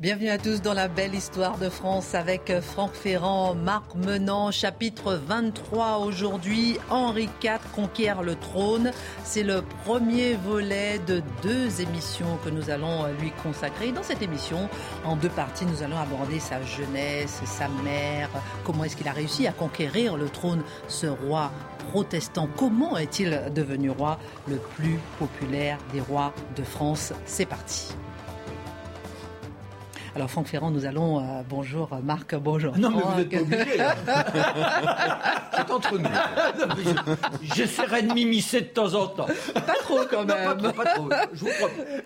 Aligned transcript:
Bienvenue 0.00 0.30
à 0.30 0.38
tous 0.38 0.60
dans 0.60 0.74
la 0.74 0.88
belle 0.88 1.14
histoire 1.14 1.56
de 1.56 1.68
France 1.68 2.16
avec 2.16 2.52
Franck 2.60 2.94
Ferrand, 2.94 3.54
Marc 3.54 3.94
Menant, 3.94 4.50
chapitre 4.50 5.14
23 5.14 5.98
aujourd'hui. 5.98 6.78
Henri 6.90 7.28
IV 7.40 7.60
conquiert 7.72 8.24
le 8.24 8.34
trône. 8.34 8.90
C'est 9.22 9.44
le 9.44 9.62
premier 9.84 10.34
volet 10.34 10.98
de 11.06 11.22
deux 11.44 11.80
émissions 11.80 12.38
que 12.44 12.50
nous 12.50 12.70
allons 12.70 13.06
lui 13.20 13.30
consacrer. 13.40 13.92
Dans 13.92 14.02
cette 14.02 14.20
émission, 14.20 14.68
en 15.04 15.14
deux 15.14 15.28
parties, 15.28 15.64
nous 15.64 15.84
allons 15.84 15.98
aborder 15.98 16.40
sa 16.40 16.60
jeunesse, 16.60 17.40
sa 17.44 17.68
mère, 17.68 18.30
comment 18.64 18.82
est-ce 18.82 18.96
qu'il 18.96 19.06
a 19.06 19.12
réussi 19.12 19.46
à 19.46 19.52
conquérir 19.52 20.16
le 20.16 20.28
trône, 20.28 20.64
ce 20.88 21.06
roi 21.06 21.52
protestant. 21.90 22.48
Comment 22.56 22.98
est-il 22.98 23.40
devenu 23.54 23.90
roi, 23.90 24.18
le 24.48 24.56
plus 24.56 24.98
populaire 25.20 25.78
des 25.92 26.00
rois 26.00 26.34
de 26.56 26.64
France? 26.64 27.12
C'est 27.26 27.46
parti. 27.46 27.94
Alors 30.14 30.30
Franck 30.30 30.46
Ferrand, 30.46 30.70
nous 30.70 30.86
allons. 30.86 31.18
Euh, 31.18 31.42
bonjour 31.48 31.90
Marc, 32.04 32.36
bonjour. 32.36 32.78
Non 32.78 32.90
mais 32.90 33.02
vous 33.02 33.16
n'êtes 33.16 33.30
pas 33.30 33.40
obligé. 33.40 33.78
C'est 35.56 35.70
entre 35.70 35.98
nous. 35.98 36.08
J'essaierai 37.42 38.02
de 38.02 38.12
m'immiscer 38.12 38.60
de 38.60 38.66
temps 38.66 38.94
en 38.94 39.08
temps. 39.08 39.26
Pas 39.54 39.74
trop 39.80 40.00
quand 40.08 40.24
même. 40.24 40.36
pas 40.36 40.54
trop, 40.54 40.72
pas 40.72 40.86
trop. 40.86 41.08
Je 41.32 41.40
vous 41.40 41.50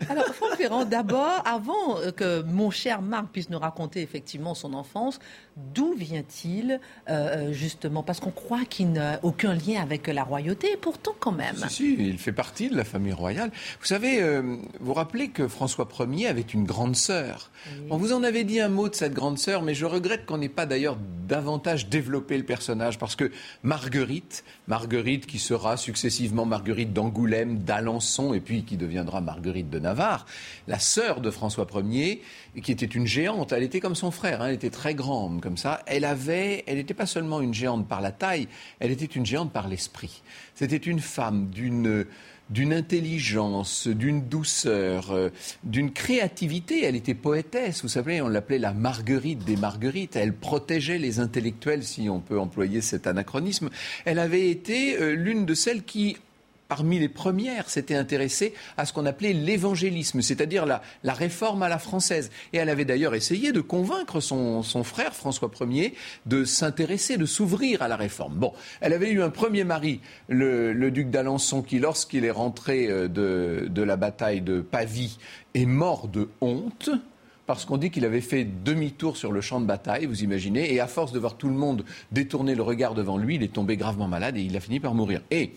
Alors 0.08 0.24
Franck 0.26 0.56
Ferrand, 0.56 0.84
d'abord, 0.86 1.42
avant 1.44 2.00
que 2.16 2.42
mon 2.42 2.70
cher 2.70 3.02
Marc 3.02 3.26
puisse 3.28 3.50
nous 3.50 3.58
raconter 3.58 4.00
effectivement 4.00 4.54
son 4.54 4.72
enfance, 4.72 5.18
d'où 5.56 5.94
vient-il 5.94 6.80
euh, 7.10 7.52
justement 7.52 8.02
Parce 8.02 8.20
qu'on 8.20 8.30
croit 8.30 8.64
qu'il 8.68 8.92
n'a 8.92 9.20
aucun 9.22 9.54
lien 9.54 9.82
avec 9.82 10.06
la 10.06 10.24
royauté, 10.24 10.72
et 10.72 10.76
pourtant 10.76 11.12
quand 11.18 11.32
même. 11.32 11.56
Si, 11.56 11.68
si, 11.68 11.96
il 11.98 12.18
fait 12.18 12.32
partie 12.32 12.70
de 12.70 12.76
la 12.76 12.84
famille 12.84 13.12
royale. 13.12 13.50
Vous 13.80 13.86
savez, 13.86 14.22
euh, 14.22 14.56
vous 14.80 14.94
rappelez 14.94 15.28
que 15.28 15.46
François 15.46 15.86
Ier 16.10 16.28
avait 16.28 16.40
une 16.40 16.64
grande 16.64 16.96
sœur. 16.96 17.50
On 17.90 17.97
vous 17.98 18.12
en 18.12 18.22
avait 18.22 18.44
dit 18.44 18.60
un 18.60 18.68
mot 18.68 18.88
de 18.88 18.94
cette 18.94 19.12
grande 19.12 19.38
sœur, 19.38 19.62
mais 19.62 19.74
je 19.74 19.84
regrette 19.84 20.24
qu'on 20.24 20.38
n'ait 20.38 20.48
pas 20.48 20.66
d'ailleurs 20.66 20.96
davantage 21.26 21.88
développé 21.88 22.38
le 22.38 22.44
personnage, 22.44 22.98
parce 22.98 23.16
que 23.16 23.30
Marguerite, 23.62 24.44
Marguerite 24.66 25.26
qui 25.26 25.38
sera 25.38 25.76
successivement 25.76 26.46
Marguerite 26.46 26.92
d'Angoulême, 26.92 27.58
d'Alençon, 27.58 28.32
et 28.34 28.40
puis 28.40 28.64
qui 28.64 28.76
deviendra 28.76 29.20
Marguerite 29.20 29.68
de 29.68 29.78
Navarre, 29.78 30.26
la 30.68 30.78
sœur 30.78 31.20
de 31.20 31.30
François 31.30 31.66
Ier, 31.74 32.22
qui 32.62 32.72
était 32.72 32.86
une 32.86 33.06
géante, 33.06 33.52
elle 33.52 33.62
était 33.62 33.80
comme 33.80 33.94
son 33.94 34.10
frère, 34.10 34.42
hein, 34.42 34.46
elle 34.48 34.54
était 34.54 34.70
très 34.70 34.94
grande 34.94 35.40
comme 35.40 35.56
ça, 35.56 35.82
elle 35.86 36.04
avait, 36.04 36.64
elle 36.66 36.76
n'était 36.76 36.94
pas 36.94 37.06
seulement 37.06 37.40
une 37.40 37.52
géante 37.52 37.86
par 37.86 38.00
la 38.00 38.12
taille, 38.12 38.48
elle 38.80 38.90
était 38.90 39.04
une 39.04 39.26
géante 39.26 39.52
par 39.52 39.68
l'esprit. 39.68 40.22
C'était 40.54 40.76
une 40.76 41.00
femme 41.00 41.50
d'une 41.50 42.06
d'une 42.50 42.72
intelligence, 42.72 43.88
d'une 43.88 44.22
douceur, 44.28 45.10
euh, 45.10 45.30
d'une 45.64 45.92
créativité. 45.92 46.84
Elle 46.84 46.96
était 46.96 47.14
poétesse, 47.14 47.82
vous 47.82 47.88
savez, 47.88 48.22
on 48.22 48.28
l'appelait 48.28 48.58
la 48.58 48.72
Marguerite 48.72 49.44
des 49.44 49.56
Marguerites. 49.56 50.16
Elle 50.16 50.34
protégeait 50.34 50.98
les 50.98 51.20
intellectuels, 51.20 51.84
si 51.84 52.08
on 52.08 52.20
peut 52.20 52.38
employer 52.38 52.80
cet 52.80 53.06
anachronisme. 53.06 53.70
Elle 54.04 54.18
avait 54.18 54.50
été 54.50 54.96
euh, 54.98 55.14
l'une 55.14 55.46
de 55.46 55.54
celles 55.54 55.82
qui 55.82 56.16
parmi 56.68 56.98
les 56.98 57.08
premières, 57.08 57.70
s'était 57.70 57.94
intéressée 57.94 58.52
à 58.76 58.84
ce 58.84 58.92
qu'on 58.92 59.06
appelait 59.06 59.32
l'évangélisme, 59.32 60.20
c'est-à-dire 60.20 60.66
la, 60.66 60.82
réforme 61.14 61.62
à 61.62 61.68
la 61.68 61.78
française. 61.78 62.30
Et 62.52 62.58
elle 62.58 62.68
avait 62.68 62.84
d'ailleurs 62.84 63.14
essayé 63.14 63.52
de 63.52 63.62
convaincre 63.62 64.20
son, 64.20 64.62
frère, 64.84 65.14
François 65.14 65.50
Ier, 65.62 65.94
de 66.26 66.44
s'intéresser, 66.44 67.16
de 67.16 67.24
s'ouvrir 67.24 67.80
à 67.80 67.88
la 67.88 67.96
réforme. 67.96 68.34
Bon, 68.34 68.52
elle 68.82 68.92
avait 68.92 69.10
eu 69.10 69.22
un 69.22 69.30
premier 69.30 69.64
mari, 69.64 70.00
le, 70.28 70.90
duc 70.90 71.10
d'Alençon, 71.10 71.62
qui, 71.62 71.78
lorsqu'il 71.78 72.24
est 72.24 72.30
rentré 72.30 72.88
euh, 72.88 73.08
de, 73.08 73.66
de 73.68 73.82
la 73.82 73.96
bataille 73.96 74.42
de 74.42 74.60
Pavie, 74.60 75.18
est 75.54 75.66
mort 75.66 76.08
de 76.08 76.28
honte 76.40 76.90
parce 77.46 77.64
qu'on 77.64 77.78
dit 77.78 77.90
qu'il 77.90 78.04
avait 78.04 78.20
fait 78.20 78.44
demi-tour 78.44 79.16
sur 79.16 79.32
le 79.32 79.40
champ 79.40 79.58
de 79.58 79.64
bataille, 79.64 80.04
vous 80.04 80.22
imaginez, 80.22 80.74
et 80.74 80.80
à 80.80 80.86
force 80.86 81.12
de 81.12 81.18
voir 81.18 81.38
tout 81.38 81.48
le 81.48 81.54
monde 81.54 81.82
détourner 82.12 82.54
le 82.54 82.62
regard 82.62 82.92
devant 82.92 83.16
lui, 83.16 83.36
il 83.36 83.42
est 83.42 83.54
tombé 83.54 83.78
gravement 83.78 84.06
malade 84.06 84.36
et 84.36 84.42
il 84.42 84.54
a 84.54 84.60
fini 84.60 84.80
par 84.80 84.92
mourir. 84.92 85.22
Et 85.30 85.52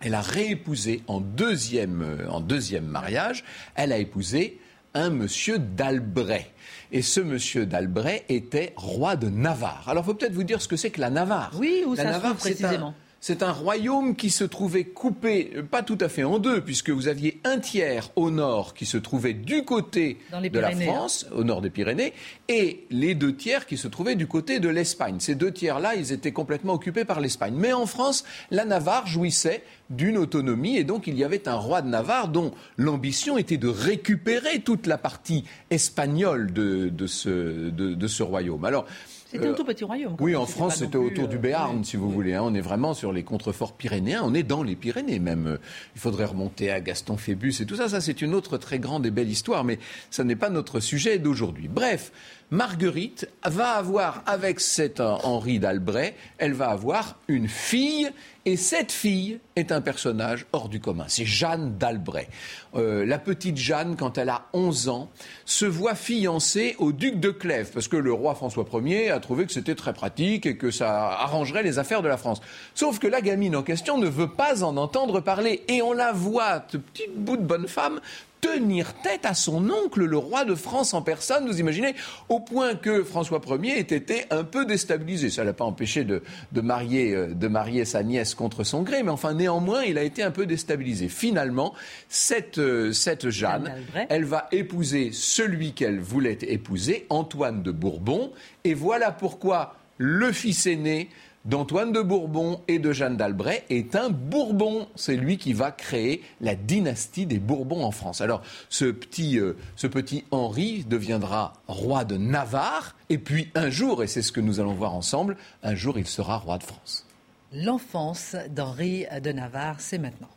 elle 0.00 0.14
a 0.14 0.20
réépousé 0.20 1.02
en 1.06 1.20
deuxième, 1.20 2.02
euh, 2.02 2.28
en 2.30 2.40
deuxième 2.40 2.86
mariage, 2.86 3.44
elle 3.74 3.92
a 3.92 3.98
épousé 3.98 4.60
un 4.94 5.10
monsieur 5.10 5.58
d'Albret. 5.58 6.50
Et 6.92 7.02
ce 7.02 7.20
monsieur 7.20 7.66
d'Albret 7.66 8.24
était 8.28 8.72
roi 8.76 9.16
de 9.16 9.28
Navarre. 9.28 9.88
Alors, 9.88 10.04
il 10.04 10.06
faut 10.06 10.14
peut-être 10.14 10.32
vous 10.32 10.44
dire 10.44 10.62
ce 10.62 10.68
que 10.68 10.76
c'est 10.76 10.90
que 10.90 11.00
la 11.00 11.10
Navarre. 11.10 11.52
Oui, 11.58 11.82
où 11.86 11.94
la 11.94 12.04
ça 12.04 12.10
Navarre, 12.10 12.36
précisément? 12.36 12.94
C'est 13.20 13.42
un 13.42 13.52
royaume 13.52 14.14
qui 14.14 14.30
se 14.30 14.44
trouvait 14.44 14.84
coupé, 14.84 15.50
euh, 15.56 15.62
pas 15.62 15.82
tout 15.82 15.98
à 16.00 16.08
fait 16.08 16.24
en 16.24 16.38
deux, 16.38 16.60
puisque 16.60 16.90
vous 16.90 17.08
aviez 17.08 17.40
un 17.44 17.58
tiers 17.58 18.10
au 18.16 18.30
nord 18.30 18.74
qui 18.74 18.86
se 18.86 18.96
trouvait 18.96 19.34
du 19.34 19.64
côté 19.64 20.18
de 20.32 20.58
la 20.58 20.68
hein. 20.68 20.80
France, 20.80 21.26
au 21.34 21.42
nord 21.42 21.60
des 21.60 21.70
Pyrénées, 21.70 22.12
et 22.48 22.86
les 22.90 23.14
deux 23.14 23.34
tiers 23.34 23.66
qui 23.66 23.76
se 23.76 23.88
trouvaient 23.88 24.14
du 24.14 24.26
côté 24.26 24.60
de 24.60 24.68
l'Espagne. 24.68 25.16
Ces 25.18 25.34
deux 25.34 25.52
tiers-là, 25.52 25.96
ils 25.96 26.12
étaient 26.12 26.32
complètement 26.32 26.74
occupés 26.74 27.04
par 27.04 27.20
l'Espagne. 27.20 27.54
Mais 27.56 27.72
en 27.72 27.86
France, 27.86 28.24
la 28.50 28.64
Navarre 28.64 29.06
jouissait 29.06 29.62
d'une 29.90 30.16
autonomie, 30.16 30.76
et 30.76 30.84
donc 30.84 31.06
il 31.06 31.18
y 31.18 31.24
avait 31.24 31.48
un 31.48 31.56
roi 31.56 31.82
de 31.82 31.88
Navarre 31.88 32.28
dont 32.28 32.52
l'ambition 32.76 33.36
était 33.36 33.56
de 33.56 33.68
récupérer 33.68 34.60
toute 34.60 34.86
la 34.86 34.98
partie 34.98 35.44
espagnole 35.70 36.52
de, 36.52 37.06
ce, 37.06 37.70
de 37.70 38.06
ce 38.06 38.22
royaume. 38.22 38.64
Alors, 38.64 38.86
c'était 39.30 39.46
un 39.46 39.50
euh, 39.50 39.54
tout 39.54 39.64
petit 39.64 39.84
royaume. 39.84 40.16
Oui, 40.20 40.34
en 40.34 40.46
France, 40.46 40.76
c'était 40.76 40.96
autour 40.96 41.28
du 41.28 41.36
euh, 41.36 41.38
Béarn, 41.38 41.84
si 41.84 41.98
vous 41.98 42.10
voulez. 42.10 42.32
Hein. 42.32 42.42
On 42.44 42.54
est 42.54 42.62
vraiment 42.62 42.94
sur 42.94 43.12
les 43.12 43.24
contreforts 43.24 43.74
pyrénéens. 43.74 44.22
On 44.24 44.32
est 44.32 44.42
dans 44.42 44.62
les 44.62 44.74
Pyrénées 44.74 45.18
même. 45.18 45.58
Il 45.94 46.00
faudrait 46.00 46.24
remonter 46.24 46.70
à 46.70 46.80
Gaston 46.80 47.18
Phébus 47.18 47.54
et 47.60 47.66
tout 47.66 47.76
ça. 47.76 47.90
Ça, 47.90 48.00
c'est 48.00 48.22
une 48.22 48.34
autre 48.34 48.56
très 48.56 48.78
grande 48.78 49.04
et 49.04 49.10
belle 49.10 49.28
histoire, 49.28 49.64
mais 49.64 49.78
ça 50.10 50.24
n'est 50.24 50.36
pas 50.36 50.48
notre 50.48 50.80
sujet 50.80 51.18
d'aujourd'hui. 51.18 51.68
Bref, 51.68 52.10
Marguerite 52.50 53.28
va 53.44 53.72
avoir, 53.72 54.22
avec 54.24 54.60
cet 54.60 55.00
Henri 55.00 55.58
d'Albret, 55.58 56.14
elle 56.38 56.54
va 56.54 56.70
avoir 56.70 57.18
une 57.28 57.48
fille, 57.48 58.08
et 58.48 58.56
cette 58.56 58.92
fille 58.92 59.40
est 59.56 59.72
un 59.72 59.82
personnage 59.82 60.46
hors 60.52 60.70
du 60.70 60.80
commun. 60.80 61.04
C'est 61.06 61.26
Jeanne 61.26 61.76
d'Albret. 61.76 62.28
Euh, 62.76 63.04
la 63.04 63.18
petite 63.18 63.58
Jeanne, 63.58 63.94
quand 63.94 64.16
elle 64.16 64.30
a 64.30 64.46
11 64.54 64.88
ans, 64.88 65.10
se 65.44 65.66
voit 65.66 65.94
fiancée 65.94 66.74
au 66.78 66.92
duc 66.92 67.20
de 67.20 67.28
Clèves, 67.28 67.70
parce 67.74 67.88
que 67.88 67.96
le 67.96 68.10
roi 68.10 68.34
François 68.34 68.64
Ier 68.72 69.10
a 69.10 69.20
trouvé 69.20 69.44
que 69.44 69.52
c'était 69.52 69.74
très 69.74 69.92
pratique 69.92 70.46
et 70.46 70.56
que 70.56 70.70
ça 70.70 71.10
arrangerait 71.10 71.62
les 71.62 71.78
affaires 71.78 72.00
de 72.00 72.08
la 72.08 72.16
France. 72.16 72.40
Sauf 72.74 72.98
que 72.98 73.06
la 73.06 73.20
gamine 73.20 73.54
en 73.54 73.62
question 73.62 73.98
ne 73.98 74.08
veut 74.08 74.30
pas 74.30 74.64
en 74.64 74.78
entendre 74.78 75.20
parler, 75.20 75.62
et 75.68 75.82
on 75.82 75.92
la 75.92 76.12
voit, 76.12 76.64
ce 76.68 76.78
petit 76.78 77.08
bout 77.14 77.36
de 77.36 77.42
bonne 77.42 77.68
femme, 77.68 78.00
tenir 78.40 78.94
tête 79.02 79.24
à 79.24 79.34
son 79.34 79.68
oncle, 79.70 80.04
le 80.04 80.16
roi 80.16 80.44
de 80.44 80.54
France 80.54 80.94
en 80.94 81.02
personne, 81.02 81.46
vous 81.46 81.60
imaginez, 81.60 81.94
au 82.28 82.40
point 82.40 82.74
que 82.74 83.02
François 83.02 83.40
Ier 83.62 83.78
ait 83.78 83.80
été 83.80 84.24
un 84.30 84.44
peu 84.44 84.64
déstabilisé. 84.64 85.30
Ça 85.30 85.42
ne 85.42 85.46
l'a 85.46 85.52
pas 85.52 85.64
empêché 85.64 86.04
de, 86.04 86.22
marier, 86.60 87.14
euh, 87.14 87.34
de 87.34 87.48
marier 87.48 87.84
sa 87.84 88.02
nièce 88.02 88.34
contre 88.34 88.64
son 88.64 88.82
gré, 88.82 89.02
mais 89.02 89.10
enfin 89.10 89.34
néanmoins, 89.34 89.82
il 89.82 89.98
a 89.98 90.02
été 90.02 90.22
un 90.22 90.30
peu 90.30 90.46
déstabilisé. 90.46 91.08
Finalement, 91.08 91.74
cette, 92.08 92.58
euh, 92.58 92.92
cette 92.92 93.30
Jeanne, 93.30 93.74
elle 94.08 94.24
va 94.24 94.48
épouser 94.52 95.10
celui 95.12 95.72
qu'elle 95.72 96.00
voulait 96.00 96.38
épouser, 96.42 97.06
Antoine 97.10 97.62
de 97.62 97.72
Bourbon, 97.72 98.32
et 98.64 98.74
voilà 98.74 99.12
pourquoi 99.12 99.74
le 99.98 100.32
fils 100.32 100.66
aîné 100.66 101.08
d'Antoine 101.44 101.92
de 101.92 102.00
Bourbon 102.00 102.60
et 102.68 102.78
de 102.78 102.92
Jeanne 102.92 103.16
d'Albret 103.16 103.64
est 103.70 103.96
un 103.96 104.10
Bourbon. 104.10 104.88
C'est 104.96 105.16
lui 105.16 105.38
qui 105.38 105.52
va 105.52 105.70
créer 105.70 106.22
la 106.40 106.54
dynastie 106.54 107.26
des 107.26 107.38
Bourbons 107.38 107.84
en 107.84 107.90
France. 107.90 108.20
Alors, 108.20 108.42
ce 108.68 108.84
petit, 108.86 109.38
euh, 109.38 109.56
ce 109.76 109.86
petit 109.86 110.24
Henri 110.30 110.84
deviendra 110.84 111.54
roi 111.66 112.04
de 112.04 112.16
Navarre, 112.16 112.96
et 113.08 113.18
puis 113.18 113.50
un 113.54 113.70
jour, 113.70 114.02
et 114.02 114.06
c'est 114.06 114.22
ce 114.22 114.32
que 114.32 114.40
nous 114.40 114.60
allons 114.60 114.74
voir 114.74 114.94
ensemble, 114.94 115.36
un 115.62 115.74
jour 115.74 115.98
il 115.98 116.06
sera 116.06 116.36
roi 116.36 116.58
de 116.58 116.64
France. 116.64 117.06
L'enfance 117.52 118.36
d'Henri 118.50 119.06
de 119.22 119.32
Navarre, 119.32 119.80
c'est 119.80 119.98
maintenant. 119.98 120.28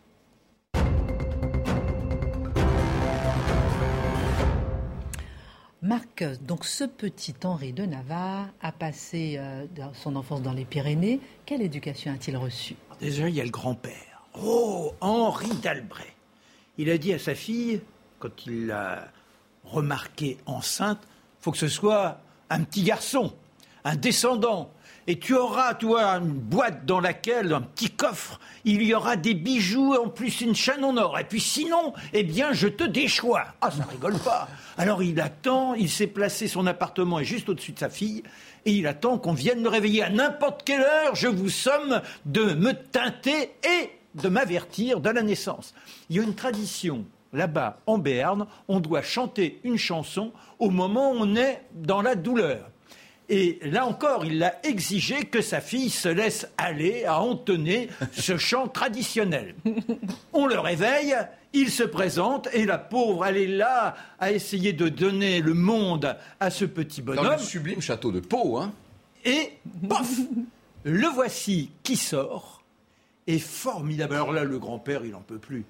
Marc, 5.84 6.24
donc 6.44 6.66
ce 6.66 6.84
petit 6.84 7.34
Henri 7.44 7.74
de 7.74 7.86
Navarre 7.86 8.50
a 8.62 8.72
passé 8.72 9.38
euh, 9.40 9.66
son 9.94 10.16
enfance 10.16 10.44
dans 10.44 10.54
les 10.54 10.64
Pyrénées. 10.64 11.20
Quelle 11.44 11.64
éducation 11.64 12.14
a-t-il 12.14 12.38
reçue? 12.38 12.76
Déjà, 13.00 13.28
il 13.28 13.34
y 13.34 13.42
a 13.42 13.44
le 13.44 13.50
grand-père. 13.50 14.28
Oh, 14.40 14.94
Henri 15.02 15.50
d'Albret. 15.56 16.14
Il 16.78 16.92
a 16.92 17.00
dit 17.00 17.14
à 17.14 17.20
sa 17.20 17.34
fille, 17.34 17.82
quand 18.20 18.46
il 18.46 18.68
l'a 18.68 19.08
remarquée 19.64 20.38
enceinte, 20.46 21.02
faut 21.40 21.52
que 21.52 21.58
ce 21.58 21.68
soit 21.68 22.20
un 22.52 22.64
petit 22.64 22.84
garçon, 22.84 23.34
un 23.84 23.96
descendant 23.96 24.72
et 25.08 25.20
tu 25.20 25.36
auras, 25.36 25.74
toi, 25.74 26.18
une 26.18 26.34
boîte 26.34 26.86
dans 26.86 27.00
laquelle, 27.00 27.54
un 27.54 27.62
petit 27.62 27.90
coffre, 27.90 28.40
il 28.66 28.84
y 28.84 28.94
aura 28.94 29.16
des 29.16 29.34
bijoux, 29.34 29.96
en 29.96 30.10
plus 30.10 30.42
une 30.42 30.56
chaîne 30.56 30.84
en 30.84 30.98
or. 30.98 31.18
Et 31.20 31.24
puis 31.24 31.42
sinon, 31.42 31.94
eh 32.14 32.24
bien, 32.24 32.54
je 32.54 32.68
te 32.68 32.84
déchois. 32.84 33.46
Ah, 33.62 33.72
ça 33.72 33.84
rigole 33.84 34.18
pas. 34.20 34.48
Alors 34.78 35.04
il 35.04 35.20
attend, 35.20 35.74
il 35.74 35.90
s'est 35.90 36.08
placé, 36.08 36.48
son 36.48 36.68
appartement 36.68 37.20
est 37.20 37.26
juste 37.26 37.50
au-dessus 37.50 37.72
de 37.72 37.80
sa 37.80 37.90
fille, 37.90 38.24
et 38.66 38.72
il 38.72 38.88
attend 38.88 39.18
qu'on 39.18 39.34
vienne 39.34 39.64
le 39.64 39.70
réveiller 39.70 40.04
à 40.04 40.10
n'importe 40.10 40.64
quelle 40.64 40.82
heure. 40.82 41.16
Je 41.16 41.28
vous 41.28 41.50
somme 41.50 42.02
de 42.26 42.54
me 42.54 42.74
teinter 42.74 43.52
et 43.64 43.90
de 44.16 44.30
m'avertir 44.30 45.00
de 45.00 45.10
la 45.10 45.24
naissance. 45.24 45.74
Il 46.10 46.18
y 46.18 46.20
a 46.20 46.24
une 46.24 46.36
tradition 46.36 47.06
là-bas 47.34 47.80
en 47.86 47.98
Béarn, 47.98 48.46
on 48.68 48.80
doit 48.80 49.02
chanter 49.02 49.60
une 49.64 49.78
chanson 49.78 50.32
au 50.60 50.70
moment 50.70 51.12
où 51.12 51.16
on 51.20 51.36
est 51.36 51.62
dans 51.74 52.02
la 52.02 52.16
douleur. 52.16 52.70
Et 53.34 53.60
là 53.64 53.86
encore, 53.86 54.26
il 54.26 54.44
a 54.44 54.60
exigé 54.68 55.24
que 55.24 55.42
sa 55.42 55.62
fille 55.62 55.90
se 55.90 56.10
laisse 56.10 56.50
aller 56.58 57.06
à 57.06 57.22
entonner 57.22 57.88
ce 58.12 58.36
chant 58.38 58.68
traditionnel. 58.68 59.56
On 60.34 60.48
le 60.48 60.60
réveille, 60.60 61.16
il 61.54 61.72
se 61.72 61.84
présente 61.84 62.50
et 62.52 62.66
la 62.66 62.78
pauvre, 62.78 63.26
elle 63.26 63.38
est 63.38 63.48
là 63.48 63.96
à 64.20 64.34
essayer 64.34 64.74
de 64.74 64.90
donner 64.90 65.40
le 65.40 65.54
monde 65.54 66.18
à 66.42 66.50
ce 66.50 66.66
petit 66.66 67.02
bonhomme. 67.02 67.24
Dans 67.24 67.32
le 67.32 67.38
sublime 67.38 67.80
château 67.80 68.12
de 68.12 68.20
Pau, 68.20 68.58
hein 68.58 68.74
Et 69.24 69.54
pof 69.88 70.12
Le 70.84 71.08
voici 71.08 71.72
qui 71.84 71.96
sort. 71.96 72.62
Et 73.28 73.40
formidable. 73.40 74.16
Alors 74.16 74.34
là, 74.34 74.44
le 74.44 74.60
grand-père, 74.60 75.06
il 75.06 75.12
n'en 75.12 75.22
peut 75.22 75.38
plus. 75.38 75.64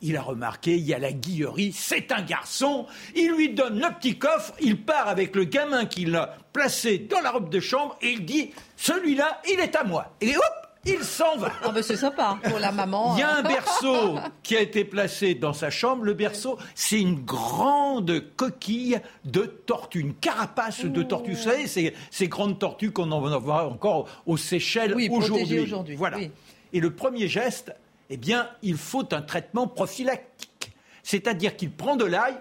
Il 0.00 0.16
a 0.16 0.22
remarqué, 0.22 0.76
il 0.76 0.86
y 0.86 0.94
a 0.94 0.98
la 0.98 1.12
guillerie, 1.12 1.72
c'est 1.72 2.12
un 2.12 2.22
garçon. 2.22 2.86
Il 3.16 3.32
lui 3.32 3.50
donne 3.50 3.80
le 3.80 3.94
petit 3.98 4.18
coffre, 4.18 4.54
il 4.60 4.80
part 4.80 5.08
avec 5.08 5.34
le 5.34 5.44
gamin 5.44 5.86
qu'il 5.86 6.14
a 6.14 6.36
placé 6.52 6.98
dans 6.98 7.20
la 7.20 7.30
robe 7.30 7.50
de 7.50 7.60
chambre 7.60 7.96
et 8.00 8.10
il 8.10 8.24
dit 8.24 8.52
Celui-là, 8.76 9.40
il 9.50 9.58
est 9.60 9.74
à 9.74 9.84
moi. 9.84 10.14
Et 10.20 10.36
hop 10.36 10.68
il 10.88 11.04
s'en 11.04 11.36
va. 11.36 11.52
Ah 11.62 11.70
ben 11.70 11.82
c'est 11.82 11.96
sympa 11.96 12.38
pour 12.44 12.58
la 12.58 12.72
maman. 12.72 13.14
Il 13.16 13.20
y 13.20 13.22
a 13.22 13.30
hein. 13.30 13.36
un 13.38 13.42
berceau 13.42 14.18
qui 14.42 14.56
a 14.56 14.60
été 14.60 14.84
placé 14.84 15.34
dans 15.34 15.52
sa 15.52 15.70
chambre. 15.70 16.04
Le 16.04 16.14
berceau, 16.14 16.58
c'est 16.74 17.00
une 17.00 17.24
grande 17.24 18.22
coquille 18.36 19.00
de 19.24 19.42
tortue, 19.42 20.00
une 20.00 20.14
carapace 20.14 20.84
de 20.84 21.02
tortue. 21.02 21.32
Vous 21.32 21.42
savez, 21.42 21.66
ces, 21.66 21.94
ces 22.10 22.28
grandes 22.28 22.58
tortues 22.58 22.92
qu'on 22.92 23.10
en 23.12 23.38
voit 23.38 23.66
encore 23.66 24.08
aux 24.26 24.36
Seychelles 24.36 24.94
Oui, 24.94 25.08
aujourd'hui. 25.10 25.96
Voilà. 25.96 26.18
oui. 26.18 26.30
Et 26.72 26.80
le 26.80 26.94
premier 26.94 27.28
geste, 27.28 27.72
eh 28.10 28.16
bien, 28.16 28.48
il 28.62 28.76
faut 28.76 29.12
un 29.12 29.22
traitement 29.22 29.66
prophylactique. 29.66 30.72
C'est-à-dire 31.02 31.56
qu'il 31.56 31.70
prend 31.70 31.96
de 31.96 32.04
l'ail, 32.04 32.34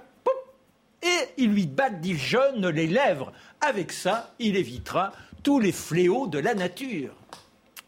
et 1.02 1.30
il 1.38 1.52
lui 1.52 1.68
badigeonne 1.68 2.68
les 2.70 2.88
lèvres. 2.88 3.32
Avec 3.62 3.92
ça, 3.92 4.34
il 4.40 4.56
évitera 4.56 5.12
tous 5.44 5.60
les 5.60 5.72
fléaux 5.72 6.28
de 6.28 6.40
la 6.40 6.56
nature. 6.56 7.14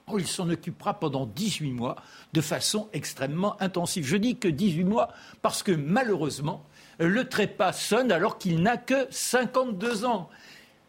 Oh, 0.07 0.17
il 0.17 0.27
s'en 0.27 0.49
occupera 0.49 0.99
pendant 0.99 1.25
18 1.25 1.71
mois 1.71 1.95
de 2.33 2.41
façon 2.41 2.89
extrêmement 2.93 3.61
intensive. 3.61 4.05
Je 4.05 4.17
dis 4.17 4.37
que 4.37 4.47
18 4.47 4.83
mois 4.83 5.09
parce 5.41 5.61
que 5.61 5.71
malheureusement, 5.71 6.63
le 6.97 7.27
trépas 7.29 7.73
sonne 7.73 8.11
alors 8.11 8.37
qu'il 8.37 8.61
n'a 8.61 8.77
que 8.77 9.07
52 9.11 10.05
ans. 10.05 10.29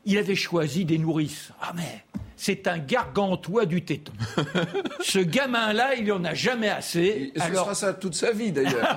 Il 0.07 0.17
avait 0.17 0.37
choisi 0.37 0.87
des 0.87 0.97
nourrices. 0.97 1.53
Ah 1.61 1.73
mais 1.75 2.05
c'est 2.41 2.67
un 2.69 2.79
gargantua 2.79 3.67
du 3.67 3.85
téton. 3.85 4.15
Ce 5.03 5.19
gamin-là, 5.19 5.95
il 5.97 6.07
n'en 6.07 6.25
a 6.25 6.33
jamais 6.33 6.71
assez. 6.71 7.33
Et 7.35 7.39
ce 7.39 7.43
Alors, 7.43 7.65
sera 7.65 7.75
ça 7.75 7.93
toute 7.93 8.15
sa 8.15 8.33
vie, 8.33 8.51
d'ailleurs. 8.51 8.97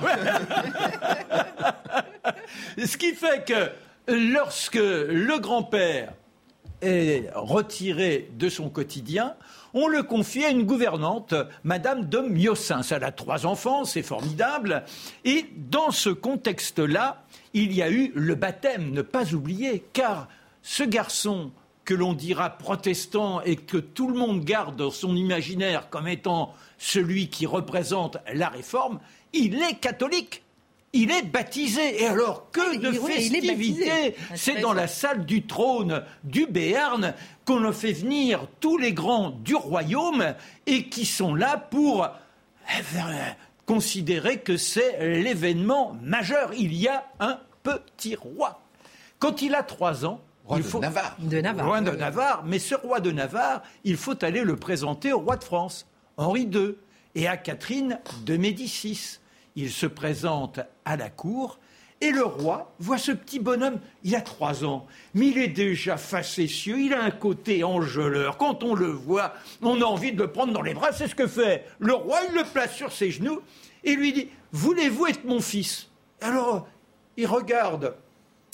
Ce 2.78 2.96
qui 2.96 3.12
fait 3.12 3.44
que 3.46 3.70
lorsque 4.10 4.76
le 4.76 5.38
grand-père 5.40 6.14
est 6.80 7.28
retiré 7.34 8.30
de 8.32 8.48
son 8.48 8.70
quotidien, 8.70 9.34
on 9.74 9.88
le 9.88 10.02
confie 10.02 10.46
à 10.46 10.48
une 10.48 10.62
gouvernante, 10.62 11.34
Madame 11.64 12.08
de 12.08 12.20
Miossens. 12.20 12.92
Elle 12.92 13.04
a 13.04 13.12
trois 13.12 13.44
enfants, 13.44 13.84
c'est 13.84 14.02
formidable. 14.02 14.84
Et 15.26 15.50
dans 15.54 15.90
ce 15.90 16.08
contexte-là, 16.08 17.22
il 17.52 17.74
y 17.74 17.82
a 17.82 17.90
eu 17.90 18.10
le 18.14 18.36
baptême, 18.36 18.90
ne 18.90 19.02
pas 19.02 19.34
oublier, 19.34 19.84
car 19.92 20.28
ce 20.62 20.82
garçon 20.82 21.52
que 21.84 21.94
l'on 21.94 22.14
dira 22.14 22.50
protestant 22.50 23.42
et 23.42 23.56
que 23.56 23.76
tout 23.76 24.08
le 24.08 24.14
monde 24.14 24.44
garde 24.44 24.76
dans 24.76 24.90
son 24.90 25.14
imaginaire 25.14 25.90
comme 25.90 26.08
étant 26.08 26.54
celui 26.78 27.28
qui 27.28 27.46
représente 27.46 28.18
la 28.32 28.48
réforme, 28.48 29.00
il 29.32 29.62
est 29.62 29.74
catholique. 29.74 30.42
Il 30.92 31.10
est 31.10 31.22
baptisé. 31.22 32.02
Et 32.02 32.06
alors, 32.06 32.50
que 32.52 32.76
de 32.76 32.90
oui, 32.90 33.12
festivités. 33.12 34.14
C'est 34.36 34.60
dans 34.60 34.72
la 34.72 34.86
salle 34.86 35.26
du 35.26 35.44
trône 35.44 36.04
du 36.22 36.46
Béarn 36.46 37.14
qu'on 37.44 37.64
a 37.64 37.72
fait 37.72 37.92
venir 37.92 38.46
tous 38.60 38.78
les 38.78 38.92
grands 38.92 39.30
du 39.30 39.56
royaume 39.56 40.34
et 40.66 40.88
qui 40.88 41.04
sont 41.04 41.34
là 41.34 41.56
pour 41.56 42.08
eh, 42.68 42.96
euh, 42.96 43.24
considérer 43.66 44.38
que 44.38 44.56
c'est 44.56 45.20
l'événement 45.20 45.96
majeur. 46.00 46.52
Il 46.56 46.72
y 46.72 46.86
a 46.86 47.04
un 47.18 47.40
petit 47.64 48.14
roi. 48.14 48.62
Quand 49.18 49.42
il 49.42 49.56
a 49.56 49.64
trois 49.64 50.06
ans, 50.06 50.20
Roi 50.44 50.58
il 50.58 50.62
de 50.62 50.68
faut... 50.68 50.80
Navarre. 50.80 51.16
De 51.18 51.40
Navarre. 51.40 51.66
Roi 51.66 51.80
de. 51.80 51.90
Navarre, 51.90 52.44
mais 52.44 52.58
ce 52.58 52.74
roi 52.74 53.00
de 53.00 53.10
Navarre, 53.10 53.62
il 53.84 53.96
faut 53.96 54.22
aller 54.24 54.42
le 54.42 54.56
présenter 54.56 55.12
au 55.12 55.20
roi 55.20 55.36
de 55.36 55.44
France, 55.44 55.86
Henri 56.16 56.42
II, 56.42 56.74
et 57.14 57.28
à 57.28 57.36
Catherine 57.36 58.00
de 58.24 58.36
Médicis. 58.36 59.18
Il 59.56 59.70
se 59.70 59.86
présente 59.86 60.60
à 60.84 60.96
la 60.96 61.10
cour, 61.10 61.58
et 62.00 62.10
le 62.10 62.24
roi 62.24 62.74
voit 62.80 62.98
ce 62.98 63.12
petit 63.12 63.38
bonhomme, 63.38 63.78
il 64.02 64.14
a 64.16 64.20
trois 64.20 64.64
ans, 64.64 64.86
mais 65.14 65.28
il 65.28 65.38
est 65.38 65.48
déjà 65.48 65.96
facétieux, 65.96 66.80
il 66.80 66.92
a 66.92 67.02
un 67.02 67.10
côté 67.10 67.64
enjôleur. 67.64 68.36
Quand 68.36 68.62
on 68.62 68.74
le 68.74 68.88
voit, 68.88 69.32
on 69.62 69.80
a 69.80 69.84
envie 69.84 70.12
de 70.12 70.20
le 70.20 70.30
prendre 70.30 70.52
dans 70.52 70.60
les 70.60 70.74
bras, 70.74 70.92
c'est 70.92 71.08
ce 71.08 71.14
que 71.14 71.26
fait 71.26 71.64
le 71.78 71.94
roi, 71.94 72.18
il 72.28 72.34
le 72.34 72.44
place 72.44 72.74
sur 72.74 72.92
ses 72.92 73.10
genoux, 73.10 73.40
et 73.84 73.94
lui 73.94 74.12
dit, 74.12 74.28
voulez-vous 74.52 75.06
être 75.06 75.24
mon 75.24 75.40
fils? 75.40 75.88
Alors, 76.20 76.66
il 77.16 77.26
regarde 77.26 77.94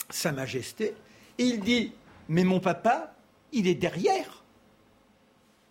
sa 0.09 0.31
Majesté, 0.31 0.93
il 1.37 1.59
dit 1.61 1.91
Mais 2.29 2.43
mon 2.43 2.59
papa, 2.59 3.13
il 3.51 3.67
est 3.67 3.75
derrière. 3.75 4.43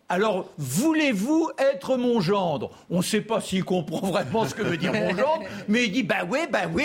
Alors, 0.08 0.48
voulez-vous 0.58 1.50
être 1.58 1.96
mon 1.96 2.20
gendre? 2.20 2.70
On 2.90 2.98
ne 2.98 3.02
sait 3.02 3.20
pas 3.20 3.40
s'il 3.40 3.62
comprend 3.64 4.08
vraiment 4.08 4.44
ce 4.44 4.54
que 4.56 4.62
veut 4.62 4.76
dire 4.76 4.92
mon 4.92 5.10
gendre, 5.16 5.44
mais 5.68 5.84
il 5.84 5.92
dit 5.92 6.02
Bah 6.02 6.24
oui, 6.28 6.40
bah 6.50 6.62
oui. 6.72 6.84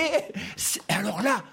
C'est- 0.55 0.81
Alors 0.89 1.21
là, 1.23 1.43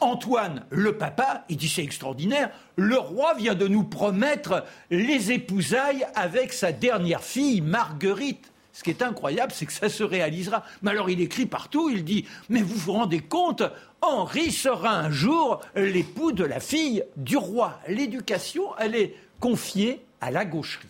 Antoine, 0.00 0.64
le 0.70 0.96
papa, 0.96 1.44
il 1.48 1.56
dit 1.58 1.68
c'est 1.68 1.82
extraordinaire, 1.84 2.50
le 2.76 2.98
roi 2.98 3.34
vient 3.34 3.54
de 3.54 3.68
nous 3.68 3.84
promettre 3.84 4.64
les 4.90 5.32
épousailles 5.32 6.06
avec 6.14 6.52
sa 6.52 6.72
dernière 6.72 7.22
fille, 7.22 7.60
Marguerite. 7.60 8.50
Ce 8.76 8.82
qui 8.82 8.90
est 8.90 9.00
incroyable, 9.00 9.52
c'est 9.54 9.64
que 9.64 9.72
ça 9.72 9.88
se 9.88 10.04
réalisera. 10.04 10.62
Mais 10.82 10.90
alors 10.90 11.08
il 11.08 11.22
écrit 11.22 11.46
partout, 11.46 11.88
il 11.88 12.04
dit, 12.04 12.26
mais 12.50 12.60
vous 12.60 12.76
vous 12.76 12.92
rendez 12.92 13.20
compte, 13.20 13.62
Henri 14.02 14.52
sera 14.52 14.90
un 14.90 15.10
jour 15.10 15.62
l'époux 15.74 16.30
de 16.30 16.44
la 16.44 16.60
fille 16.60 17.02
du 17.16 17.38
roi. 17.38 17.80
L'éducation, 17.88 18.76
elle 18.78 18.94
est 18.94 19.16
confiée 19.40 20.04
à 20.20 20.30
la 20.30 20.44
gaucherie. 20.44 20.88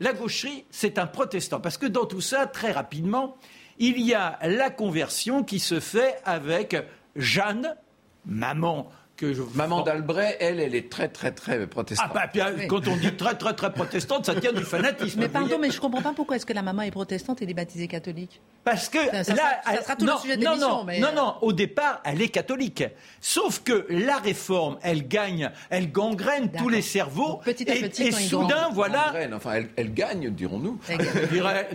La 0.00 0.14
gaucherie, 0.14 0.64
c'est 0.70 0.96
un 0.96 1.06
protestant. 1.06 1.60
Parce 1.60 1.76
que 1.76 1.84
dans 1.84 2.06
tout 2.06 2.22
ça, 2.22 2.46
très 2.46 2.72
rapidement, 2.72 3.36
il 3.78 4.00
y 4.00 4.14
a 4.14 4.38
la 4.42 4.70
conversion 4.70 5.44
qui 5.44 5.58
se 5.58 5.78
fait 5.78 6.16
avec 6.24 6.74
Jeanne, 7.16 7.76
maman 8.24 8.90
que 9.20 9.34
je... 9.34 9.42
Maman 9.54 9.82
d'Albret, 9.82 10.38
elle, 10.40 10.60
elle 10.60 10.74
est 10.74 10.90
très, 10.90 11.08
très, 11.08 11.30
très 11.30 11.60
Ah 11.62 11.66
protestante. 11.66 12.10
bah, 12.14 12.22
puis, 12.32 12.40
Oui. 12.56 12.66
quand 12.66 12.88
on 12.88 12.96
dit 12.96 13.14
très 13.16 13.34
très 13.36 13.52
très 13.54 13.70
protestante, 13.72 14.24
ça 14.24 14.34
tient 14.34 14.52
du 14.52 14.64
fanatisme. 14.64 15.20
Mais 15.20 15.28
pardon, 15.28 15.58
mais 15.60 15.70
je 15.70 15.78
comprends 15.80 16.00
pas 16.00 16.14
pourquoi 16.16 16.36
est-ce 16.36 16.46
que 16.46 16.54
la 16.54 16.62
maman 16.62 16.82
est 16.82 16.90
protestante 16.90 17.42
et 17.42 17.46
les 17.46 17.52
baptisés 17.54 17.86
catholiques. 17.86 18.40
Parce 18.62 18.88
que 18.90 18.98
Ça- 18.98 19.24
ça 19.24 19.34
là, 19.34 19.38
sera- 19.38 19.48
ça 19.64 19.72
elle- 19.72 19.82
sera 19.82 19.96
tout 19.96 20.04
le 20.06 20.12
non, 20.12 20.18
sujet 20.18 20.36
de 20.36 20.44
non, 20.44 20.56
non, 20.56 20.84
mais- 20.84 21.00
non, 21.00 21.08
non, 21.16 21.34
au 21.40 21.52
départ, 21.52 22.00
elle 22.04 22.20
est 22.20 22.28
catholique. 22.28 22.84
Sauf 23.20 23.62
que 23.62 23.86
la 23.88 24.18
réforme, 24.18 24.78
elle 24.82 25.08
gagne, 25.08 25.50
elle 25.70 25.90
gangrène 25.90 26.50
tous 26.52 26.68
les 26.68 26.82
cerveaux. 26.82 27.28
Donc, 27.28 27.44
petit 27.44 27.70
à 27.70 27.74
et, 27.74 27.80
petit, 27.80 28.02
et 28.08 28.12
soudain, 28.12 28.68
voilà. 28.72 29.04
Gangrène, 29.06 29.34
Enfin, 29.34 29.52
elle, 29.54 29.70
elle 29.76 29.94
gagne, 29.94 30.30
dirons-nous. 30.30 30.78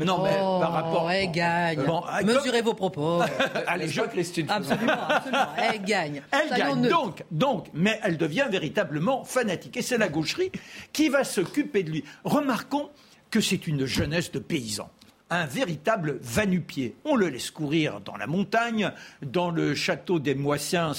Non, 0.05 0.23
mais 0.23 0.37
Oh, 0.41 0.59
par 0.61 0.71
rapport. 0.73 1.11
Elle 1.11 1.31
gagne. 1.31 1.83
Bon, 1.85 2.01
comme- 2.01 2.25
Mesurez 2.27 2.61
vos 2.61 2.73
propos. 2.73 3.21
Allez, 3.67 3.87
je- 3.87 4.01
Christine 4.01 4.47
absolument, 4.49 4.93
absolument. 5.09 5.47
Elle 5.57 5.83
gagne. 5.83 6.21
Elle 6.31 6.55
gagne 6.57 6.87
donc, 6.87 7.23
donc, 7.31 7.67
mais 7.73 7.99
elle 8.03 8.17
devient 8.17 8.45
véritablement 8.49 9.23
fanatique. 9.23 9.77
Et 9.77 9.81
c'est 9.81 9.97
la 9.97 10.07
gaucherie 10.07 10.51
qui 10.93 11.09
va 11.09 11.23
s'occuper 11.23 11.83
de 11.83 11.89
lui. 11.91 12.03
Remarquons 12.23 12.89
que 13.31 13.41
c'est 13.41 13.67
une 13.67 13.85
jeunesse 13.85 14.31
de 14.31 14.39
paysan. 14.39 14.89
Un 15.29 15.45
véritable 15.45 16.19
vanupier. 16.21 16.95
On 17.03 17.15
le 17.15 17.29
laisse 17.29 17.49
courir 17.49 17.99
dans 18.01 18.15
la 18.15 18.27
montagne, 18.27 18.91
dans 19.23 19.49
le 19.49 19.73
château 19.73 20.19
des 20.19 20.35
Moissiens 20.35 20.93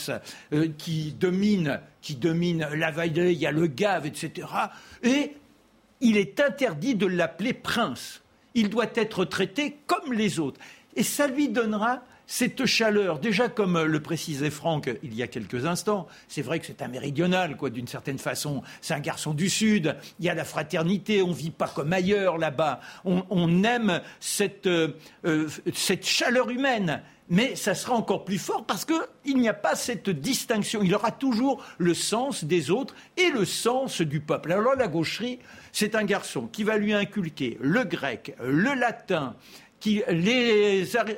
euh, 0.52 0.68
qui 0.76 1.12
domine, 1.12 1.80
qui 2.02 2.16
domine 2.16 2.66
la 2.74 2.90
vallée, 2.90 3.32
il 3.32 3.38
y 3.38 3.46
a 3.46 3.52
le 3.52 3.68
Gave, 3.68 4.04
etc. 4.04 4.48
Et 5.04 5.36
il 6.00 6.16
est 6.16 6.40
interdit 6.40 6.94
de 6.94 7.06
l'appeler 7.06 7.52
prince. 7.52 8.22
Il 8.54 8.68
doit 8.68 8.90
être 8.94 9.24
traité 9.24 9.76
comme 9.86 10.12
les 10.12 10.40
autres. 10.40 10.60
Et 10.96 11.02
ça 11.02 11.28
lui 11.28 11.48
donnera 11.48 12.02
cette 12.26 12.66
chaleur. 12.66 13.18
Déjà, 13.18 13.48
comme 13.48 13.82
le 13.82 14.00
précisait 14.00 14.50
Franck 14.50 14.90
il 15.02 15.14
y 15.14 15.22
a 15.22 15.26
quelques 15.26 15.66
instants, 15.66 16.06
c'est 16.28 16.42
vrai 16.42 16.60
que 16.60 16.66
c'est 16.66 16.82
un 16.82 16.88
méridional, 16.88 17.56
quoi, 17.56 17.70
d'une 17.70 17.86
certaine 17.86 18.18
façon. 18.18 18.62
C'est 18.80 18.94
un 18.94 19.00
garçon 19.00 19.34
du 19.34 19.48
Sud. 19.48 19.96
Il 20.18 20.26
y 20.26 20.28
a 20.28 20.34
la 20.34 20.44
fraternité. 20.44 21.22
On 21.22 21.32
vit 21.32 21.50
pas 21.50 21.68
comme 21.68 21.92
ailleurs 21.92 22.38
là-bas. 22.38 22.80
On, 23.04 23.64
aime 23.64 24.00
cette, 24.20 24.66
euh, 24.66 24.88
euh, 25.24 25.48
cette 25.72 26.06
chaleur 26.06 26.50
humaine. 26.50 27.02
Mais 27.28 27.56
ça 27.56 27.74
sera 27.74 27.94
encore 27.94 28.24
plus 28.24 28.38
fort 28.38 28.64
parce 28.64 28.84
qu'il 28.84 29.36
n'y 29.36 29.48
a 29.48 29.54
pas 29.54 29.74
cette 29.74 30.08
distinction. 30.10 30.82
Il 30.82 30.94
aura 30.94 31.10
toujours 31.10 31.64
le 31.78 31.92
sens 31.92 32.44
des 32.44 32.70
autres 32.70 32.94
et 33.16 33.30
le 33.30 33.44
sens 33.44 34.00
du 34.00 34.20
peuple. 34.20 34.52
Alors 34.52 34.76
la 34.76 34.86
gaucherie, 34.86 35.40
c'est 35.72 35.96
un 35.96 36.04
garçon 36.04 36.46
qui 36.46 36.62
va 36.62 36.76
lui 36.76 36.94
inculquer 36.94 37.58
le 37.60 37.82
grec, 37.82 38.36
le 38.40 38.74
latin 38.74 39.34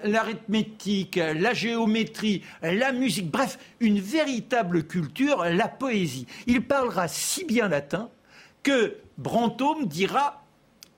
l'arithmétique, 0.04 1.16
la 1.16 1.54
géométrie, 1.54 2.42
la 2.62 2.92
musique, 2.92 3.30
bref, 3.30 3.58
une 3.80 4.00
véritable 4.00 4.84
culture, 4.84 5.44
la 5.44 5.68
poésie. 5.68 6.26
Il 6.46 6.62
parlera 6.62 7.08
si 7.08 7.44
bien 7.44 7.68
latin 7.68 8.10
que 8.62 8.96
Brantôme 9.16 9.87
dira 9.87 10.44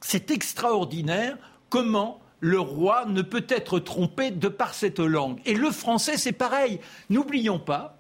c'est 0.01 0.31
extraordinaire 0.31 1.37
comment 1.69 2.21
le 2.41 2.59
roi 2.59 3.05
ne 3.07 3.23
peut 3.23 3.47
être 3.49 3.79
trompé 3.79 4.31
de 4.31 4.49
par 4.49 4.75
cette 4.75 4.99
langue. 4.99 5.41
Et 5.45 5.55
le 5.55 5.71
français, 5.71 6.17
c'est 6.17 6.33
pareil. 6.33 6.81
N'oublions 7.11 7.59
pas 7.59 7.99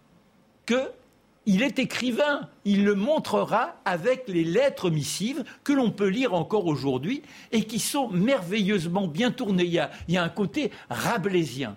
que 0.65 0.91
il 1.50 1.62
est 1.62 1.80
écrivain. 1.80 2.49
Il 2.64 2.85
le 2.85 2.95
montrera 2.95 3.75
avec 3.85 4.28
les 4.28 4.45
lettres 4.45 4.88
missives 4.88 5.42
que 5.64 5.73
l'on 5.73 5.90
peut 5.90 6.07
lire 6.07 6.33
encore 6.33 6.66
aujourd'hui 6.66 7.23
et 7.50 7.64
qui 7.64 7.80
sont 7.80 8.09
merveilleusement 8.09 9.09
bien 9.09 9.33
tournées. 9.33 9.64
Il 9.64 9.73
y 9.73 10.16
a, 10.16 10.23
un 10.23 10.28
côté 10.28 10.71
rabelaisien. 10.90 11.76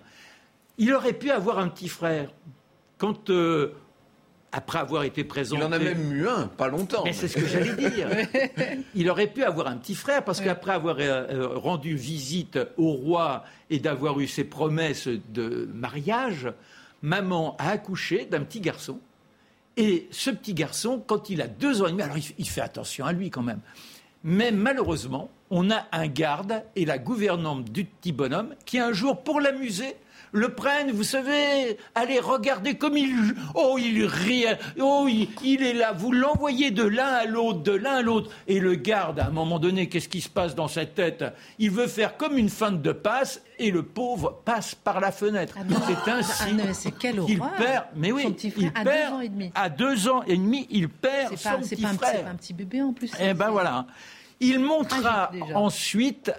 Il 0.78 0.92
aurait 0.92 1.12
pu 1.12 1.32
avoir 1.32 1.58
un 1.58 1.66
petit 1.66 1.88
frère. 1.88 2.30
Quand, 2.98 3.30
euh, 3.30 3.74
après 4.52 4.78
avoir 4.78 5.02
été 5.02 5.24
présenté... 5.24 5.62
Il 5.62 5.66
en 5.66 5.72
a 5.72 5.80
même 5.80 6.12
eu 6.12 6.28
un, 6.28 6.46
pas 6.46 6.68
longtemps. 6.68 7.02
Mais, 7.04 7.12
c'est 7.12 7.26
ce 7.26 7.36
que 7.36 7.46
j'allais 7.46 7.90
dire. 7.90 8.08
Il 8.94 9.10
aurait 9.10 9.26
pu 9.26 9.42
avoir 9.42 9.66
un 9.66 9.76
petit 9.76 9.96
frère 9.96 10.22
parce 10.24 10.40
qu'après 10.40 10.70
avoir 10.70 10.98
euh, 11.00 11.02
euh, 11.02 11.48
rendu 11.48 11.96
visite 11.96 12.60
au 12.76 12.92
roi 12.92 13.42
et 13.70 13.80
d'avoir 13.80 14.20
eu 14.20 14.28
ses 14.28 14.44
promesses 14.44 15.08
de 15.08 15.68
mariage, 15.74 16.52
maman 17.02 17.56
a 17.58 17.70
accouché 17.70 18.26
d'un 18.26 18.44
petit 18.44 18.60
garçon 18.60 19.00
et 19.76 20.08
ce 20.10 20.30
petit 20.30 20.54
garçon, 20.54 21.02
quand 21.06 21.30
il 21.30 21.42
a 21.42 21.48
deux 21.48 21.82
ans 21.82 21.86
et 21.86 21.90
demi, 21.90 22.02
alors 22.02 22.16
il 22.16 22.48
fait 22.48 22.60
attention 22.60 23.06
à 23.06 23.12
lui 23.12 23.30
quand 23.30 23.42
même, 23.42 23.60
mais 24.22 24.50
malheureusement, 24.50 25.30
on 25.50 25.70
a 25.70 25.86
un 25.92 26.06
garde 26.06 26.62
et 26.76 26.84
la 26.84 26.98
gouvernante 26.98 27.64
du 27.64 27.84
petit 27.84 28.12
bonhomme 28.12 28.54
qui 28.64 28.78
un 28.78 28.92
jour, 28.92 29.22
pour 29.22 29.40
l'amuser, 29.40 29.96
le 30.34 30.48
prennent, 30.48 30.90
vous 30.90 31.04
savez, 31.04 31.78
allez, 31.94 32.18
regardez 32.18 32.74
comme 32.74 32.96
il... 32.96 33.34
Oh, 33.54 33.78
il 33.78 34.04
rit, 34.04 34.46
oh, 34.80 35.06
il, 35.08 35.62
est 35.62 35.72
là, 35.72 35.92
vous 35.92 36.10
l'envoyez 36.10 36.72
de 36.72 36.82
l'un 36.82 37.06
à 37.06 37.24
l'autre, 37.24 37.62
de 37.62 37.72
l'un 37.72 37.94
à 37.94 38.02
l'autre, 38.02 38.30
et 38.48 38.58
le 38.58 38.74
garde, 38.74 39.20
à 39.20 39.26
un 39.26 39.30
moment 39.30 39.60
donné, 39.60 39.88
qu'est-ce 39.88 40.08
qui 40.08 40.20
se 40.20 40.28
passe 40.28 40.56
dans 40.56 40.66
sa 40.66 40.86
tête? 40.86 41.24
Il 41.60 41.70
veut 41.70 41.86
faire 41.86 42.16
comme 42.16 42.36
une 42.36 42.48
feinte 42.48 42.82
de 42.82 42.90
passe, 42.90 43.42
et 43.60 43.70
le 43.70 43.84
pauvre 43.84 44.42
passe 44.44 44.74
par 44.74 45.00
la 45.00 45.12
fenêtre. 45.12 45.56
Ah 45.56 45.62
c'est 45.86 46.10
ainsi 46.10 46.88
ah 46.88 46.90
qu'il 46.98 47.40
perd, 47.56 47.84
mais 47.94 48.10
oui, 48.10 48.34
il 48.56 48.72
à 48.74 48.82
perd, 48.82 49.12
deux 49.12 49.14
ans 49.14 49.20
et 49.20 49.28
demi. 49.28 49.52
À 49.54 49.68
deux 49.68 50.08
ans 50.08 50.22
et 50.26 50.36
demi, 50.36 50.66
il 50.70 50.88
perd 50.88 51.36
son 51.38 51.60
petit 51.60 51.80
frère. 51.80 51.96
C'est 52.12 52.22
pas 52.24 52.30
un 52.30 52.34
petit 52.34 52.52
bébé 52.52 52.82
en 52.82 52.92
plus. 52.92 53.12
Eh 53.20 53.34
ben 53.34 53.50
voilà. 53.50 53.86
Il 54.40 54.58
montrera 54.58 55.30
ensuite 55.54 56.32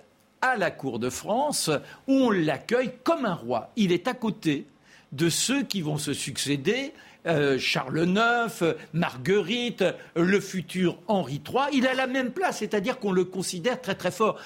à 0.49 0.57
la 0.57 0.71
cour 0.71 0.99
de 0.99 1.09
France 1.09 1.69
où 2.07 2.13
on 2.13 2.31
l'accueille 2.31 2.91
comme 3.03 3.25
un 3.25 3.33
roi. 3.33 3.71
Il 3.75 3.91
est 3.91 4.07
à 4.07 4.13
côté 4.13 4.65
de 5.11 5.29
ceux 5.29 5.63
qui 5.63 5.81
vont 5.81 5.97
se 5.97 6.13
succéder. 6.13 6.93
Euh, 7.25 7.57
Charles 7.57 8.07
IX, 8.07 8.75
Marguerite, 8.93 9.83
le 10.15 10.39
futur 10.39 10.97
Henri 11.07 11.41
III, 11.47 11.65
il 11.73 11.87
a 11.87 11.95
la 11.95 12.05
même 12.05 12.31
place, 12.31 12.59
c'est-à-dire 12.59 12.99
qu'on 12.99 13.11
le 13.11 13.25
considère 13.25 13.81
très 13.81 13.95
très 13.95 14.11
fort. 14.11 14.37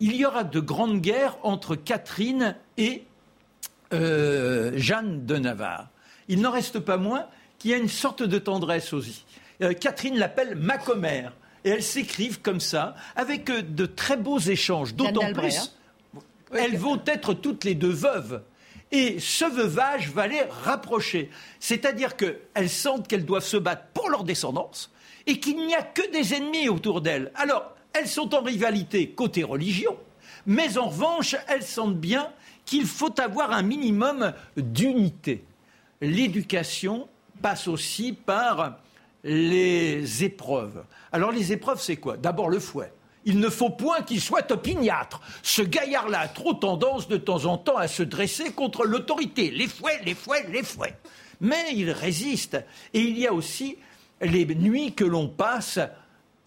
Il 0.00 0.16
y 0.16 0.26
aura 0.26 0.42
de 0.42 0.60
grandes 0.60 1.00
guerres 1.00 1.38
entre 1.42 1.76
Catherine 1.76 2.56
et 2.76 3.04
euh, 3.92 4.72
Jeanne 4.76 5.24
de 5.24 5.36
Navarre. 5.36 5.88
Il 6.28 6.40
n'en 6.40 6.50
reste 6.50 6.80
pas 6.80 6.96
moins 6.96 7.26
qu'il 7.58 7.70
y 7.70 7.74
a 7.74 7.76
une 7.76 7.88
sorte 7.88 8.22
de 8.22 8.38
tendresse 8.38 8.92
aussi. 8.92 9.24
Euh, 9.62 9.72
Catherine 9.72 10.18
l'appelle 10.18 10.56
ma 10.56 10.78
commère 10.78 11.32
et 11.66 11.70
elles 11.70 11.82
s'écrivent 11.82 12.40
comme 12.40 12.60
ça, 12.60 12.94
avec 13.16 13.50
euh, 13.50 13.60
de 13.60 13.86
très 13.86 14.16
beaux 14.16 14.38
échanges. 14.38 14.94
D'autant 14.94 15.32
plus, 15.32 15.76
elles 16.54 16.78
vont 16.78 17.02
être 17.06 17.34
toutes 17.34 17.64
les 17.64 17.74
deux 17.74 17.92
veuves. 17.92 18.42
Et 18.92 19.18
ce 19.18 19.44
veuvage 19.44 20.10
va 20.10 20.28
les 20.28 20.42
rapprocher. 20.42 21.28
C'est-à-dire 21.58 22.14
qu'elles 22.16 22.70
sentent 22.70 23.08
qu'elles 23.08 23.24
doivent 23.24 23.44
se 23.44 23.56
battre 23.56 23.82
pour 23.92 24.08
leur 24.08 24.22
descendance 24.22 24.92
et 25.26 25.40
qu'il 25.40 25.56
n'y 25.56 25.74
a 25.74 25.82
que 25.82 26.08
des 26.12 26.34
ennemis 26.34 26.68
autour 26.68 27.00
d'elles. 27.00 27.32
Alors, 27.34 27.74
elles 27.92 28.06
sont 28.06 28.32
en 28.32 28.42
rivalité 28.42 29.10
côté 29.10 29.42
religion, 29.42 29.96
mais 30.46 30.78
en 30.78 30.88
revanche, 30.88 31.34
elles 31.48 31.64
sentent 31.64 31.98
bien 31.98 32.30
qu'il 32.64 32.86
faut 32.86 33.20
avoir 33.20 33.50
un 33.50 33.62
minimum 33.62 34.32
d'unité. 34.56 35.42
L'éducation 36.00 37.08
passe 37.42 37.66
aussi 37.66 38.12
par 38.12 38.78
les 39.24 40.24
épreuves. 40.24 40.84
Alors 41.12 41.32
les 41.32 41.52
épreuves, 41.52 41.80
c'est 41.80 41.96
quoi? 41.96 42.16
D'abord 42.16 42.48
le 42.48 42.60
fouet. 42.60 42.92
Il 43.24 43.40
ne 43.40 43.48
faut 43.48 43.70
point 43.70 44.02
qu'il 44.02 44.20
soit 44.20 44.52
opiniâtre. 44.52 45.20
Ce 45.42 45.60
gaillard-là 45.60 46.20
a 46.20 46.28
trop 46.28 46.54
tendance 46.54 47.08
de 47.08 47.16
temps 47.16 47.46
en 47.46 47.58
temps 47.58 47.76
à 47.76 47.88
se 47.88 48.04
dresser 48.04 48.52
contre 48.52 48.84
l'autorité. 48.84 49.50
Les 49.50 49.66
fouets, 49.66 50.00
les 50.04 50.14
fouets, 50.14 50.46
les 50.48 50.62
fouets. 50.62 50.96
Mais 51.40 51.74
il 51.74 51.90
résiste. 51.90 52.56
Et 52.94 53.00
il 53.00 53.18
y 53.18 53.26
a 53.26 53.32
aussi 53.32 53.78
les 54.20 54.46
nuits 54.46 54.94
que 54.94 55.04
l'on 55.04 55.28
passe 55.28 55.80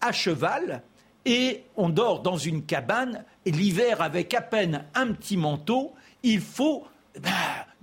à 0.00 0.12
cheval 0.12 0.82
et 1.26 1.64
on 1.76 1.90
dort 1.90 2.20
dans 2.22 2.38
une 2.38 2.64
cabane. 2.64 3.24
Et 3.44 3.50
l'hiver, 3.50 4.00
avec 4.00 4.32
à 4.32 4.40
peine 4.40 4.84
un 4.94 5.12
petit 5.12 5.36
manteau, 5.36 5.92
il 6.22 6.40
faut 6.40 6.86
bah, 7.18 7.30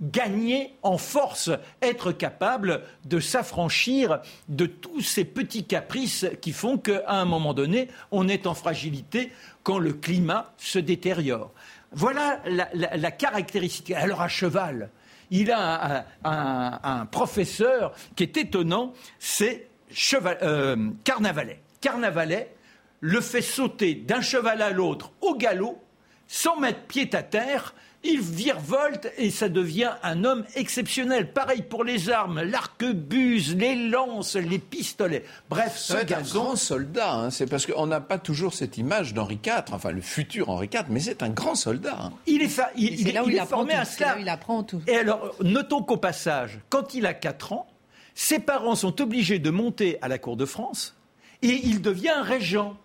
gagner 0.00 0.76
en 0.82 0.96
force, 0.96 1.50
être 1.82 2.12
capable 2.12 2.82
de 3.04 3.20
s'affranchir 3.20 4.20
de 4.48 4.66
tous 4.66 5.00
ces 5.00 5.24
petits 5.24 5.64
caprices 5.64 6.26
qui 6.40 6.52
font 6.52 6.78
qu'à 6.78 7.02
un 7.08 7.24
moment 7.24 7.52
donné, 7.52 7.88
on 8.10 8.28
est 8.28 8.46
en 8.46 8.54
fragilité 8.54 9.32
quand 9.62 9.78
le 9.78 9.92
climat 9.92 10.54
se 10.56 10.78
détériore. 10.78 11.52
Voilà 11.92 12.40
la, 12.46 13.10
caractéristique. 13.10 13.90
Alors 13.92 14.22
à 14.22 14.28
cheval, 14.28 14.90
il 15.30 15.50
a 15.50 16.06
un, 16.24 17.06
professeur 17.06 17.92
qui 18.16 18.22
est 18.22 18.36
étonnant, 18.36 18.92
c'est 19.18 19.68
euh, 20.42 20.90
Carnavalet. 21.04 21.60
Carnavalet 21.80 22.54
le 23.00 23.20
fait 23.20 23.42
sauter 23.42 23.94
d'un 23.94 24.20
cheval 24.20 24.62
à 24.62 24.70
l'autre 24.70 25.12
au 25.20 25.34
galop, 25.34 25.82
sans 26.26 26.58
mettre 26.58 26.80
pied 26.82 27.08
à 27.14 27.22
terre, 27.22 27.74
il 28.04 28.20
virevolte 28.20 29.12
et 29.18 29.30
ça 29.30 29.48
devient 29.48 29.92
un 30.02 30.24
homme 30.24 30.44
exceptionnel. 30.54 31.32
Pareil 31.32 31.62
pour 31.62 31.82
les 31.82 32.10
armes, 32.10 32.42
l'arquebuse, 32.42 33.56
les 33.56 33.88
lances, 33.88 34.36
les 34.36 34.58
pistolets. 34.58 35.24
Bref, 35.50 35.76
ce 35.76 35.94
un 35.94 36.22
grand 36.22 36.56
soldat. 36.56 37.12
Hein. 37.12 37.30
C'est 37.30 37.46
parce 37.46 37.66
qu'on 37.66 37.86
n'a 37.86 38.00
pas 38.00 38.18
toujours 38.18 38.54
cette 38.54 38.78
image 38.78 39.14
d'Henri 39.14 39.40
IV, 39.44 39.64
enfin 39.72 39.90
le 39.90 40.00
futur 40.00 40.48
Henri 40.48 40.68
IV, 40.72 40.84
mais 40.90 41.00
c'est 41.00 41.22
un 41.22 41.28
grand 41.28 41.56
soldat. 41.56 41.98
Hein. 42.00 42.12
Il 42.26 42.42
est, 42.42 42.60
il, 42.76 43.12
là 43.12 43.24
où 43.24 43.28
il, 43.28 43.40
formé 43.40 43.74
à 43.74 43.84
cela. 43.84 44.16
il 44.18 44.28
apprend 44.28 44.62
tout. 44.62 44.80
Et 44.86 44.96
alors, 44.96 45.34
notons 45.42 45.82
qu'au 45.82 45.96
passage, 45.96 46.60
quand 46.70 46.94
il 46.94 47.04
a 47.04 47.14
4 47.14 47.52
ans, 47.52 47.66
ses 48.14 48.38
parents 48.38 48.74
sont 48.74 49.00
obligés 49.00 49.38
de 49.38 49.50
monter 49.50 49.98
à 50.02 50.08
la 50.08 50.18
cour 50.18 50.36
de 50.36 50.44
France 50.44 50.96
et 51.42 51.60
il 51.64 51.82
devient 51.82 52.20
régent 52.22 52.76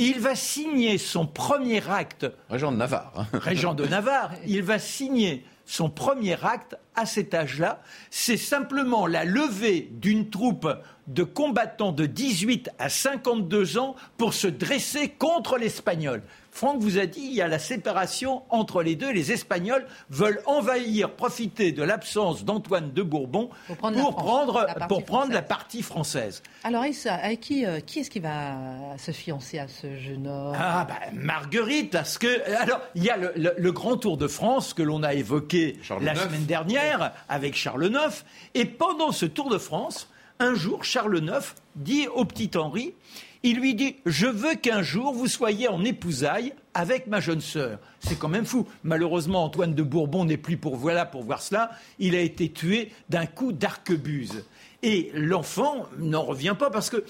il 0.00 0.18
va 0.18 0.34
signer 0.34 0.96
son 0.96 1.26
premier 1.26 1.86
acte. 1.88 2.26
Régent 2.48 2.72
de 2.72 2.78
Navarre. 2.78 3.12
Hein. 3.16 3.26
Régent 3.34 3.74
de 3.74 3.86
Navarre. 3.86 4.32
Il 4.46 4.62
va 4.62 4.78
signer 4.78 5.44
son 5.66 5.90
premier 5.90 6.42
acte 6.42 6.76
à 6.94 7.04
cet 7.04 7.34
âge-là. 7.34 7.82
C'est 8.10 8.38
simplement 8.38 9.06
la 9.06 9.26
levée 9.26 9.90
d'une 9.92 10.30
troupe 10.30 10.66
de 11.06 11.22
combattants 11.22 11.92
de 11.92 12.06
18 12.06 12.70
à 12.78 12.88
52 12.88 13.76
ans 13.76 13.94
pour 14.16 14.32
se 14.32 14.46
dresser 14.46 15.10
contre 15.10 15.58
l'Espagnol. 15.58 16.22
Franck 16.60 16.82
vous 16.82 16.98
a 16.98 17.06
dit 17.06 17.22
il 17.22 17.32
y 17.32 17.40
a 17.40 17.48
la 17.48 17.58
séparation 17.58 18.42
entre 18.50 18.82
les 18.82 18.94
deux. 18.94 19.10
Les 19.10 19.32
Espagnols 19.32 19.86
veulent 20.10 20.42
envahir, 20.44 21.10
profiter 21.10 21.72
de 21.72 21.82
l'absence 21.82 22.44
d'Antoine 22.44 22.92
de 22.92 23.02
Bourbon 23.02 23.48
pour 23.66 23.78
prendre, 24.14 24.66
la, 24.66 24.86
pour 24.86 25.02
prendre 25.06 25.32
la 25.32 25.40
partie 25.40 25.80
française. 25.80 26.42
Alors, 26.62 26.84
avec 27.06 27.40
qui, 27.40 27.64
euh, 27.64 27.80
qui 27.80 28.00
est-ce 28.00 28.10
qui 28.10 28.20
va 28.20 28.58
se 28.98 29.10
fiancer 29.10 29.58
à 29.58 29.68
ce 29.68 29.96
jeune 29.96 30.26
homme? 30.26 30.54
Ah, 30.54 30.86
bah, 30.86 30.96
Marguerite, 31.14 31.92
parce 31.92 32.18
que. 32.18 32.28
Alors, 32.60 32.82
il 32.94 33.04
y 33.04 33.08
a 33.08 33.16
le, 33.16 33.72
grand 33.72 33.96
tour 33.96 34.18
de 34.18 34.28
France 34.28 34.74
que 34.74 34.82
l'on 34.82 35.02
a 35.02 35.14
évoqué 35.14 35.78
la 36.02 36.14
semaine 36.14 36.44
dernière 36.44 37.12
avec 37.30 37.56
Charles 37.56 37.86
IX. 37.86 38.22
Et 38.52 38.66
pendant 38.66 39.12
ce 39.12 39.24
tour 39.24 39.48
de 39.48 39.56
France, 39.56 40.10
un 40.40 40.52
jour, 40.52 40.84
Charles 40.84 41.24
IX 41.24 41.54
dit 41.76 42.06
au 42.08 42.26
petit 42.26 42.50
Henri 42.54 42.92
il 43.42 43.58
lui 43.58 43.74
dit 43.74 43.96
Je 44.06 44.26
veux 44.26 44.54
qu'un 44.54 44.82
jour 44.82 45.12
vous 45.12 45.26
soyez 45.26 45.68
en 45.68 45.84
épousailles 45.84 46.54
avec 46.74 47.06
ma 47.06 47.20
jeune 47.20 47.40
sœur. 47.40 47.78
C'est 48.00 48.18
quand 48.18 48.28
même 48.28 48.44
fou. 48.44 48.66
Malheureusement, 48.84 49.44
Antoine 49.44 49.74
de 49.74 49.82
Bourbon 49.82 50.24
n'est 50.24 50.36
plus 50.36 50.56
pour 50.56 50.76
voilà 50.76 51.06
pour 51.06 51.22
voir 51.22 51.42
cela. 51.42 51.70
Il 51.98 52.14
a 52.14 52.20
été 52.20 52.50
tué 52.50 52.92
d'un 53.08 53.26
coup 53.26 53.52
d'arquebuse. 53.52 54.44
Et 54.82 55.10
l'enfant 55.14 55.86
n'en 55.98 56.22
revient 56.22 56.56
pas 56.58 56.70
parce 56.70 56.90
que 56.90 57.04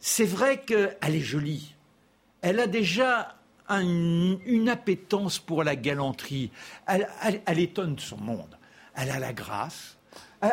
c'est 0.00 0.24
vrai 0.24 0.62
qu'elle 0.62 0.96
est 1.02 1.20
jolie. 1.20 1.74
Elle 2.42 2.60
a 2.60 2.66
déjà 2.66 3.36
une 3.70 4.68
appétence 4.68 5.38
pour 5.38 5.64
la 5.64 5.76
galanterie. 5.76 6.50
Elle, 6.86 7.08
elle 7.46 7.58
étonne 7.58 7.98
son 7.98 8.18
monde. 8.18 8.58
Elle 8.94 9.10
a 9.10 9.18
la 9.18 9.32
grâce. 9.32 9.96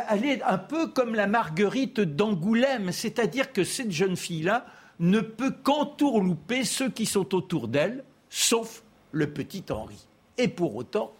Elle 0.09 0.25
est 0.25 0.41
un 0.43 0.57
peu 0.57 0.87
comme 0.87 1.15
la 1.15 1.27
Marguerite 1.27 1.99
d'Angoulême, 1.99 2.91
c'est-à-dire 2.91 3.51
que 3.51 3.65
cette 3.65 3.91
jeune 3.91 4.15
fille-là, 4.15 4.65
ne 5.01 5.19
peut 5.19 5.51
qu'entourlouper 5.51 6.63
ceux 6.63 6.89
qui 6.89 7.05
sont 7.05 7.35
autour 7.35 7.67
d'elle, 7.67 8.03
sauf 8.29 8.83
le 9.11 9.27
petit 9.27 9.63
Henri. 9.69 9.97
Et 10.37 10.47
pour 10.47 10.75
autant, 10.75 11.11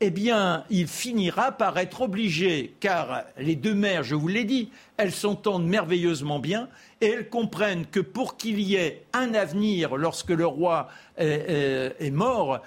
eh 0.00 0.10
bien, 0.10 0.64
il 0.70 0.86
finira 0.86 1.52
par 1.52 1.76
être 1.78 2.02
obligé, 2.02 2.74
car 2.80 3.24
les 3.36 3.56
deux 3.56 3.74
mères, 3.74 4.02
je 4.02 4.14
vous 4.14 4.28
l'ai 4.28 4.44
dit, 4.44 4.70
elles 4.96 5.12
s'entendent 5.12 5.66
merveilleusement 5.66 6.38
bien 6.38 6.68
et 7.00 7.06
elles 7.06 7.28
comprennent 7.28 7.86
que 7.86 8.00
pour 8.00 8.36
qu'il 8.36 8.60
y 8.60 8.76
ait 8.76 9.04
un 9.12 9.34
avenir 9.34 9.96
lorsque 9.96 10.30
le 10.30 10.46
roi 10.46 10.88
est, 11.16 12.12
mort, 12.12 12.60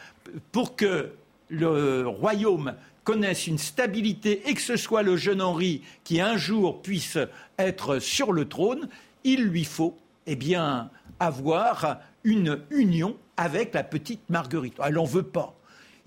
pour 0.51 0.75
que 0.75 1.11
le 1.49 2.07
royaume 2.07 2.75
connaisse 3.03 3.47
une 3.47 3.57
stabilité 3.57 4.49
et 4.49 4.53
que 4.53 4.61
ce 4.61 4.75
soit 4.75 5.03
le 5.03 5.15
jeune 5.15 5.41
Henri 5.41 5.81
qui 6.03 6.19
un 6.19 6.35
jour 6.35 6.81
puisse 6.81 7.17
être 7.57 7.99
sur 7.99 8.33
le 8.33 8.49
trône, 8.49 8.89
il 9.23 9.43
lui 9.43 9.63
faut 9.63 9.97
eh 10.27 10.35
bien, 10.35 10.91
avoir 11.19 11.99
une 12.23 12.59
union 12.69 13.17
avec 13.37 13.73
la 13.73 13.83
petite 13.83 14.29
Marguerite. 14.29 14.75
Elle 14.83 14.93
n'en 14.93 15.05
veut 15.05 15.23
pas 15.23 15.57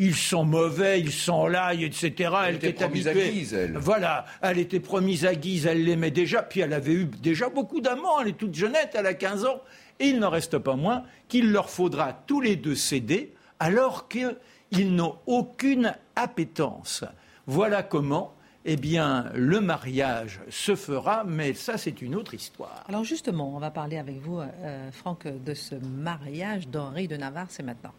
ils 0.03 0.17
sont 0.17 0.47
mauvais, 0.47 0.99
ils 0.99 1.13
sont 1.13 1.47
l'ail, 1.47 1.85
etc. 1.85 2.31
Elle, 2.47 2.55
était 2.55 2.73
promise 2.73 3.07
à 3.07 3.13
Guise, 3.13 3.53
elle. 3.53 3.77
Voilà, 3.77 4.25
elle 4.41 4.59
était 4.59 4.81
promise 4.81 5.27
à 5.27 5.35
Guise, 5.35 5.67
elle 5.67 5.85
l'aimait 5.85 6.11
déjà, 6.11 6.43
puis 6.43 6.61
elle 6.61 6.73
avait 6.73 6.95
eu 6.95 7.05
déjà 7.05 7.51
beaucoup 7.51 7.83
d'amants, 7.83 8.19
elle 8.23 8.29
est 8.29 8.33
toute 8.39 8.55
jeunette, 8.55 8.93
elle 8.95 9.05
a 9.05 9.13
15 9.13 9.45
ans, 9.45 9.61
et 9.99 10.07
il 10.07 10.19
n'en 10.19 10.31
reste 10.31 10.57
pas 10.57 10.75
moins 10.75 11.05
qu'il 11.29 11.53
leur 11.53 11.69
faudra 11.69 12.15
tous 12.15 12.41
les 12.41 12.57
deux 12.57 12.77
céder, 12.77 13.35
alors 13.59 14.09
qu'ils 14.09 14.97
n'ont 14.97 15.17
aucune 15.27 15.95
appétence. 16.17 17.05
Voilà 17.47 17.83
comment 17.83 18.35
eh 18.65 18.77
bien, 18.77 19.31
le 19.35 19.61
mariage 19.61 20.41
se 20.51 20.75
fera, 20.77 21.25
mais 21.25 21.55
ça, 21.55 21.79
c'est 21.79 22.03
une 22.03 22.15
autre 22.15 22.35
histoire. 22.35 22.85
Alors 22.89 23.05
justement, 23.05 23.55
on 23.55 23.59
va 23.59 23.71
parler 23.71 23.97
avec 23.97 24.19
vous, 24.21 24.41
euh, 24.41 24.91
Franck, 24.93 25.27
de 25.27 25.55
ce 25.55 25.75
mariage 25.75 26.69
d'Henri 26.69 27.09
de 27.09 27.17
Navarre, 27.17 27.47
c'est 27.49 27.63
maintenant. 27.63 27.93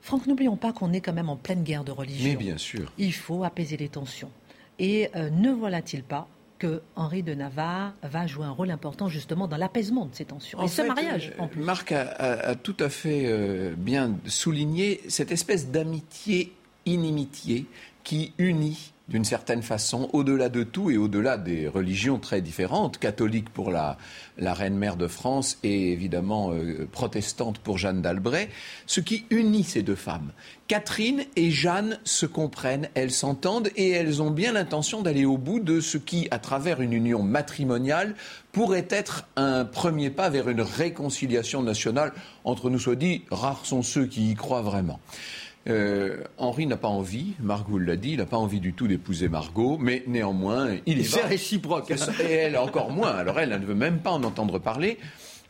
Franck, 0.00 0.26
n'oublions 0.26 0.56
pas 0.56 0.72
qu'on 0.72 0.92
est 0.92 1.00
quand 1.00 1.12
même 1.12 1.28
en 1.28 1.36
pleine 1.36 1.64
guerre 1.64 1.82
de 1.82 1.90
religion. 1.90 2.30
Mais 2.30 2.36
bien 2.36 2.58
sûr. 2.58 2.92
Il 2.96 3.12
faut 3.12 3.42
apaiser 3.42 3.76
les 3.76 3.88
tensions. 3.88 4.30
Et 4.78 5.10
euh, 5.16 5.30
ne 5.30 5.50
voilà-t-il 5.50 6.04
pas 6.04 6.28
que 6.58 6.80
Henri 6.94 7.22
de 7.22 7.34
Navarre 7.34 7.92
va 8.02 8.26
jouer 8.26 8.46
un 8.46 8.50
rôle 8.50 8.70
important 8.70 9.08
justement 9.08 9.48
dans 9.48 9.56
l'apaisement 9.56 10.06
de 10.06 10.14
ces 10.14 10.24
tensions. 10.24 10.62
et 10.62 10.68
ce 10.68 10.82
mariage, 10.82 11.32
en 11.38 11.48
plus. 11.48 11.62
Marc 11.62 11.92
a, 11.92 12.54
tout 12.54 12.76
à 12.80 12.88
fait 12.88 13.24
euh, 13.26 13.74
bien 13.76 14.16
souligné 14.26 15.00
cette 15.08 15.32
espèce 15.32 15.68
d'amitié 15.70 16.52
inimitié 16.86 17.66
qui 18.06 18.32
unit 18.38 18.92
d'une 19.08 19.24
certaine 19.24 19.62
façon, 19.62 20.08
au-delà 20.12 20.48
de 20.48 20.64
tout 20.64 20.90
et 20.90 20.96
au-delà 20.96 21.38
des 21.38 21.68
religions 21.68 22.18
très 22.18 22.40
différentes, 22.40 22.98
catholique 22.98 23.50
pour 23.50 23.70
la, 23.70 23.96
reine-mère 24.36 24.96
de 24.96 25.06
France 25.06 25.58
et 25.62 25.92
évidemment 25.92 26.50
euh, 26.52 26.88
protestante 26.90 27.58
pour 27.58 27.78
Jeanne 27.78 28.02
d'Albret, 28.02 28.48
ce 28.86 29.00
qui 29.00 29.24
unit 29.30 29.62
ces 29.62 29.82
deux 29.82 29.94
femmes. 29.94 30.32
Catherine 30.66 31.22
et 31.36 31.52
Jeanne 31.52 32.00
se 32.02 32.26
comprennent, 32.26 32.88
elles 32.94 33.12
s'entendent 33.12 33.70
et 33.76 33.90
elles 33.90 34.22
ont 34.22 34.32
bien 34.32 34.52
l'intention 34.52 35.02
d'aller 35.02 35.24
au 35.24 35.38
bout 35.38 35.60
de 35.60 35.80
ce 35.80 35.98
qui, 35.98 36.26
à 36.32 36.40
travers 36.40 36.80
une 36.80 36.92
union 36.92 37.22
matrimoniale, 37.22 38.16
pourrait 38.50 38.88
être 38.90 39.28
un 39.36 39.64
premier 39.64 40.10
pas 40.10 40.30
vers 40.30 40.48
une 40.48 40.62
réconciliation 40.62 41.62
nationale. 41.62 42.12
Entre 42.44 42.70
nous 42.70 42.80
soit 42.80 42.96
dit, 42.96 43.22
rares 43.30 43.66
sont 43.66 43.82
ceux 43.82 44.06
qui 44.06 44.32
y 44.32 44.34
croient 44.34 44.62
vraiment. 44.62 44.98
Euh, 45.68 46.18
Henri 46.38 46.66
n'a 46.66 46.76
pas 46.76 46.88
envie, 46.88 47.34
Margot 47.40 47.78
l'a 47.78 47.96
dit, 47.96 48.12
il 48.12 48.18
n'a 48.18 48.26
pas 48.26 48.36
envie 48.36 48.60
du 48.60 48.72
tout 48.72 48.86
d'épouser 48.86 49.28
Margot, 49.28 49.78
mais 49.78 50.04
néanmoins, 50.06 50.76
il 50.86 51.00
est. 51.00 51.04
C'est 51.04 51.24
réciproque. 51.24 51.90
Et 51.90 52.32
elle 52.32 52.56
encore 52.56 52.90
moins. 52.90 53.10
Alors 53.10 53.40
elle, 53.40 53.52
elle 53.52 53.60
ne 53.60 53.66
veut 53.66 53.74
même 53.74 53.98
pas 53.98 54.10
en 54.10 54.22
entendre 54.22 54.58
parler. 54.58 54.98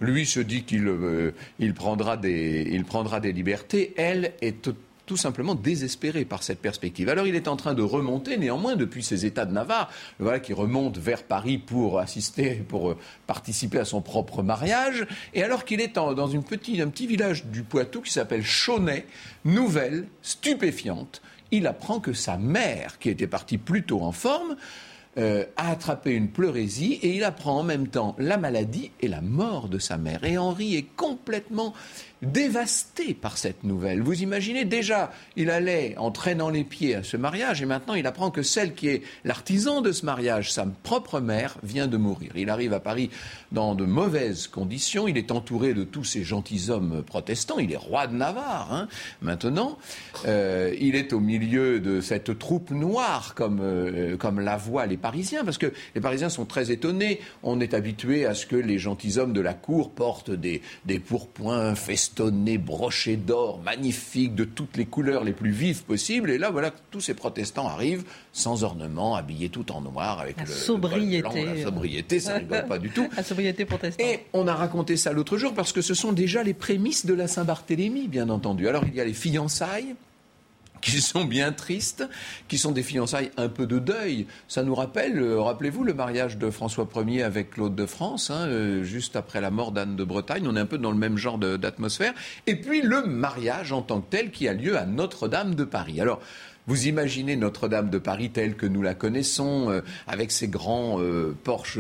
Lui 0.01 0.27
se 0.27 0.41
dit 0.41 0.65
qu'il 0.65 0.89
euh, 0.89 1.33
prendra, 1.75 2.17
des, 2.17 2.69
il 2.71 2.85
prendra 2.85 3.21
des 3.21 3.33
libertés. 3.33 3.95
Elle 3.97 4.33
est 4.43 4.71
tout 5.07 5.17
simplement 5.17 5.55
désespéré 5.55 6.25
par 6.25 6.43
cette 6.43 6.61
perspective. 6.61 7.09
Alors 7.09 7.27
il 7.27 7.35
est 7.35 7.49
en 7.49 7.57
train 7.57 7.75
de 7.75 7.83
remonter 7.83 8.37
néanmoins 8.37 8.77
depuis 8.77 9.03
ses 9.03 9.25
États 9.25 9.47
de 9.47 9.53
Navarre, 9.53 9.91
voilà 10.19 10.41
qui 10.41 10.53
remonte 10.53 10.99
vers 10.99 11.23
Paris 11.23 11.59
pour 11.59 11.99
assister, 11.99 12.57
pour 12.69 12.91
euh, 12.91 12.97
participer 13.27 13.79
à 13.79 13.85
son 13.85 14.03
propre 14.03 14.43
mariage, 14.43 15.07
et 15.33 15.43
alors 15.43 15.65
qu'il 15.65 15.81
est 15.81 15.95
dans 15.95 16.27
une 16.27 16.43
petite, 16.43 16.81
un 16.81 16.89
petit 16.89 17.07
village 17.07 17.47
du 17.47 17.63
Poitou 17.63 18.03
qui 18.03 18.13
s'appelle 18.13 18.45
Chaunet, 18.45 19.07
nouvelle, 19.45 20.07
stupéfiante, 20.23 21.23
il 21.51 21.67
apprend 21.67 22.01
que 22.01 22.13
sa 22.13 22.37
mère, 22.37 22.99
qui 22.99 23.09
était 23.09 23.27
partie 23.27 23.59
plutôt 23.59 24.03
en 24.03 24.13
forme, 24.13 24.57
euh, 25.19 25.47
a 25.57 25.71
attrapé 25.71 26.13
une 26.13 26.29
pleurésie 26.29 26.99
et 27.03 27.17
il 27.17 27.25
apprend 27.25 27.61
en 27.61 27.63
même 27.63 27.89
temps 27.89 28.15
la 28.19 28.37
maladie 28.37 28.91
et 29.01 29.09
la 29.09 29.23
mort 29.23 29.71
de 29.71 29.79
sa 29.79 29.97
mère. 29.97 30.25
Et 30.25 30.37
Henri 30.37 30.77
est 30.77 30.95
complètement 30.95 31.73
dévasté 32.23 33.13
par 33.13 33.37
cette 33.37 33.63
nouvelle. 33.63 34.01
Vous 34.01 34.23
imaginez 34.23 34.65
déjà, 34.65 35.13
il 35.37 35.51
allait 35.51 35.95
en 35.99 36.11
traînant 36.11 36.49
les 36.49 36.65
pieds 36.65 36.95
à 36.95 37.03
ce 37.03 37.17
mariage 37.17 37.61
et 37.61 37.67
maintenant 37.67 37.95
il 37.95 38.07
apprend 38.07 38.31
que 38.31 38.43
celle 38.43 38.75
qui 38.75 38.89
est 38.89 39.03
l'artisan 39.25 39.83
de 39.83 39.93
ce 39.93 40.07
mariage, 40.07 40.51
sa 40.51 40.65
propre 40.83 41.21
mère, 41.21 41.59
vient 41.63 41.87
de 41.87 41.97
mourir. 41.99 42.33
Il 42.37 42.49
arrive 42.49 42.73
à 42.73 42.81
Paris 42.81 43.11
dans 43.53 43.75
de 43.75 43.85
mauvaises 43.85 44.47
conditions, 44.47 45.07
il 45.09 45.19
est 45.19 45.31
entouré 45.31 45.75
de 45.75 45.85
tous 45.85 46.05
ces 46.05 46.25
gentilshommes 46.25 47.03
protestants, 47.03 47.59
il 47.59 47.71
est 47.71 47.77
roi 47.77 48.07
de 48.07 48.15
Navarre 48.15 48.73
hein, 48.73 48.89
maintenant, 49.21 49.79
euh, 50.27 50.75
il 50.81 50.95
est 50.97 51.13
au 51.13 51.21
milieu 51.21 51.81
de 51.81 52.01
cette 52.01 52.39
troupe 52.39 52.71
noire 52.71 53.35
comme, 53.35 53.61
euh, 53.61 54.17
comme 54.17 54.41
la 54.41 54.57
voient 54.57 54.87
les 54.87 54.97
Parisiens, 54.97 55.45
parce 55.45 55.59
que 55.59 55.73
les 55.95 56.01
Parisiens 56.01 56.31
sont 56.31 56.47
très 56.47 56.71
étonnés, 56.71 57.21
on 57.43 57.61
est 57.61 57.75
habitué 57.75 58.25
à 58.25 58.35
ce 58.35 58.47
que 58.47 58.57
les 58.57 58.79
gentilshommes 58.79 59.35
de 59.35 59.41
la 59.43 59.55
cour 59.55 59.91
portent 59.91 60.31
des, 60.31 60.63
des 60.87 60.99
pourpoints 60.99 61.75
festons 61.75 62.06
festonné, 62.07 62.59
broché 62.59 63.17
d'or, 63.17 63.61
magnifique, 63.65 64.35
de 64.35 64.45
toutes 64.45 64.77
les 64.77 64.87
couleurs 64.87 65.25
les 65.25 65.33
plus 65.33 65.51
vives 65.51 65.83
possibles. 65.85 66.31
Et 66.31 66.39
là, 66.39 66.51
voilà, 66.51 66.71
tous 66.91 67.01
ces 67.01 67.15
protestants 67.15 67.67
arrivent 67.67 68.05
sans 68.33 68.65
ornement, 68.65 69.17
habillés 69.17 69.49
tout 69.49 69.73
en 69.73 69.81
noir, 69.81 70.21
avec 70.21 70.37
la 70.37 70.45
le, 70.45 70.51
sobriété. 70.51 71.45
la 71.45 71.63
sobriété, 71.63 72.21
ça 72.21 72.35
rigole 72.35 72.67
pas 72.67 72.79
du 72.79 72.91
tout. 72.91 73.07
La 73.17 73.23
sobriété 73.23 73.65
protestante. 73.65 74.07
Et 74.07 74.27
on 74.33 74.47
a 74.47 74.55
raconté 74.55 74.97
ça 74.97 75.13
l'autre 75.13 75.39
jour 75.39 75.55
parce 75.55 75.73
que 75.73 75.81
ce 75.81 75.95
sont 75.95 76.13
déjà 76.13 76.43
les 76.43 76.55
prémices 76.55 77.07
de 77.07 77.15
la 77.15 77.29
Saint-Barthélemy, 77.29 78.09
bien 78.09 78.29
entendu. 78.29 78.69
Alors 78.69 78.85
il 78.87 78.95
y 78.95 79.01
a 79.01 79.05
les 79.05 79.15
fiançailles, 79.15 79.95
qui 80.81 81.01
sont 81.01 81.25
bien 81.25 81.53
tristes, 81.53 82.09
qui 82.49 82.59
sont 82.59 82.73
des 82.73 82.83
fiançailles 82.83 83.31
un 83.37 83.49
peu 83.49 83.67
de 83.67 83.79
deuil. 83.79 84.27
Ça 84.49 84.63
nous 84.63 84.75
rappelle, 84.75 85.19
euh, 85.19 85.41
rappelez-vous, 85.41 85.85
le 85.85 85.95
mariage 85.95 86.39
de 86.39 86.51
François 86.51 86.89
Ier 87.07 87.23
avec 87.23 87.51
Claude 87.51 87.75
de 87.75 87.87
France, 87.87 88.31
hein, 88.31 88.47
euh, 88.47 88.85
juste 88.85 89.17
après 89.17 89.41
la 89.41 89.51
mort 89.51 89.73
d'Anne 89.73 89.97
de 89.97 90.05
Bretagne. 90.05 90.47
On 90.47 90.57
est 90.57 90.61
un 90.61 90.67
peu 90.67 90.79
dans 90.79 90.91
le 90.91 90.99
même 90.99 91.17
genre 91.17 91.39
d'atmosphère. 91.39 92.13
Et 92.47 92.57
puis 92.57 92.83
le 92.83 93.03
mariage 93.03 93.73
en 93.73 93.83
tant 93.83 94.01
que 94.01 94.11
tel 94.11 94.31
qui 94.31 94.49
a 94.49 94.53
lieu 94.53 94.77
à 94.79 94.87
Notre-Dame 94.87 95.55
de 95.55 95.65
Paris. 95.65 96.01
Alors, 96.01 96.21
vous 96.67 96.87
imaginez 96.87 97.37
Notre-Dame 97.37 97.91
de 97.91 97.99
Paris 97.99 98.31
telle 98.31 98.57
que 98.57 98.67
nous 98.67 98.83
la 98.83 98.95
connaissons, 98.95 99.71
euh, 99.71 99.81
avec 100.07 100.33
ses 100.33 100.49
grands 100.49 101.01
porches 101.45 101.79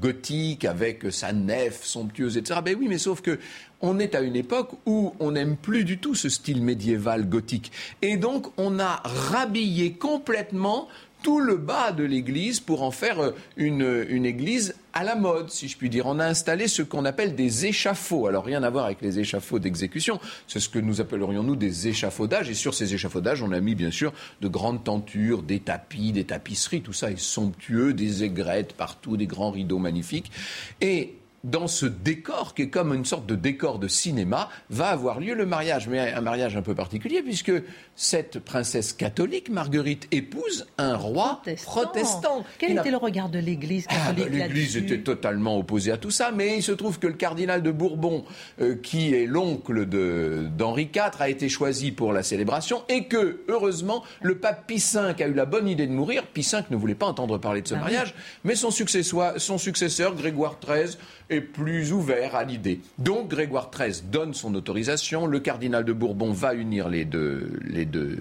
gothiques, 0.00 0.64
avec 0.64 1.06
sa 1.10 1.32
nef 1.32 1.84
somptueuse, 1.84 2.36
etc. 2.36 2.60
Ben 2.64 2.76
oui, 2.78 2.86
mais 2.88 2.98
sauf 2.98 3.20
que 3.20 3.38
on 3.86 3.98
est 3.98 4.14
à 4.14 4.22
une 4.22 4.34
époque 4.36 4.70
où 4.86 5.12
on 5.20 5.32
n'aime 5.32 5.56
plus 5.56 5.84
du 5.84 5.98
tout 5.98 6.14
ce 6.14 6.30
style 6.30 6.62
médiéval 6.62 7.28
gothique. 7.28 7.70
Et 8.00 8.16
donc, 8.16 8.46
on 8.56 8.78
a 8.78 9.02
rhabillé 9.04 9.92
complètement 9.92 10.88
tout 11.24 11.40
le 11.40 11.56
bas 11.56 11.90
de 11.90 12.04
l'église 12.04 12.60
pour 12.60 12.82
en 12.82 12.90
faire 12.90 13.18
euh, 13.18 13.30
une, 13.56 14.04
une, 14.10 14.26
église 14.26 14.74
à 14.92 15.02
la 15.02 15.16
mode, 15.16 15.50
si 15.50 15.68
je 15.68 15.76
puis 15.76 15.88
dire. 15.88 16.04
On 16.06 16.18
a 16.18 16.26
installé 16.26 16.68
ce 16.68 16.82
qu'on 16.82 17.06
appelle 17.06 17.34
des 17.34 17.64
échafauds. 17.64 18.26
Alors 18.26 18.44
rien 18.44 18.62
à 18.62 18.68
voir 18.68 18.84
avec 18.84 19.00
les 19.00 19.18
échafauds 19.18 19.58
d'exécution, 19.58 20.20
c'est 20.46 20.60
ce 20.60 20.68
que 20.68 20.78
nous 20.78 21.00
appellerions 21.00 21.42
nous 21.42 21.56
des 21.56 21.88
échafaudages. 21.88 22.50
Et 22.50 22.54
sur 22.54 22.74
ces 22.74 22.92
échafaudages, 22.92 23.42
on 23.42 23.52
a 23.52 23.60
mis 23.60 23.74
bien 23.74 23.90
sûr 23.90 24.12
de 24.42 24.48
grandes 24.48 24.84
tentures, 24.84 25.42
des 25.42 25.60
tapis, 25.60 26.12
des 26.12 26.24
tapisseries, 26.24 26.82
tout 26.82 26.92
ça 26.92 27.10
est 27.10 27.18
somptueux, 27.18 27.94
des 27.94 28.22
aigrettes 28.22 28.74
partout, 28.74 29.16
des 29.16 29.26
grands 29.26 29.50
rideaux 29.50 29.78
magnifiques. 29.78 30.30
Et 30.82 31.14
dans 31.44 31.68
ce 31.68 31.86
décor 31.86 32.54
qui 32.54 32.62
est 32.62 32.70
comme 32.70 32.92
une 32.94 33.04
sorte 33.04 33.26
de 33.26 33.34
décor 33.34 33.78
de 33.78 33.86
cinéma, 33.86 34.48
va 34.70 34.88
avoir 34.88 35.20
lieu 35.20 35.34
le 35.34 35.46
mariage. 35.46 35.88
Mais 35.88 36.12
un 36.12 36.20
mariage 36.20 36.56
un 36.56 36.62
peu 36.62 36.74
particulier 36.74 37.22
puisque 37.22 37.52
cette 37.94 38.38
princesse 38.40 38.92
catholique, 38.92 39.50
Marguerite, 39.50 40.08
épouse 40.10 40.66
un 40.78 40.96
roi 40.96 41.42
protestant. 41.64 42.44
Quel 42.58 42.78
était 42.78 42.90
le 42.90 42.96
regard 42.96 43.28
de 43.28 43.38
l'Église 43.38 43.86
ah, 43.88 43.94
catholique 43.94 44.30
bah, 44.30 44.46
L'Église 44.46 44.76
était 44.76 45.00
totalement 45.00 45.58
opposée 45.58 45.92
à 45.92 45.98
tout 45.98 46.10
ça, 46.10 46.32
mais 46.32 46.56
il 46.56 46.62
se 46.62 46.72
trouve 46.72 46.98
que 46.98 47.06
le 47.06 47.12
cardinal 47.12 47.62
de 47.62 47.70
Bourbon, 47.70 48.24
euh, 48.60 48.76
qui 48.76 49.14
est 49.14 49.26
l'oncle 49.26 49.86
d'Henri 49.86 50.90
IV, 50.94 51.20
a 51.20 51.28
été 51.28 51.48
choisi 51.48 51.92
pour 51.92 52.12
la 52.12 52.22
célébration 52.22 52.82
et 52.88 53.04
que, 53.04 53.42
heureusement, 53.48 54.02
le 54.22 54.38
pape 54.38 54.66
Pie 54.66 54.82
V 54.92 55.22
a 55.22 55.28
eu 55.28 55.34
la 55.34 55.44
bonne 55.44 55.68
idée 55.68 55.86
de 55.86 55.92
mourir. 55.92 56.26
Pie 56.26 56.48
V 56.50 56.58
ne 56.70 56.76
voulait 56.76 56.94
pas 56.94 57.06
entendre 57.06 57.38
parler 57.38 57.60
de 57.60 57.68
ce 57.68 57.74
ah 57.74 57.78
mariage, 57.78 58.14
mais 58.44 58.54
son 58.54 58.70
son 58.70 59.58
successeur, 59.58 60.14
Grégoire 60.14 60.58
XIII, 60.60 60.96
est 61.34 61.40
plus 61.40 61.92
ouvert 61.92 62.34
à 62.34 62.44
l'idée. 62.44 62.80
Donc 62.98 63.28
Grégoire 63.28 63.70
XIII 63.70 64.02
donne 64.10 64.34
son 64.34 64.54
autorisation, 64.54 65.26
le 65.26 65.40
cardinal 65.40 65.84
de 65.84 65.92
Bourbon 65.92 66.32
va 66.32 66.54
unir 66.54 66.88
les 66.88 67.04
deux, 67.04 67.58
les 67.62 67.84
deux, 67.84 68.18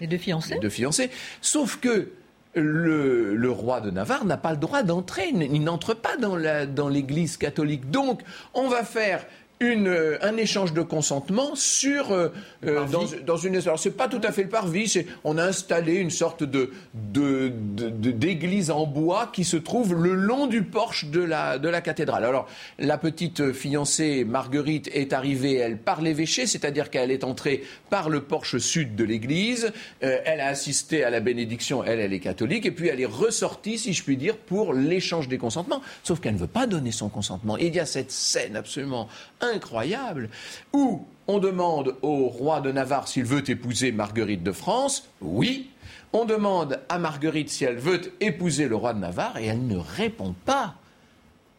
les 0.00 0.06
deux 0.06 0.18
fiancés. 0.18 0.54
Les 0.54 0.60
deux 0.60 0.68
fiancés. 0.68 1.10
Sauf 1.40 1.78
que 1.80 2.08
le, 2.54 3.50
roi 3.50 3.80
de 3.80 3.90
Navarre 3.90 4.24
n'a 4.24 4.36
pas 4.36 4.52
le 4.52 4.56
droit 4.56 4.82
d'entrer, 4.82 5.28
il 5.32 5.62
n'entre 5.62 5.94
pas 5.94 6.16
dans 6.16 6.88
l'église 6.88 7.36
catholique. 7.36 7.90
Donc, 7.90 8.22
on 8.54 8.68
va 8.68 8.84
faire 8.84 9.24
une, 9.60 9.88
euh, 9.88 10.18
un 10.22 10.36
échange 10.36 10.72
de 10.72 10.82
consentement 10.82 11.54
sur 11.54 12.12
euh, 12.12 12.28
euh, 12.64 12.86
dans, 12.86 13.04
dans, 13.26 13.36
une 13.36 13.56
alors 13.56 13.78
c'est 13.78 13.96
pas 13.96 14.08
tout 14.08 14.20
à 14.22 14.30
fait 14.30 14.44
le 14.44 14.48
parvis 14.48 14.88
c'est 14.88 15.06
on 15.24 15.36
a 15.36 15.44
installé 15.44 15.94
une 15.94 16.10
sorte 16.10 16.44
de 16.44 16.70
d'église 16.94 18.68
de, 18.68 18.72
en 18.72 18.86
bois 18.86 19.30
qui 19.32 19.44
se 19.44 19.56
trouve 19.56 19.94
le 19.94 20.14
long 20.14 20.46
du 20.46 20.62
porche 20.62 21.06
de 21.06 21.20
la 21.20 21.58
de 21.58 21.68
la 21.68 21.80
cathédrale. 21.80 22.24
Alors 22.24 22.46
la 22.78 22.98
petite 22.98 23.52
fiancée 23.52 24.24
Marguerite 24.24 24.88
est 24.94 25.12
arrivée 25.12 25.54
elle 25.54 25.78
par 25.78 26.02
l'évêché 26.02 26.46
c'est-à-dire 26.46 26.90
qu'elle 26.90 27.10
est 27.10 27.24
entrée 27.24 27.64
par 27.90 28.10
le 28.10 28.22
porche 28.22 28.58
sud 28.58 28.94
de 28.94 29.04
l'église 29.04 29.72
elle 30.00 30.40
a 30.40 30.46
assisté 30.46 31.02
à 31.04 31.10
la 31.10 31.20
bénédiction 31.20 31.82
elle 31.82 32.00
elle 32.00 32.12
est 32.12 32.20
catholique 32.20 32.66
et 32.66 32.70
puis 32.70 32.88
elle 32.88 33.00
est 33.00 33.06
ressortie 33.06 33.78
si 33.78 33.92
je 33.92 34.04
puis 34.04 34.16
dire 34.16 34.36
pour 34.36 34.72
l'échange 34.72 35.28
des 35.28 35.38
consentements. 35.38 35.82
Sauf 36.02 36.20
qu'elle 36.20 36.34
ne 36.34 36.38
veut 36.38 36.46
pas 36.46 36.66
donner 36.66 36.92
son 36.92 37.08
consentement. 37.08 37.58
Et 37.58 37.66
il 37.66 37.74
y 37.74 37.80
a 37.80 37.86
cette 37.86 38.10
scène 38.10 38.56
absolument 38.56 39.08
incroyable, 39.54 40.30
où 40.72 41.06
on 41.26 41.38
demande 41.38 41.96
au 42.02 42.28
roi 42.28 42.60
de 42.60 42.72
Navarre 42.72 43.08
s'il 43.08 43.24
veut 43.24 43.48
épouser 43.48 43.92
Marguerite 43.92 44.42
de 44.42 44.52
France, 44.52 45.08
oui. 45.20 45.70
On 46.12 46.24
demande 46.24 46.80
à 46.88 46.98
Marguerite 46.98 47.50
si 47.50 47.64
elle 47.64 47.76
veut 47.76 48.00
épouser 48.20 48.66
le 48.66 48.76
roi 48.76 48.94
de 48.94 49.00
Navarre, 49.00 49.36
et 49.36 49.46
elle 49.46 49.66
ne 49.66 49.76
répond 49.76 50.34
pas. 50.44 50.74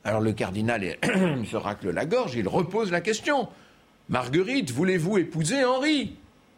Alors 0.04 0.22
le 0.22 0.34
cardinal 0.34 0.98
se 1.46 1.56
racle 1.56 1.92
la 1.92 2.06
gorge, 2.06 2.36
il 2.36 2.48
repose 2.48 2.92
la 2.92 3.02
question. 3.02 3.48
Marguerite, 4.10 4.72
voulez-vous 4.72 5.20
épouser 5.20 5.64
Henri? 5.64 6.16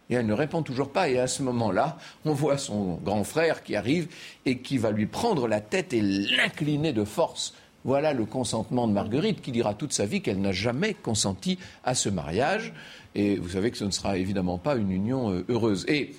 Et 0.10 0.16
elle 0.16 0.26
ne 0.26 0.34
répond 0.34 0.62
toujours 0.62 0.92
pas. 0.92 1.10
Et 1.10 1.20
à 1.20 1.28
ce 1.28 1.42
moment-là, 1.44 1.98
on 2.26 2.34
voit 2.34 2.58
son 2.58 2.96
grand 2.96 3.24
frère 3.24 3.64
qui 3.64 3.76
arrive 3.76 4.08
et 4.46 4.60
qui 4.60 4.78
va 4.78 4.92
lui 4.92 5.06
prendre 5.06 5.48
la 5.48 5.62
tête 5.62 5.94
et 5.94 6.02
l'incliner 6.02 6.94
de 6.94 7.06
force 7.06 7.54
voilà 7.84 8.14
le 8.14 8.26
consentement 8.26 8.88
de 8.88 8.94
Marguerite 8.94 9.42
qui 9.42 9.52
dira 9.52 9.74
toute 9.74 9.94
sa 9.94 10.06
vie 10.06 10.22
qu'elle 10.22 10.42
n'a 10.42 10.52
jamais 10.52 10.94
consenti 10.94 11.58
à 11.84 11.96
ce 11.96 12.10
mariage. 12.10 12.74
Et 13.16 13.36
vous 13.38 13.50
savez 13.50 13.72
que 13.72 13.78
ce 13.78 13.84
ne 13.84 13.92
sera 13.92 14.18
évidemment 14.18 14.58
pas 14.58 14.76
une 14.76 14.92
union 14.92 15.32
euh, 15.32 15.46
heureuse. 15.50 15.86
Et 15.88 16.16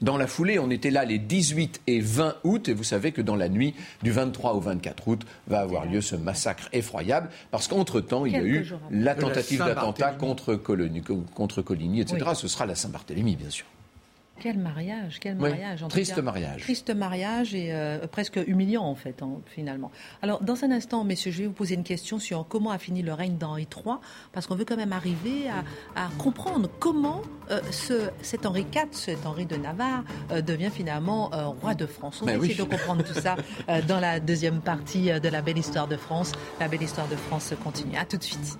dans 0.00 0.16
la 0.16 0.26
foulée, 0.26 0.58
on 0.58 0.70
était 0.70 0.90
là 0.90 1.04
les 1.04 1.18
18 1.18 1.80
et 1.86 2.00
20 2.00 2.36
août, 2.44 2.68
et 2.68 2.74
vous 2.74 2.84
savez 2.84 3.12
que 3.12 3.20
dans 3.20 3.34
la 3.34 3.48
nuit 3.48 3.74
du 4.02 4.12
23 4.12 4.52
au 4.52 4.60
24 4.60 5.08
août 5.08 5.26
va 5.48 5.60
avoir 5.60 5.86
lieu 5.86 6.00
ce 6.00 6.14
massacre 6.14 6.68
effroyable, 6.72 7.30
parce 7.50 7.66
qu'entre-temps, 7.66 8.24
il 8.24 8.32
y 8.32 8.36
a 8.36 8.42
eu 8.42 8.70
la 8.90 9.14
tentative 9.14 9.58
d'attentat 9.58 10.12
contre, 10.12 10.54
contre 10.54 11.62
Coligny, 11.62 12.00
etc. 12.00 12.30
Ce 12.34 12.46
sera 12.46 12.66
la 12.66 12.76
Saint-Barthélemy, 12.76 13.34
bien 13.36 13.50
sûr. 13.50 13.66
Quel 14.40 14.58
mariage, 14.58 15.18
quel 15.20 15.36
mariage. 15.36 15.84
triste 15.88 16.18
mariage. 16.18 16.62
Triste 16.62 16.90
mariage 16.94 17.54
et 17.54 17.72
euh, 17.72 18.06
presque 18.06 18.38
humiliant 18.46 18.84
en 18.84 18.94
fait, 18.94 19.22
hein, 19.22 19.40
finalement. 19.46 19.90
Alors, 20.22 20.42
dans 20.42 20.64
un 20.64 20.70
instant, 20.70 21.02
messieurs, 21.04 21.32
je 21.32 21.38
vais 21.38 21.46
vous 21.46 21.52
poser 21.52 21.74
une 21.74 21.84
question 21.84 22.18
sur 22.18 22.46
comment 22.46 22.70
a 22.70 22.78
fini 22.78 23.02
le 23.02 23.12
règne 23.12 23.36
d'Henri 23.36 23.62
III, 23.62 23.96
parce 24.32 24.46
qu'on 24.46 24.54
veut 24.54 24.64
quand 24.64 24.76
même 24.76 24.92
arriver 24.92 25.48
à, 25.96 26.08
comprendre 26.18 26.68
comment 26.78 27.22
euh, 27.50 27.60
ce, 27.70 28.10
cet 28.22 28.46
Henri 28.46 28.62
IV, 28.74 28.88
cet 28.92 29.26
Henri 29.26 29.46
de 29.46 29.56
Navarre, 29.56 30.04
euh, 30.30 30.40
devient 30.40 30.70
finalement 30.70 31.30
roi 31.60 31.74
de 31.74 31.86
France. 31.86 32.20
On 32.22 32.26
va 32.26 32.34
essayer 32.34 32.54
de 32.54 32.62
comprendre 32.62 33.02
tout 33.02 33.14
ça 33.14 33.36
dans 33.86 34.00
la 34.00 34.20
deuxième 34.20 34.60
partie 34.60 35.10
de 35.20 35.28
la 35.28 35.42
belle 35.42 35.58
histoire 35.58 35.88
de 35.88 35.96
France. 35.96 36.32
La 36.60 36.68
belle 36.68 36.82
histoire 36.82 37.08
de 37.08 37.16
France 37.16 37.52
continue. 37.62 37.96
À 37.96 38.04
tout 38.04 38.16
de 38.16 38.24
suite. 38.24 38.58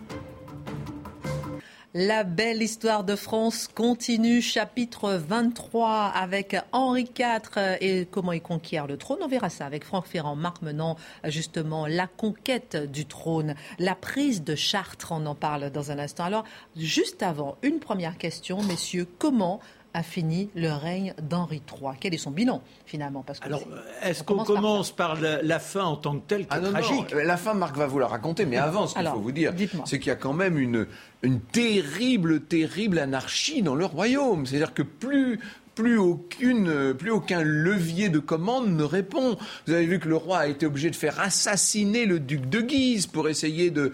La 1.94 2.22
belle 2.22 2.61
histoire 2.61 3.03
de 3.03 3.16
France 3.16 3.66
continue, 3.66 4.42
chapitre 4.42 5.14
23 5.14 6.12
avec 6.14 6.55
Henri 6.72 7.09
IV 7.18 7.79
et 7.81 8.07
comment 8.11 8.33
il 8.33 8.42
conquiert 8.42 8.87
le 8.87 8.98
trône. 8.98 9.20
On 9.22 9.27
verra 9.27 9.48
ça 9.48 9.64
avec 9.64 9.85
Franck 9.85 10.07
Ferrand, 10.07 10.37
Marc 10.37 10.61
Menant, 10.61 10.96
justement, 11.24 11.87
la 11.87 12.07
conquête 12.07 12.77
du 12.77 13.07
trône, 13.07 13.55
la 13.79 13.94
prise 13.94 14.44
de 14.44 14.55
Chartres, 14.55 15.12
on 15.12 15.24
en 15.24 15.35
parle 15.35 15.70
dans 15.70 15.90
un 15.90 15.98
instant. 15.98 16.24
Alors, 16.24 16.44
juste 16.77 17.22
avant, 17.22 17.57
une 17.62 17.81
première 17.81 18.18
question, 18.18 18.62
messieurs, 18.62 19.09
comment 19.18 19.59
a 19.98 20.02
fini 20.02 20.48
le 20.54 20.70
règne 20.70 21.12
d'Henri 21.20 21.61
III 21.68 21.92
Quel 22.00 22.14
est 22.14 22.18
son 22.18 22.30
bilan 22.30 22.62
finalement? 22.87 23.22
Parce 23.26 23.40
que 23.40 23.46
Alors, 23.46 23.62
est-ce 24.02 24.22
qu'on 24.22 24.44
commence, 24.44 24.92
par, 24.92 25.18
la, 25.20 25.58
fin 25.58 25.84
en 25.84 25.96
tant 25.96 26.14
que 26.14 26.26
telle, 26.26 26.46
qui 26.46 26.48
ah 26.50 26.61
tragique? 26.61 27.11
La 27.12 27.37
fin, 27.37 27.54
Marc 27.54 27.76
va 27.76 27.87
vous 27.87 27.98
la 27.98 28.06
raconter, 28.06 28.46
mais 28.46 28.56
avant, 28.56 28.87
ce 28.87 28.94
qu'il 28.94 29.06
faut 29.06 29.20
vous 29.20 29.32
dire, 29.32 29.52
c'est 29.84 29.98
qu'il 29.98 30.08
y 30.08 30.12
a 30.12 30.16
quand 30.16 30.32
même 30.32 30.58
une, 30.58 30.87
une 31.22 31.40
terrible, 31.40 32.42
terrible 32.42 32.98
anarchie 32.98 33.62
dans 33.62 33.74
le 33.74 33.84
royaume. 33.84 34.46
C'est-à-dire 34.46 34.72
que 34.72 34.82
plus 34.82 35.40
plus, 35.79 35.97
aucune, 35.97 36.93
plus 36.93 37.12
aucun 37.12 37.45
levier 37.45 38.09
de 38.09 38.19
commande 38.19 38.69
ne 38.75 38.83
répond. 38.83 39.38
Vous 39.64 39.73
avez 39.73 39.87
vu 39.87 40.01
que 40.01 40.09
le 40.09 40.17
roi 40.17 40.38
a 40.38 40.47
été 40.49 40.67
obligé 40.67 40.91
de 40.91 40.97
faire 40.97 41.21
assassiner 41.21 42.05
le 42.05 42.19
duc 42.19 42.49
de 42.49 42.61
Guise 42.61 43.07
pour 43.07 43.29
essayer 43.29 43.71
de, 43.71 43.93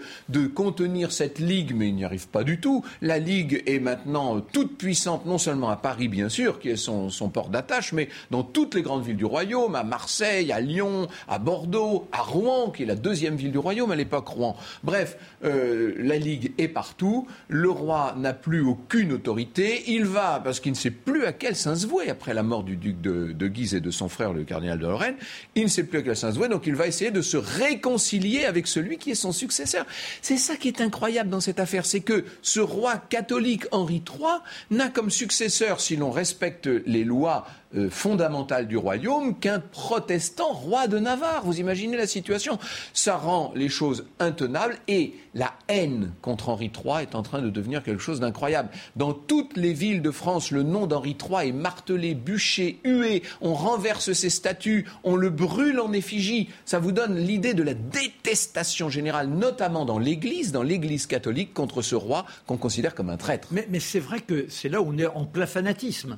contenir 0.55 1.11
cette 1.11 1.37
ligue, 1.37 1.75
mais 1.75 1.89
il 1.89 1.95
n'y 1.95 2.03
arrive 2.03 2.27
pas 2.27 2.43
du 2.43 2.59
tout. 2.59 2.83
La 3.03 3.19
ligue 3.19 3.61
est 3.67 3.77
maintenant 3.77 4.41
toute 4.41 4.79
puissante, 4.79 5.27
non 5.27 5.37
seulement 5.37 5.69
à 5.69 5.75
Paris, 5.75 6.07
bien 6.07 6.27
sûr, 6.27 6.59
qui 6.59 6.69
est 6.69 6.75
son, 6.75 7.11
son 7.11 7.29
port 7.29 7.49
d'attache, 7.49 7.93
mais 7.93 8.09
dans 8.31 8.41
toutes 8.41 8.73
les 8.73 8.81
grandes 8.81 9.05
villes 9.05 9.15
du 9.15 9.25
royaume, 9.25 9.75
à 9.75 9.83
Marseille, 9.83 10.51
à 10.51 10.61
Lyon, 10.61 11.07
à 11.27 11.37
Bordeaux, 11.37 12.07
à 12.11 12.23
Rouen, 12.23 12.71
qui 12.71 12.81
est 12.81 12.87
la 12.87 12.95
deuxième 12.95 13.35
ville 13.35 13.51
du 13.51 13.59
royaume 13.59 13.91
à 13.91 13.95
l'époque, 13.95 14.27
Rouen. 14.27 14.57
Bref, 14.83 15.17
euh, 15.43 15.93
la 15.99 16.17
ligue 16.17 16.51
est 16.57 16.67
partout. 16.67 17.27
Le 17.47 17.69
roi 17.69 18.15
n'a 18.17 18.33
plus 18.33 18.61
aucune 18.61 19.13
autorité. 19.13 19.83
Il 19.87 20.05
va, 20.05 20.41
parce 20.43 20.59
qu'il 20.59 20.71
ne 20.71 20.77
sait 20.77 20.89
plus 20.89 21.25
à 21.25 21.31
quel 21.31 21.55
sens 21.55 21.74
après 22.09 22.33
la 22.33 22.43
mort 22.43 22.63
du 22.63 22.75
duc 22.75 23.01
de, 23.01 23.47
Guise 23.47 23.75
et 23.75 23.79
de 23.79 23.91
son 23.91 24.09
frère, 24.09 24.33
le 24.33 24.43
cardinal 24.43 24.79
de 24.79 24.87
Lorraine. 24.87 25.15
Il 25.55 25.63
ne 25.63 25.67
sait 25.67 25.83
plus 25.83 26.03
quel 26.03 26.15
se 26.15 26.25
vouer, 26.27 26.47
donc 26.47 26.63
il 26.65 26.75
va 26.75 26.87
essayer 26.87 27.11
de 27.11 27.21
se 27.21 27.37
réconcilier 27.37 28.45
avec 28.45 28.67
celui 28.67 28.97
qui 28.97 29.11
est 29.11 29.15
son 29.15 29.31
successeur. 29.31 29.85
C'est 30.21 30.37
ça 30.37 30.55
qui 30.55 30.67
est 30.67 30.81
incroyable 30.81 31.29
dans 31.29 31.39
cette 31.39 31.59
affaire, 31.59 31.85
c'est 31.85 32.01
que 32.01 32.25
ce 32.41 32.59
roi 32.59 32.97
catholique 32.97 33.65
Henri 33.71 34.03
III 34.07 34.41
n'a 34.71 34.89
comme 34.89 35.09
successeur, 35.09 35.79
si 35.79 35.95
l'on 35.95 36.11
respecte 36.11 36.67
les 36.67 37.03
lois 37.03 37.45
euh, 37.75 37.89
fondamentale 37.89 38.67
du 38.67 38.77
royaume 38.77 39.37
qu'un 39.37 39.59
protestant 39.59 40.53
roi 40.53 40.87
de 40.87 40.99
Navarre. 40.99 41.43
Vous 41.45 41.59
imaginez 41.59 41.97
la 41.97 42.07
situation? 42.07 42.57
Ça 42.93 43.17
rend 43.17 43.51
les 43.55 43.69
choses 43.69 44.05
intenables 44.19 44.77
et 44.87 45.13
la 45.33 45.53
haine 45.67 46.13
contre 46.21 46.49
Henri 46.49 46.71
III 46.73 47.03
est 47.03 47.15
en 47.15 47.21
train 47.21 47.41
de 47.41 47.49
devenir 47.49 47.83
quelque 47.83 48.01
chose 48.01 48.19
d'incroyable. 48.19 48.69
Dans 48.95 49.13
toutes 49.13 49.57
les 49.57 49.73
villes 49.73 50.01
de 50.01 50.11
France, 50.11 50.51
le 50.51 50.63
nom 50.63 50.87
d'Henri 50.87 51.17
III 51.19 51.49
est 51.49 51.53
martelé, 51.53 52.15
bûché, 52.15 52.79
hué. 52.83 53.23
On 53.41 53.53
renverse 53.53 54.13
ses 54.13 54.29
statues, 54.29 54.85
on 55.03 55.15
le 55.15 55.29
brûle 55.29 55.79
en 55.79 55.91
effigie. 55.91 56.49
Ça 56.65 56.79
vous 56.79 56.91
donne 56.91 57.17
l'idée 57.17 57.53
de 57.53 57.63
la 57.63 57.73
détestation 57.73 58.89
générale, 58.89 59.27
notamment 59.27 59.85
dans 59.85 59.99
l'Église, 59.99 60.51
dans 60.51 60.63
l'Église 60.63 61.07
catholique, 61.07 61.53
contre 61.53 61.81
ce 61.81 61.95
roi 61.95 62.25
qu'on 62.47 62.57
considère 62.57 62.95
comme 62.95 63.09
un 63.09 63.17
traître. 63.17 63.49
Mais, 63.51 63.67
mais 63.69 63.79
c'est 63.79 63.99
vrai 63.99 64.21
que 64.21 64.45
c'est 64.49 64.69
là 64.69 64.81
où 64.81 64.93
on 64.93 64.97
est 64.97 65.07
en 65.07 65.25
plein 65.25 65.45
fanatisme. 65.45 66.17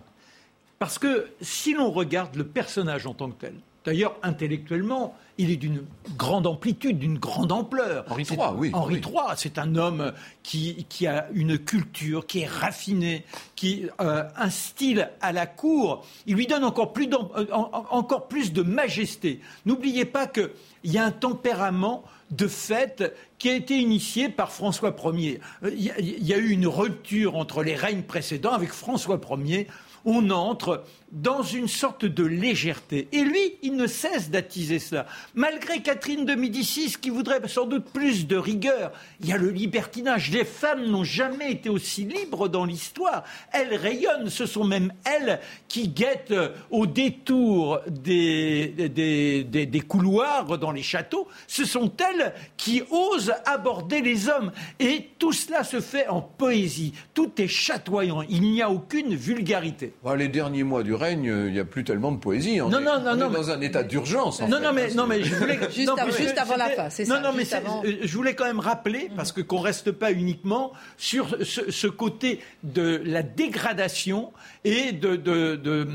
Parce 0.80 1.00
que 1.00 1.28
si 1.42 1.74
l'on 1.74 1.92
regarde 1.92 2.36
le 2.36 2.46
personnage 2.46 3.08
en 3.08 3.14
tant 3.14 3.30
que 3.30 3.40
tel, 3.42 3.56
d'ailleurs 3.86 4.16
intellectuellement, 4.22 5.16
il 5.38 5.52
est 5.52 5.56
d'une 5.56 5.86
grande 6.18 6.48
amplitude, 6.48 7.00
d'une 7.00 7.18
grande 7.18 7.52
ampleur. 7.52 8.06
Henri 8.10 8.24
III, 8.24 8.38
oui. 8.56 8.72
Henri 8.74 8.96
III, 8.96 9.36
c'est 9.36 9.58
un 9.58 9.76
homme 9.76 10.14
qui, 10.44 10.86
a 11.08 11.28
une 11.34 11.58
culture, 11.58 12.26
qui 12.26 12.42
est 12.42 12.48
raffiné, 12.48 13.24
qui 13.56 13.86
a 13.98 14.04
euh, 14.04 14.24
un 14.36 14.50
style 14.50 15.10
à 15.22 15.32
la 15.32 15.46
cour. 15.46 16.06
Il 16.26 16.36
lui 16.36 16.48
donne 16.48 16.64
encore 16.64 16.94
plus, 16.94 17.08
euh, 17.14 17.46
encore 17.52 18.28
plus 18.28 18.52
de 18.52 18.64
majesté. 18.64 19.42
N'oubliez 19.66 20.06
pas 20.06 20.28
qu'il 20.28 20.50
y 20.84 20.98
a 20.98 21.06
un 21.06 21.12
tempérament 21.12 22.04
de 22.32 22.48
fait 22.48 23.14
qui 23.38 23.50
a 23.50 23.54
été 23.54 23.78
initié 23.78 24.30
par 24.30 24.52
François 24.52 24.94
Ier. 25.14 25.40
Euh, 25.64 25.72
il 25.74 26.28
y 26.28 26.34
a 26.34 26.38
eu 26.38 26.50
une 26.50 26.68
rupture 26.68 27.36
entre 27.36 27.64
les 27.64 27.76
règnes 27.76 28.04
précédents 28.04 28.54
avec 28.54 28.70
François 28.70 29.20
Ier 29.46 29.68
on 30.06 30.32
entre 30.32 30.84
dans 31.12 31.42
une 31.42 31.68
sorte 31.68 32.06
de 32.06 32.24
légèreté. 32.24 33.08
Et 33.12 33.22
lui, 33.22 33.56
il 33.62 33.76
ne 33.76 33.88
cesse 33.88 34.30
d'attiser 34.30 34.80
cela. 34.80 35.06
Malgré 35.36 35.82
Catherine 35.82 36.26
de 36.26 36.36
Médicis, 36.36 36.96
qui 37.00 37.10
voudrait 37.10 37.40
sans 37.48 37.66
doute 37.66 37.86
plus 37.86 38.28
de 38.28 38.36
rigueur, 38.36 38.92
il 39.22 39.28
y 39.28 39.34
a 39.34 39.38
le 39.38 39.50
libertinage. 39.50 40.32
Les 40.32 40.44
femmes 40.44 40.86
n'ont 40.86 41.06
jamais 41.06 41.52
été 41.52 41.70
aussi 41.70 42.04
libres 42.04 42.50
dans 42.50 42.66
l'histoire. 42.66 43.24
Elles 43.54 43.76
rayonnent. 43.76 44.30
Ce 44.30 44.46
sont 44.46 44.66
même 44.66 44.92
elles 45.06 45.40
qui 45.68 45.88
guettent 45.88 46.34
au 46.72 46.86
détour 46.86 47.80
des, 47.88 48.68
des, 48.68 49.82
couloirs 49.88 50.58
dans 50.58 50.72
les 50.72 50.84
châteaux. 50.84 51.28
Ce 51.48 51.64
sont 51.64 51.92
elles 52.00 52.34
qui 52.58 52.84
osent 52.90 53.34
aborder 53.46 54.02
les 54.02 54.28
hommes. 54.28 54.52
Et 54.80 55.10
tout 55.20 55.32
cela 55.32 55.64
se 55.64 55.80
fait 55.80 56.08
en 56.10 56.22
poésie. 56.22 56.94
Tout 57.14 57.32
est 57.38 57.48
chatoyant. 57.48 58.24
Il 58.24 58.42
n'y 58.42 58.62
a 58.62 58.70
aucune 58.70 59.16
vulgarité. 59.16 59.94
les 60.18 60.28
derniers 60.28 60.64
mois 60.64 60.84
du 60.84 60.97
règne, 60.98 61.26
il 61.26 61.54
n'y 61.54 61.60
a 61.60 61.66
plus 61.66 61.84
tellement 61.84 62.12
de 62.12 62.18
poésie. 62.18 62.62
On 62.62 62.70
non, 62.70 62.80
est, 62.80 62.84
non, 62.84 63.02
non, 63.02 63.16
non, 63.16 63.30
dans 63.30 63.52
un 63.52 63.62
état 63.62 63.84
d'urgence. 63.84 64.42
Non, 64.42 64.60
non, 64.60 64.74
mais, 64.74 64.94
non, 64.94 65.08
mais 65.08 65.24
je 65.24 65.36
voulais 65.36 65.60
juste, 65.72 65.90
avant, 66.38 66.58
la 66.58 66.70
fin, 66.70 66.90
c'est 66.90 67.06
ça. 67.06 67.20
Non, 67.22 67.32
mais 67.34 67.44
euh, 67.54 67.98
je 68.02 68.18
voulais 68.18 68.36
quand 68.36 68.46
même 68.46 68.60
rappeler 68.60 69.10
parce 69.16 69.32
que 69.32 69.42
qu'on 69.42 69.60
reste 69.60 69.92
pas 69.92 70.12
uniquement 70.12 70.74
sur 70.98 71.38
ce, 71.44 71.88
côté 71.88 72.42
de 72.64 73.02
la 73.06 73.24
dégradation 73.24 74.32
et 74.64 74.92
de, 74.92 75.16
de, 75.16 75.88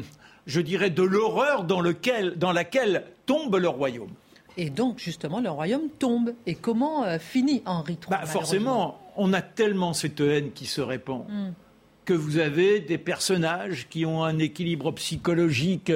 je 0.47 0.61
dirais, 0.61 0.91
de 0.91 1.03
l'horreur 1.03 1.65
dans, 1.65 1.83
dans 2.37 2.53
laquelle 2.53 3.05
tombe 3.27 3.57
le 3.57 3.69
royaume. 3.69 4.11
Et 4.57 4.71
donc, 4.71 4.99
justement, 4.99 5.41
le 5.41 5.51
royaume 5.51 5.88
tombe. 5.99 6.35
Et 6.47 6.55
comment 6.55 7.05
euh, 7.05 7.19
finit 7.19 7.62
Henri 7.65 7.95
III 7.95 8.11
bah, 8.11 8.27
Forcément, 8.27 8.99
on 9.17 9.33
a 9.33 9.43
tellement 9.43 9.93
cette 9.93 10.21
haine 10.21 10.53
qui 10.53 10.67
se 10.67 10.81
répand. 10.81 11.25
Hmm. 11.29 11.53
Que 12.05 12.12
vous 12.12 12.38
avez 12.38 12.81
des 12.81 12.99
personnages 12.99 13.87
qui 13.88 14.05
ont 14.05 14.25
un 14.25 14.38
équilibre 14.38 14.93
psychologique 14.93 15.93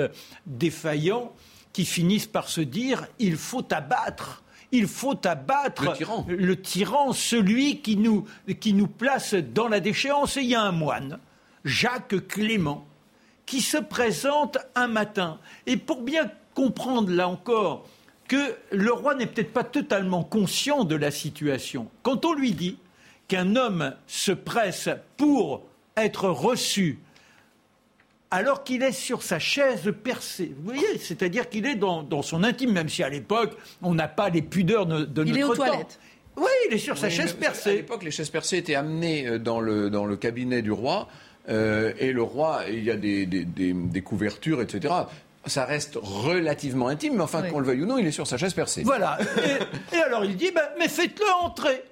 défaillant, 0.47 1.33
qui 1.73 1.85
finissent 1.85 2.27
par 2.27 2.49
se 2.49 2.61
dire 2.61 3.09
il 3.19 3.37
faut 3.37 3.67
abattre 3.73 4.43
il 4.73 4.87
faut 4.87 5.27
abattre 5.27 5.95
le 6.29 6.61
tyran, 6.61 7.13
celui 7.13 7.81
qui 7.81 7.97
nous, 7.97 8.25
qui 8.61 8.73
nous 8.73 8.89
place 8.89 9.35
dans 9.35 9.69
la 9.69 9.81
déchéance. 9.81 10.37
Et 10.37 10.43
il 10.43 10.49
y 10.49 10.55
a 10.55 10.63
un 10.63 10.73
moine, 10.73 11.19
Jacques 11.65 12.27
Clément, 12.29 12.87
qui 13.45 13.61
se 13.61 13.79
présente 13.79 14.59
un 14.75 14.89
matin. 14.89 15.39
Et 15.67 15.77
pour 15.77 16.03
bien 16.03 16.31
comprendre, 16.55 17.13
là 17.13 17.29
encore, 17.29 17.87
que 18.29 18.57
le 18.73 18.93
roi 18.93 19.15
n'est 19.15 19.27
peut-être 19.27 19.53
pas 19.53 19.65
totalement 19.65 20.25
conscient 20.25 20.85
de 20.85 20.97
la 20.97 21.11
situation, 21.11 21.89
quand 22.03 22.25
on 22.25 22.33
lui 22.33 22.53
dit 22.53 22.79
qu'un 23.29 23.57
homme 23.57 23.95
se 24.07 24.33
presse 24.33 24.89
pour 25.17 25.63
être 25.97 26.29
reçu 26.29 26.99
alors 28.31 28.65
qu'il 28.65 28.83
est 28.83 28.93
sur 28.93 29.23
sa 29.23 29.39
chaise 29.39 29.93
percée. 30.03 30.53
Vous 30.59 30.73
voyez, 30.73 30.99
c'est-à-dire 30.99 31.49
qu'il 31.49 31.65
est 31.67 31.77
dans, 31.77 32.23
son 32.23 32.43
intime, 32.43 32.73
même 32.73 32.89
si 32.89 33.03
à 33.03 33.09
l'époque, 33.09 33.57
on 33.83 33.95
n'a 33.95 34.09
pas 34.09 34.29
les 34.29 34.43
pudeurs 34.43 34.87
de, 34.87 35.05
de 35.05 35.25
il 35.25 35.39
est 35.39 35.45
aux 35.45 35.55
Toilettes. 35.55 35.99
Oui, 36.37 36.51
il 36.69 36.75
est 36.75 36.79
sur 36.79 36.99
sa 36.99 37.09
chaise 37.09 37.33
percée. 37.33 37.71
À 37.71 37.75
l'époque, 37.75 38.03
les 38.03 38.11
chaises 38.11 38.29
percées 38.29 38.59
étaient 38.59 38.75
amenées 38.75 39.27
euh, 39.27 39.39
dans 39.39 39.61
le, 39.61 39.89
dans 39.89 40.05
le 40.05 40.17
cabinet 40.17 40.61
du 40.61 40.73
roi. 40.73 41.09
Euh, 41.49 41.93
et 41.99 42.13
le 42.13 42.23
roi, 42.23 42.63
il 42.69 42.85
y 42.85 42.91
a 42.91 42.97
des, 42.97 43.25
des, 43.25 44.03
couvertures, 44.03 44.61
etc. 44.61 44.93
Ça 45.47 45.65
reste 45.65 45.97
relativement 45.97 46.89
intime, 46.89 47.15
mais 47.17 47.23
enfin, 47.23 47.43
qu'on 47.43 47.61
le 47.61 47.67
veuille 47.67 47.83
ou 47.83 47.87
non, 47.87 47.99
il 47.99 48.07
est 48.07 48.13
sur 48.13 48.27
sa 48.27 48.37
chaise 48.37 48.53
percée. 48.53 48.83
Voilà. 48.83 49.17
et, 49.95 49.97
alors 49.97 50.25
il 50.25 50.37
dit, 50.37 50.51
ben, 50.53 50.63
mais 50.79 50.89
faites-le 50.89 51.45
entrer. 51.45 51.85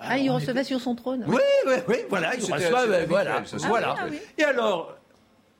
Ah, 0.00 0.18
il 0.18 0.30
recevait 0.30 0.64
sur 0.64 0.80
son 0.80 0.94
trône. 0.94 1.24
Oui, 1.26 1.40
oui, 1.66 1.74
oui, 1.88 1.96
voilà, 2.08 2.34
il 2.34 2.40
reçoit, 2.40 2.86
voilà, 3.06 3.42
voilà. 3.50 3.94
Ah 3.98 4.06
et 4.36 4.44
alors, 4.44 4.94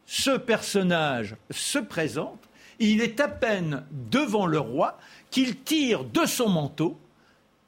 ce 0.06 0.30
personnage 0.30 1.36
se 1.50 1.78
présente, 1.78 2.40
il 2.78 3.02
est 3.02 3.20
à 3.20 3.28
peine 3.28 3.84
devant 3.90 4.46
le 4.46 4.58
roi 4.58 4.98
qu'il 5.30 5.58
tire 5.60 6.04
de 6.04 6.24
son 6.24 6.48
manteau 6.48 6.98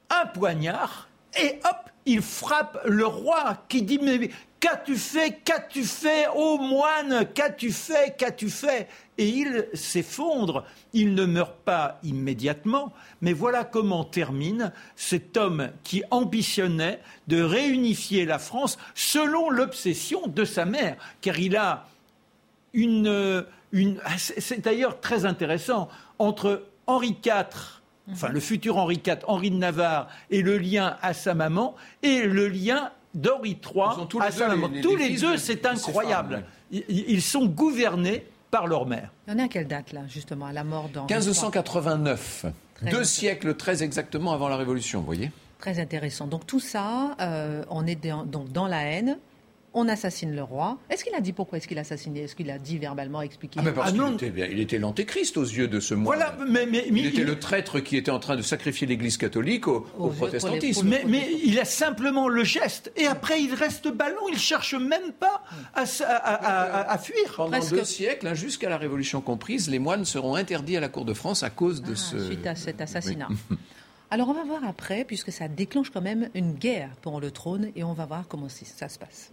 un 0.09 0.25
poignard 0.25 1.07
et 1.39 1.59
hop, 1.63 1.90
il 2.05 2.21
frappe 2.21 2.79
le 2.85 3.05
roi 3.05 3.63
qui 3.69 3.83
dit 3.83 3.99
mais 4.01 4.29
qu'as-tu 4.59 4.95
fait 4.95 5.39
Qu'as-tu 5.43 5.83
fait 5.83 6.27
Ô 6.33 6.57
moine 6.57 7.27
Qu'as-tu 7.33 7.71
fait 7.71 8.15
Qu'as-tu 8.17 8.49
fait? 8.49 8.87
Et 9.17 9.27
il 9.27 9.67
s'effondre. 9.73 10.65
Il 10.93 11.13
ne 11.13 11.25
meurt 11.25 11.55
pas 11.65 11.99
immédiatement, 12.03 12.93
mais 13.21 13.33
voilà 13.33 13.63
comment 13.63 14.03
termine 14.03 14.71
cet 14.95 15.37
homme 15.37 15.69
qui 15.83 16.03
ambitionnait 16.11 16.99
de 17.27 17.41
réunifier 17.41 18.25
la 18.25 18.39
France 18.39 18.77
selon 18.95 19.49
l'obsession 19.49 20.27
de 20.27 20.45
sa 20.45 20.65
mère, 20.65 20.97
car 21.21 21.39
il 21.39 21.55
a 21.55 21.87
une, 22.73 23.45
ah, 24.05 24.17
c'est 24.17 24.61
d'ailleurs 24.61 24.99
très 25.01 25.25
intéressant 25.25 25.89
entre 26.19 26.63
Henri 26.87 27.17
IV 27.23 27.80
enfin 28.11 28.29
le 28.29 28.39
futur 28.39 28.77
Henri 28.77 29.01
IV, 29.05 29.19
Henri 29.27 29.51
de 29.51 29.57
Navarre, 29.57 30.07
et 30.29 30.41
le 30.41 30.57
lien 30.57 30.97
à 31.01 31.13
sa 31.13 31.33
maman, 31.33 31.75
et 32.03 32.23
le 32.23 32.47
lien 32.47 32.91
d'Henri 33.13 33.57
III 33.63 34.07
à 34.21 34.31
sa 34.31 34.47
maman. 34.47 34.69
tous 34.81 34.95
les 34.95 35.17
deux, 35.17 35.37
c'est 35.37 35.65
incroyable. 35.65 36.45
Ils, 36.71 37.21
sont 37.21 37.45
gouvernés 37.45 38.25
par 38.49 38.67
leur 38.67 38.85
mère. 38.85 39.11
Il 39.27 39.33
y 39.33 39.35
en 39.35 39.39
a 39.39 39.43
à 39.43 39.47
quelle 39.47 39.67
date, 39.67 39.91
là, 39.91 40.01
justement, 40.07 40.45
à 40.45 40.53
la 40.53 40.63
mort 40.63 40.89
d'Henri 40.89 41.13
1589. 41.13 42.45
Deux 42.89 43.03
siècles 43.03 43.55
très 43.55 43.83
exactement 43.83 44.33
avant 44.33 44.47
la 44.47 44.55
Révolution, 44.55 44.99
vous 44.99 45.05
voyez 45.05 45.31
Très 45.59 45.79
intéressant. 45.79 46.25
Donc 46.25 46.47
tout 46.47 46.59
ça, 46.59 47.15
euh, 47.19 47.63
on 47.69 47.85
est 47.85 47.95
donc 48.25 48.51
dans 48.51 48.67
la 48.67 48.83
haine, 48.83 49.19
on 49.73 49.87
assassine 49.87 50.35
le 50.35 50.43
roi. 50.43 50.77
Est-ce 50.89 51.03
qu'il 51.03 51.15
a 51.15 51.21
dit 51.21 51.31
pourquoi 51.31 51.57
est-ce 51.57 51.67
qu'il 51.67 51.77
a 51.77 51.81
assassiné? 51.81 52.21
Est-ce 52.21 52.35
qu'il 52.35 52.49
a 52.51 52.57
dit 52.57 52.77
verbalement 52.77 53.21
expliqué? 53.21 53.59
Ah, 53.63 53.71
parce 53.71 53.93
ah, 53.97 54.17
qu'il 54.17 54.29
était, 54.29 54.51
il 54.51 54.59
était 54.59 54.77
l'antéchrist 54.77 55.37
aux 55.37 55.43
yeux 55.43 55.67
de 55.67 55.79
ce 55.79 55.93
moine. 55.93 56.17
Voilà, 56.17 56.35
mais, 56.47 56.67
il 56.87 57.05
était 57.05 57.23
le 57.23 57.39
traître 57.39 57.79
qui 57.79 57.95
était 57.95 58.11
en 58.11 58.19
train 58.19 58.35
de 58.35 58.41
sacrifier 58.41 58.85
l'Église 58.87 59.17
catholique 59.17 59.67
au, 59.67 59.81
protestantisme. 59.81 60.89
mais, 61.07 61.27
il 61.43 61.59
a 61.59 61.65
simplement 61.65 62.27
le 62.27 62.43
geste 62.43 62.91
et 62.97 63.05
après 63.05 63.41
il 63.41 63.53
reste 63.53 63.87
ballon, 63.87 64.27
il 64.31 64.37
cherche 64.37 64.75
même 64.75 65.13
pas 65.13 65.43
à, 65.73 65.85
fuir. 66.97 67.33
Pendant 67.35 67.59
deux 67.59 67.85
siècles, 67.85 68.27
hein, 68.27 68.33
jusqu'à 68.33 68.69
la 68.69 68.77
Révolution 68.77 69.21
comprise, 69.21 69.69
les 69.69 69.79
moines 69.79 70.05
seront 70.05 70.35
interdits 70.35 70.77
à 70.77 70.79
la 70.79 70.89
cour 70.89 71.05
de 71.05 71.13
France 71.13 71.43
à 71.43 71.49
cause 71.49 71.81
de 71.81 71.93
ah, 71.93 71.95
ce... 71.95 72.25
Suite 72.25 72.47
à 72.47 72.55
cet 72.55 72.81
assassinat. 72.81 73.29
Alors 74.11 74.27
on 74.27 74.33
va 74.33 74.43
voir 74.43 74.65
après, 74.65 75.05
puisque 75.05 75.31
ça 75.31 75.47
déclenche 75.47 75.89
quand 75.89 76.01
même 76.01 76.29
une 76.33 76.51
guerre 76.51 76.89
pour 77.01 77.21
le 77.21 77.31
trône, 77.31 77.71
et 77.77 77.83
on 77.85 77.93
va 77.93 78.05
voir 78.05 78.27
comment 78.27 78.49
ça 78.49 78.89
se 78.89 78.99
passe. 78.99 79.31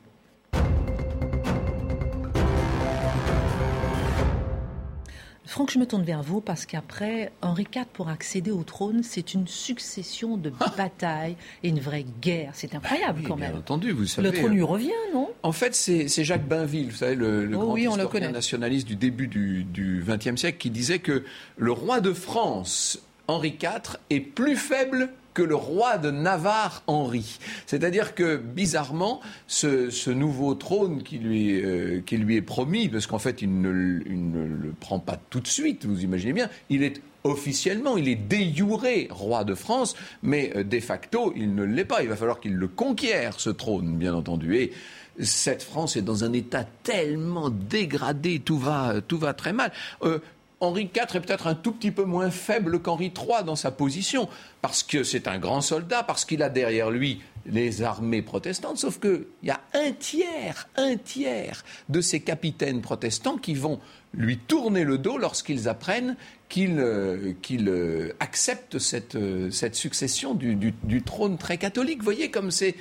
Franck, 5.58 5.72
je 5.72 5.78
me 5.78 5.87
tourne 5.87 6.04
vers 6.04 6.22
vous 6.22 6.40
parce 6.40 6.66
qu'après, 6.66 7.32
Henri 7.40 7.66
IV, 7.74 7.87
pour 7.92 8.11
accéder 8.11 8.50
au 8.50 8.62
trône, 8.62 9.02
c'est 9.02 9.34
une 9.34 9.48
succession 9.48 10.37
de 10.37 10.52
ah. 10.61 10.72
batailles 10.76 11.37
et 11.62 11.70
une 11.70 11.80
vraie 11.80 12.04
guerre. 12.20 12.50
C'est 12.52 12.74
incroyable 12.74 13.22
quand 13.26 13.37
même. 13.37 13.50
Bien 13.50 13.58
entendu, 13.58 13.90
vous 13.90 14.04
savez. 14.04 14.30
Le 14.30 14.37
trône 14.37 14.52
lui 14.52 14.62
revient, 14.62 14.90
non? 15.14 15.28
En 15.42 15.52
fait, 15.52 15.74
c'est 15.74 16.06
Jacques 16.22 16.46
Bainville, 16.46 16.90
vous 16.90 16.98
savez, 16.98 17.16
le, 17.16 17.50
oh 17.56 17.61
grand 17.61 17.76
historien 17.76 18.30
nationaliste 18.30 18.87
du 18.87 18.94
début 18.94 19.26
du 19.26 20.04
XXe 20.06 20.37
siècle, 20.38 20.58
qui 20.58 20.70
disait 20.70 21.00
que 21.00 21.24
le 21.56 21.72
roi 21.72 22.00
de 22.00 22.12
France, 22.12 23.00
Henri 23.26 23.56
IV, 23.61 23.96
est 24.11 24.20
plus 24.20 24.54
faible 24.54 25.08
que 25.34 25.42
le 25.42 25.54
roi 25.54 25.98
de 25.98 26.10
Navarre 26.10 26.82
Henri. 26.86 27.38
C'est-à-dire 27.66 28.14
que 28.14 28.36
bizarrement, 28.36 29.20
ce, 29.46 30.10
nouveau 30.10 30.54
trône 30.54 31.02
qui 31.02 31.18
lui, 31.18 31.62
euh, 31.62 32.00
qui 32.04 32.16
lui 32.16 32.36
est 32.36 32.42
promis, 32.42 32.88
parce 32.88 33.06
qu'en 33.06 33.18
fait 33.18 33.42
il 33.42 33.60
ne, 33.60 33.70
le 33.70 34.72
prend 34.80 34.98
pas 34.98 35.18
tout 35.30 35.40
de 35.40 35.46
suite, 35.46 35.84
vous 35.84 36.02
imaginez 36.02 36.32
bien, 36.32 36.48
il 36.70 36.82
est 36.82 37.00
officiellement, 37.24 37.96
il 37.96 38.08
est 38.08 38.16
déjuré 38.16 39.08
roi 39.10 39.44
de 39.44 39.54
France, 39.54 39.94
mais 40.22 40.52
euh, 40.56 40.64
de 40.64 40.80
facto, 40.80 41.32
il 41.36 41.54
ne 41.54 41.64
l'est 41.64 41.84
pas. 41.84 42.02
Il 42.02 42.08
va 42.08 42.16
falloir 42.16 42.40
qu'il 42.40 42.54
le 42.54 42.68
conquiert, 42.68 43.38
ce 43.38 43.50
trône, 43.50 43.96
bien 43.96 44.14
entendu. 44.14 44.56
Et 44.56 44.72
cette 45.20 45.62
France 45.62 45.96
est 45.96 46.02
dans 46.02 46.24
un 46.24 46.32
état 46.32 46.64
tellement 46.82 47.50
dégradé, 47.50 48.40
tout 48.40 48.58
va, 48.58 49.00
tout 49.06 49.18
va 49.18 49.34
très 49.34 49.52
mal. 49.52 49.72
Euh, 50.02 50.20
Henri 50.61 50.90
IV 50.94 51.16
est 51.16 51.21
peut-être 51.21 51.47
un 51.47 51.55
tout 51.55 51.73
petit 51.73 51.92
peu 51.92 52.05
moins 52.05 52.31
faible 52.31 52.81
qu'Henri 52.81 53.12
III 53.16 53.44
dans 53.44 53.57
sa 53.57 53.71
position, 53.71 54.29
parce 54.61 54.83
que 54.83 55.05
c'est 55.05 55.29
un 55.29 55.38
grand 55.38 55.61
soldat, 55.61 56.03
parce 56.03 56.25
qu'il 56.25 56.42
a 56.42 56.49
derrière 56.49 56.90
lui 56.90 57.21
les 57.47 57.83
armées 57.83 58.23
protestantes, 58.23 58.79
sauf 58.79 58.99
qu'il 59.01 59.25
y 59.42 59.51
a 59.51 59.61
un 59.73 59.92
tiers, 59.92 60.68
un 60.77 60.97
tiers 60.97 61.64
de 61.88 62.01
ces 62.01 62.21
capitaines 62.21 62.81
protestants 62.81 63.38
qui 63.38 63.55
vont 63.55 63.81
lui 64.14 64.38
tourner 64.38 64.85
le 64.85 64.99
dos 64.99 65.18
lorsqu'ils 65.18 65.68
apprennent 65.68 66.16
qu'il 66.49 66.79
euh, 66.79 67.35
euh, 67.53 68.12
accepte 68.21 68.79
cette, 68.79 69.16
euh, 69.16 69.51
succession 69.51 70.35
du, 70.35 70.55
du, 70.57 71.03
trône 71.03 71.38
très 71.38 71.59
catholique. 71.59 71.99
Vous 71.99 72.05
voyez 72.05 72.31
comme 72.31 72.51
c'est 72.51 72.75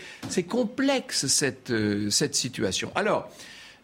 complexe 0.47 1.27
cette, 1.27 1.71
cette 2.09 2.35
situation. 2.35 2.91
Alors, 2.95 3.29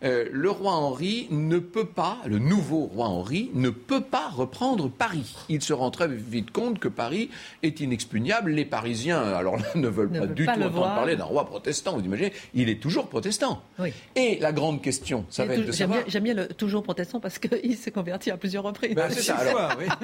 euh, 0.03 0.25
le 0.31 0.49
roi 0.49 0.73
Henri 0.73 1.27
ne 1.31 1.59
peut 1.59 1.85
pas, 1.85 2.17
le 2.25 2.39
nouveau 2.39 2.85
roi 2.85 3.07
Henri, 3.07 3.49
ne 3.53 3.69
peut 3.69 4.01
pas 4.01 4.29
reprendre 4.29 4.89
Paris. 4.89 5.35
Il 5.49 5.61
se 5.61 5.73
rend 5.73 5.91
très 5.91 6.07
vite 6.07 6.51
compte 6.51 6.79
que 6.79 6.87
Paris 6.87 7.29
est 7.61 7.79
inexpugnable. 7.79 8.51
Les 8.51 8.65
Parisiens, 8.65 9.21
alors 9.21 9.57
là, 9.57 9.65
ne 9.75 9.87
veulent 9.87 10.11
pas 10.11 10.27
du 10.27 10.45
tout 10.45 10.51
entendre 10.51 10.81
parler 10.81 11.15
d'un 11.15 11.23
roi 11.23 11.45
protestant. 11.45 11.97
Vous 11.97 12.05
imaginez, 12.05 12.33
il 12.53 12.69
est 12.69 12.81
toujours 12.81 13.07
protestant. 13.07 13.61
Et 14.15 14.37
la 14.39 14.51
grande 14.51 14.81
question, 14.81 15.25
ça 15.29 15.45
va 15.45 15.55
être 15.55 15.65
de 15.65 15.71
savoir... 15.71 15.99
J'aime 16.07 16.23
bien, 16.23 16.33
le 16.33 16.47
toujours 16.47 16.83
protestant 16.83 17.19
parce 17.19 17.39
qu'il 17.39 17.75
s'est 17.77 17.91
converti 17.91 18.31
à 18.31 18.37
plusieurs 18.37 18.63
reprises. 18.63 18.95
Ben, 18.95 19.09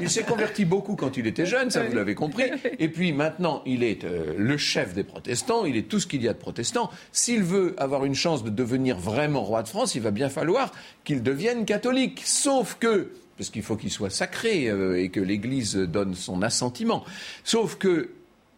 il 0.01 0.09
s'est 0.09 0.23
converti 0.23 0.65
beaucoup 0.65 0.95
quand 0.95 1.17
il 1.17 1.27
était 1.27 1.45
jeune, 1.45 1.71
ça 1.71 1.83
vous 1.83 1.95
l'avez 1.95 2.15
compris. 2.15 2.45
Et 2.79 2.89
puis 2.89 3.13
maintenant, 3.13 3.62
il 3.65 3.83
est 3.83 4.03
euh, 4.03 4.33
le 4.38 4.57
chef 4.57 4.93
des 4.93 5.03
protestants, 5.03 5.65
il 5.65 5.77
est 5.77 5.88
tout 5.88 5.99
ce 5.99 6.07
qu'il 6.07 6.23
y 6.23 6.27
a 6.27 6.33
de 6.33 6.38
protestants. 6.38 6.89
S'il 7.12 7.43
veut 7.43 7.75
avoir 7.77 8.05
une 8.05 8.15
chance 8.15 8.43
de 8.43 8.49
devenir 8.49 8.97
vraiment 8.97 9.43
roi 9.43 9.63
de 9.63 9.67
France, 9.67 9.88
il 9.95 10.02
va 10.02 10.12
bien 10.12 10.30
falloir 10.30 10.71
qu'il 11.04 11.23
devienne 11.23 11.65
catholique. 11.65 12.21
Sauf 12.25 12.78
que, 12.80 13.12
parce 13.38 13.49
qu'il 13.49 13.63
faut 13.63 13.75
qu'il 13.75 13.91
soit 13.91 14.10
sacré 14.10 14.67
euh, 14.67 15.02
et 15.02 15.10
que 15.10 15.19
l'Église 15.19 15.75
donne 15.75 16.15
son 16.15 16.41
assentiment, 16.41 17.04
sauf 17.43 17.75
que 17.75 18.10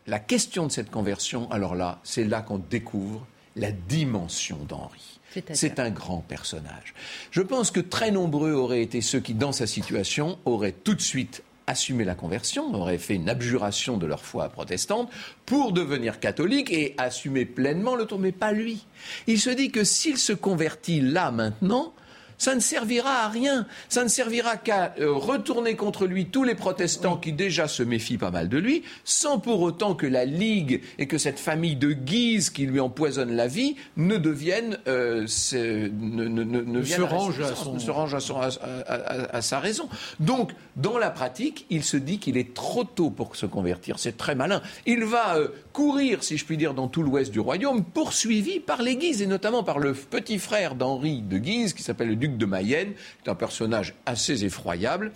la 0.08 0.20
question 0.20 0.68
de 0.68 0.72
cette 0.72 0.90
conversion, 0.90 1.50
alors 1.52 1.76
là, 1.76 2.00
c'est 2.04 2.24
là 2.24 2.42
qu'on 2.42 2.58
découvre 2.58 3.26
la 3.56 3.72
dimension 3.72 4.58
d'Henri. 4.68 5.20
C'est 5.54 5.80
un 5.80 5.90
grand 5.90 6.20
personnage. 6.20 6.94
Je 7.32 7.42
pense 7.42 7.72
que 7.72 7.80
très 7.80 8.12
nombreux 8.12 8.52
auraient 8.52 8.82
été 8.82 9.02
ceux 9.02 9.22
qui, 9.22 9.34
dans 9.34 9.54
sa 9.54 9.68
situation, 9.68 10.38
auraient 10.46 10.74
tout 10.74 10.94
de 10.94 11.02
suite 11.02 11.44
assumé 11.68 12.04
la 12.04 12.16
conversion, 12.16 12.74
auraient 12.74 12.98
fait 12.98 13.16
une 13.16 13.30
abjuration 13.30 13.98
de 13.98 14.06
leur 14.06 14.24
foi 14.24 14.50
protestante 14.50 15.10
pour 15.46 15.72
devenir 15.72 16.20
catholique 16.20 16.72
et 16.72 16.96
assumer 16.98 17.46
pleinement 17.46 17.96
le 17.96 18.06
tour, 18.06 18.20
mais 18.20 18.32
pas 18.32 18.52
lui. 18.52 18.86
Il 19.28 19.40
se 19.40 19.50
dit 19.50 19.72
que 19.72 19.84
s'il 19.84 20.18
se 20.18 20.34
convertit 20.34 21.02
là 21.02 21.32
maintenant, 21.32 21.94
ça 22.42 22.56
ne 22.56 22.60
servira 22.60 23.26
à 23.26 23.30
rien. 23.30 23.68
Ça 23.88 24.04
ne 24.04 24.10
servira 24.10 24.58
qu'à 24.58 24.96
euh, 25.00 25.14
retourner 25.14 25.76
contre 25.76 26.08
lui 26.08 26.26
tous 26.26 26.44
les 26.44 26.56
protestants 26.56 27.16
qui 27.16 27.34
déjà 27.34 27.68
se 27.68 27.84
méfient 27.84 28.18
pas 28.18 28.32
mal 28.32 28.50
de 28.50 28.58
lui, 28.58 28.82
sans 29.04 29.38
pour 29.38 29.62
autant 29.62 29.94
que 29.94 30.08
la 30.08 30.26
Ligue 30.26 30.82
et 30.98 31.06
que 31.06 31.20
cette 31.20 31.38
famille 31.38 31.76
de 31.76 31.92
Guise 31.92 32.50
qui 32.50 32.66
lui 32.66 32.80
empoisonne 32.80 33.32
la 33.36 33.46
vie 33.46 33.76
ne 33.96 34.18
deviennent, 34.18 34.80
euh, 34.88 35.28
ne, 35.54 36.28
ne, 36.28 36.44
ne, 36.44 36.84
se 36.84 37.02
range 37.02 37.40
à, 37.40 38.50
à, 38.88 39.42
sa 39.44 39.60
raison. 39.60 39.88
Donc, 40.20 40.52
dans 40.76 40.98
la 40.98 41.12
pratique, 41.12 41.68
il 41.70 41.84
se 41.84 41.98
dit 41.98 42.18
qu'il 42.18 42.38
est 42.38 42.56
trop 42.56 42.86
tôt 42.86 43.12
pour 43.12 43.36
se 43.36 43.46
convertir. 43.46 44.00
C'est 44.00 44.18
très 44.18 44.34
malin. 44.34 44.64
Il 44.88 45.04
va 45.04 45.36
euh, 45.36 45.50
courir, 45.74 46.24
si 46.24 46.38
je 46.38 46.46
puis 46.46 46.58
dire, 46.58 46.74
dans 46.74 46.88
tout 46.88 47.04
l'ouest 47.04 47.32
du 47.32 47.40
royaume, 47.40 47.84
poursuivi 47.84 48.60
par 48.60 48.82
les 48.82 48.96
Guises, 48.96 49.22
et 49.22 49.28
notamment 49.28 49.62
par 49.62 49.78
le 49.78 49.94
petit 49.94 50.40
frère 50.40 50.74
d'Henri 50.74 51.22
de 51.22 51.38
Guise, 51.38 51.74
qui 51.74 51.84
s'appelle 51.84 52.08
le 52.08 52.16
duc 52.16 52.31
de 52.38 52.46
Mayenne, 52.46 52.94
qui 52.94 53.30
est 53.30 53.32
un 53.32 53.36
personnage 53.36 53.96
assez 54.06 54.44
effroyable, 54.46 55.12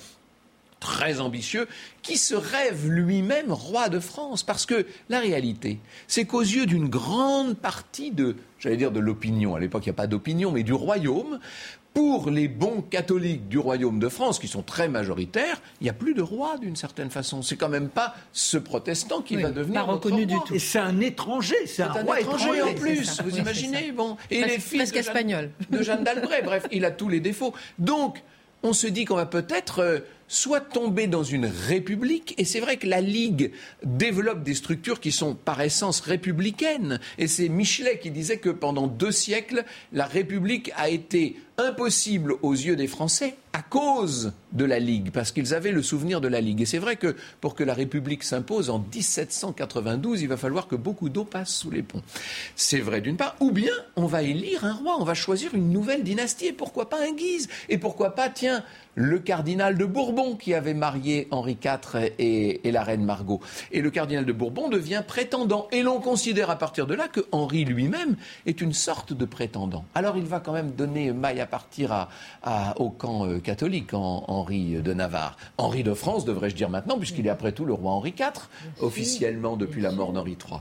très 0.80 1.19
ambitieux, 1.19 1.67
qui 2.01 2.17
se 2.17 2.36
rêve 2.36 2.88
lui-même 2.88 3.51
roi 3.51 3.89
de 3.89 3.99
France. 3.99 4.43
Parce 4.43 4.65
que 4.65 4.86
la 5.10 5.19
réalité, 5.19 5.80
c'est 6.08 6.25
qu'aux 6.25 6.41
yeux 6.41 6.65
d'une 6.65 6.89
grande 6.89 7.58
partie 7.58 8.12
de, 8.12 8.36
j'allais 8.60 8.78
dire 8.78 8.91
de 8.91 8.99
l'opinion, 8.99 9.56
à 9.56 9.60
l'époque 9.60 9.86
il 9.86 9.89
n'y 9.89 9.95
a 9.95 9.97
pas 9.97 10.08
d'opinion, 10.08 10.51
mais 10.51 10.63
du 10.63 10.73
royaume, 10.73 11.39
pour 11.95 12.29
les 12.29 12.49
bons 12.49 12.81
catholiques 12.81 13.47
du 13.47 13.58
royaume 13.58 13.99
de 13.99 14.10
France, 14.10 14.38
qui 14.38 14.49
sont 14.49 14.62
très 14.62 14.89
majoritaires, 14.89 15.62
il 15.79 15.86
n'y 15.86 15.89
a 15.89 15.93
plus 15.93 16.13
de 16.13 16.21
roi 16.21 16.58
d'une 16.58 16.75
certaine 16.75 17.10
façon. 17.10 17.41
C'est 17.41 17.55
quand 17.55 17.69
même 17.69 17.88
pas 17.88 18.13
ce 18.34 18.58
protestant 18.58 19.21
qui 19.21 19.38
va 19.38 19.49
devenir 19.49 19.86
pas 19.86 19.93
reconnu 19.93 20.25
du 20.25 20.36
tout. 20.45 20.53
Et 20.53 20.60
c'est 20.60 20.77
un 20.77 20.99
étranger, 20.99 21.55
c'est 21.65 21.84
un, 21.84 21.93
roi 21.93 22.19
étranger, 22.19 22.62
en 22.62 22.73
plus. 22.73 23.21
Vous 23.21 23.38
imaginez 23.38 23.93
bon. 23.93 24.17
Et 24.29 24.43
les 24.43 24.60
fils 24.60 24.91
de 24.91 25.01
Jeanne, 25.01 25.51
de 25.69 25.81
Jeanne 25.81 26.03
d'Albret. 26.03 26.41
bref, 26.41 26.67
il 26.73 26.84
a 26.84 26.91
tous 26.91 27.08
les 27.08 27.21
défauts. 27.21 27.53
Donc, 27.79 28.21
on 28.62 28.73
se 28.73 28.88
dit 28.88 29.05
qu'on 29.05 29.15
va 29.15 29.25
peut-être 29.25 29.79
euh, 29.79 29.99
soit 30.27 30.61
tomber 30.61 31.07
dans 31.07 31.23
une 31.23 31.45
république, 31.45 32.33
et 32.38 32.45
c'est 32.45 32.59
vrai 32.59 32.77
que 32.77 32.88
la 32.88 33.01
Ligue 33.01 33.51
développe 33.83 34.43
des 34.43 34.55
structures 34.55 34.99
qui 34.99 35.11
sont 35.11 35.35
par 35.35 35.61
essence 35.61 35.99
républicaines, 36.01 36.99
et 37.17 37.27
c'est 37.27 37.49
Michelet 37.49 37.99
qui 37.99 38.11
disait 38.11 38.38
que 38.38 38.49
pendant 38.49 38.88
deux 38.88 39.11
siècles, 39.11 39.65
la 39.93 40.05
République 40.05 40.71
a 40.75 40.89
été 40.89 41.38
impossible 41.57 42.35
aux 42.41 42.53
yeux 42.53 42.75
des 42.75 42.88
Français 42.88 43.35
à 43.55 43.61
cause 43.61 44.33
de 44.51 44.65
la 44.65 44.79
Ligue, 44.79 45.11
parce 45.11 45.31
qu'ils 45.31 45.53
avaient 45.53 45.71
le 45.71 45.81
souvenir 45.81 46.19
de 46.19 46.27
la 46.27 46.41
Ligue. 46.41 46.59
Et 46.59 46.65
c'est 46.65 46.77
vrai 46.77 46.97
que 46.97 47.15
pour 47.39 47.55
que 47.55 47.63
la 47.63 47.73
République 47.73 48.23
s'impose 48.23 48.69
en 48.69 48.79
1792, 48.79 50.21
il 50.21 50.27
va 50.27 50.35
falloir 50.35 50.67
que 50.67 50.75
beaucoup 50.75 51.07
d'eau 51.07 51.23
passe 51.23 51.55
sous 51.55 51.71
les 51.71 51.81
ponts. 51.81 52.01
C'est 52.57 52.81
vrai 52.81 52.99
d'une 52.99 53.15
part, 53.15 53.37
ou 53.39 53.51
bien 53.51 53.71
on 53.95 54.07
va 54.07 54.23
élire 54.23 54.65
un 54.65 54.73
roi, 54.73 54.97
on 54.99 55.05
va 55.05 55.13
choisir 55.13 55.55
une 55.55 55.71
nouvelle 55.71 56.03
dynastie, 56.03 56.47
et 56.47 56.53
pourquoi 56.53 56.89
pas 56.89 57.01
un 57.01 57.13
Guise, 57.13 57.47
et 57.69 57.77
pourquoi 57.77 58.13
pas, 58.13 58.27
tiens, 58.27 58.61
le 58.95 59.19
cardinal 59.19 59.77
de 59.77 59.85
Bourbon 59.85 60.35
qui 60.35 60.53
avait 60.53 60.73
marié 60.73 61.27
Henri 61.31 61.57
IV 61.63 62.11
et, 62.17 62.59
la 62.71 62.83
reine 62.83 63.03
Margot. 63.03 63.41
Et 63.71 63.81
le 63.81 63.91
cardinal 63.91 64.25
de 64.25 64.33
Bourbon 64.33 64.69
devient 64.69 65.03
prétendant. 65.05 65.67
Et 65.71 65.83
l'on 65.83 65.99
considère 65.99 66.49
à 66.49 66.57
partir 66.57 66.87
de 66.87 66.93
là 66.93 67.07
que 67.07 67.21
Henri 67.31 67.65
lui-même 67.65 68.15
est 68.45 68.61
une 68.61 68.73
sorte 68.73 69.13
de 69.13 69.25
prétendant. 69.25 69.85
Alors 69.93 70.17
il 70.17 70.25
va 70.25 70.39
quand 70.39 70.53
même 70.53 70.71
donner 70.71 71.11
maille 71.11 71.41
à 71.41 71.45
partir 71.45 72.07
au 72.77 72.89
camp 72.89 73.25
euh, 73.25 73.39
catholique, 73.45 73.93
Henri 73.93 74.81
de 74.81 74.93
Navarre. 74.93 75.38
Henri 75.58 75.84
de 75.84 75.93
France, 75.93 76.25
devrais-je 76.25 76.55
dire 76.55 76.69
maintenant, 76.69 76.97
puisqu'il 76.97 77.27
est 77.27 77.29
après 77.29 77.51
tout 77.51 77.65
le 77.65 77.73
roi 77.73 77.91
Henri 77.91 78.13
IV, 78.19 78.49
officiellement 78.81 79.55
depuis 79.55 79.81
la 79.81 79.91
mort 79.91 80.12
d'Henri 80.12 80.31
III. 80.31 80.60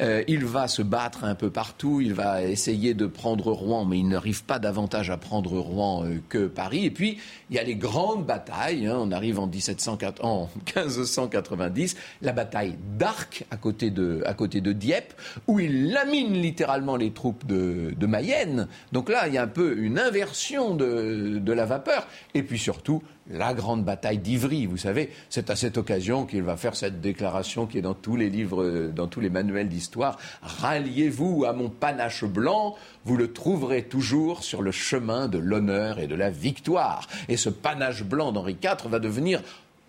Euh, 0.00 0.24
il 0.28 0.44
va 0.44 0.68
se 0.68 0.82
battre 0.82 1.24
un 1.24 1.34
peu 1.34 1.50
partout, 1.50 2.00
il 2.00 2.12
va 2.12 2.42
essayer 2.42 2.94
de 2.94 3.06
prendre 3.06 3.52
Rouen, 3.52 3.84
mais 3.84 3.98
il 3.98 4.08
n'arrive 4.08 4.44
pas 4.44 4.58
davantage 4.58 5.10
à 5.10 5.16
prendre 5.16 5.56
Rouen 5.58 6.04
euh, 6.04 6.20
que 6.28 6.46
Paris. 6.46 6.84
Et 6.84 6.90
puis, 6.90 7.18
il 7.50 7.56
y 7.56 7.58
a 7.58 7.62
les 7.62 7.76
grandes 7.76 8.26
batailles. 8.26 8.86
Hein. 8.86 8.96
on 8.98 9.12
arrive 9.12 9.38
en, 9.38 9.46
1704, 9.46 10.24
en 10.24 10.50
1590, 10.76 11.96
la 12.22 12.32
bataille 12.32 12.74
d'Arc 12.98 13.44
à 13.50 13.56
côté 13.56 13.90
de, 13.90 14.22
à 14.26 14.34
côté 14.34 14.60
de 14.60 14.72
Dieppe, 14.72 15.14
où 15.46 15.60
il 15.60 15.92
lamine 15.92 16.32
littéralement 16.32 16.96
les 16.96 17.12
troupes 17.12 17.46
de, 17.46 17.94
de 17.96 18.06
Mayenne. 18.06 18.66
Donc 18.92 19.08
là, 19.08 19.28
il 19.28 19.34
y 19.34 19.38
a 19.38 19.42
un 19.42 19.48
peu 19.48 19.78
une 19.78 19.98
inversion 19.98 20.74
de, 20.74 21.38
de 21.38 21.52
la 21.52 21.64
vapeur. 21.64 22.06
Et 22.32 22.42
puis 22.42 22.58
surtout, 22.58 23.02
la 23.30 23.54
grande 23.54 23.84
bataille 23.84 24.18
d'Ivry. 24.18 24.66
Vous 24.66 24.76
savez, 24.76 25.10
c'est 25.30 25.50
à 25.50 25.56
cette 25.56 25.78
occasion 25.78 26.26
qu'il 26.26 26.42
va 26.42 26.56
faire 26.56 26.74
cette 26.74 27.00
déclaration 27.00 27.66
qui 27.66 27.78
est 27.78 27.82
dans 27.82 27.94
tous 27.94 28.16
les 28.16 28.30
livres, 28.30 28.90
dans 28.94 29.06
tous 29.06 29.20
les 29.20 29.30
manuels 29.30 29.68
d'histoire. 29.68 30.18
Ralliez-vous 30.42 31.44
à 31.44 31.52
mon 31.52 31.70
panache 31.70 32.24
blanc, 32.24 32.74
vous 33.04 33.16
le 33.16 33.32
trouverez 33.32 33.84
toujours 33.84 34.42
sur 34.42 34.62
le 34.62 34.72
chemin 34.72 35.28
de 35.28 35.38
l'honneur 35.38 35.98
et 35.98 36.06
de 36.06 36.14
la 36.14 36.30
victoire. 36.30 37.08
Et 37.28 37.36
ce 37.36 37.50
panache 37.50 38.04
blanc 38.04 38.32
d'Henri 38.32 38.56
IV 38.62 38.88
va 38.88 38.98
devenir 38.98 39.42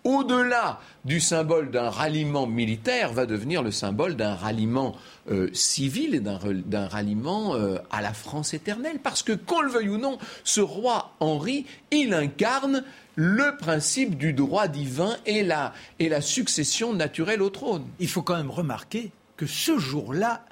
au-delà 0.06 0.78
du 1.04 1.18
symbole 1.18 1.72
d'un 1.72 1.90
ralliement 1.90 2.46
militaire, 2.46 3.12
va 3.12 3.26
devenir 3.26 3.64
le 3.64 3.72
symbole 3.72 4.14
d'un 4.14 4.36
ralliement 4.36 4.94
euh, 5.30 5.50
civil 5.52 6.14
et 6.14 6.20
d'un 6.20 6.86
ralliement 6.86 7.56
euh, 7.56 7.78
à 7.90 8.00
la 8.00 8.12
France 8.12 8.54
éternelle. 8.54 9.00
Parce 9.02 9.24
que, 9.24 9.32
qu'on 9.32 9.60
le 9.60 9.70
veuille 9.70 9.88
ou 9.88 9.98
non, 9.98 10.18
ce 10.44 10.60
roi 10.60 11.16
Henri, 11.18 11.66
il 11.90 12.14
incarne 12.14 12.84
le 13.16 13.56
principe 13.56 14.16
du 14.16 14.32
droit 14.32 14.68
divin 14.68 15.16
et 15.26 15.42
la, 15.42 15.74
et 15.98 16.08
la 16.08 16.20
succession 16.20 16.94
naturelle 16.94 17.42
au 17.42 17.50
trône. 17.50 17.84
Il 17.98 18.08
faut 18.08 18.22
quand 18.22 18.36
même 18.36 18.50
remarquer 18.50 19.10
que 19.36 19.46
ce 19.46 19.76
jour-là, 19.76 20.44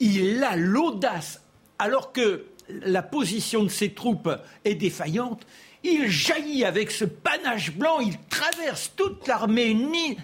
il 0.00 0.44
a 0.44 0.54
l'audace, 0.54 1.40
alors 1.78 2.12
que 2.12 2.44
la 2.68 3.02
position 3.02 3.64
de 3.64 3.68
ses 3.68 3.94
troupes 3.94 4.30
est 4.66 4.74
défaillante, 4.74 5.46
il 5.82 6.08
jaillit 6.08 6.64
avec 6.64 6.90
ce 6.90 7.04
panache 7.04 7.72
blanc, 7.72 8.00
il 8.00 8.18
traverse 8.28 8.92
toute 8.96 9.26
l'armée 9.26 9.76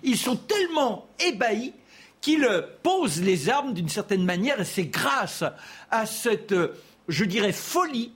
ils 0.03 0.19
sont 0.19 0.37
tellement 0.37 1.09
ébahis 1.21 1.73
qu'il 2.21 2.49
pose 2.83 3.23
les 3.23 3.51
armes 3.51 3.75
d'une 3.75 3.89
certaine 3.89 4.25
manière, 4.25 4.61
et 4.61 4.65
c'est 4.65 4.87
grâce 4.87 5.45
à 5.91 6.07
cette, 6.07 6.55
je 7.09 7.25
dirais, 7.25 7.53
folie 7.53 8.13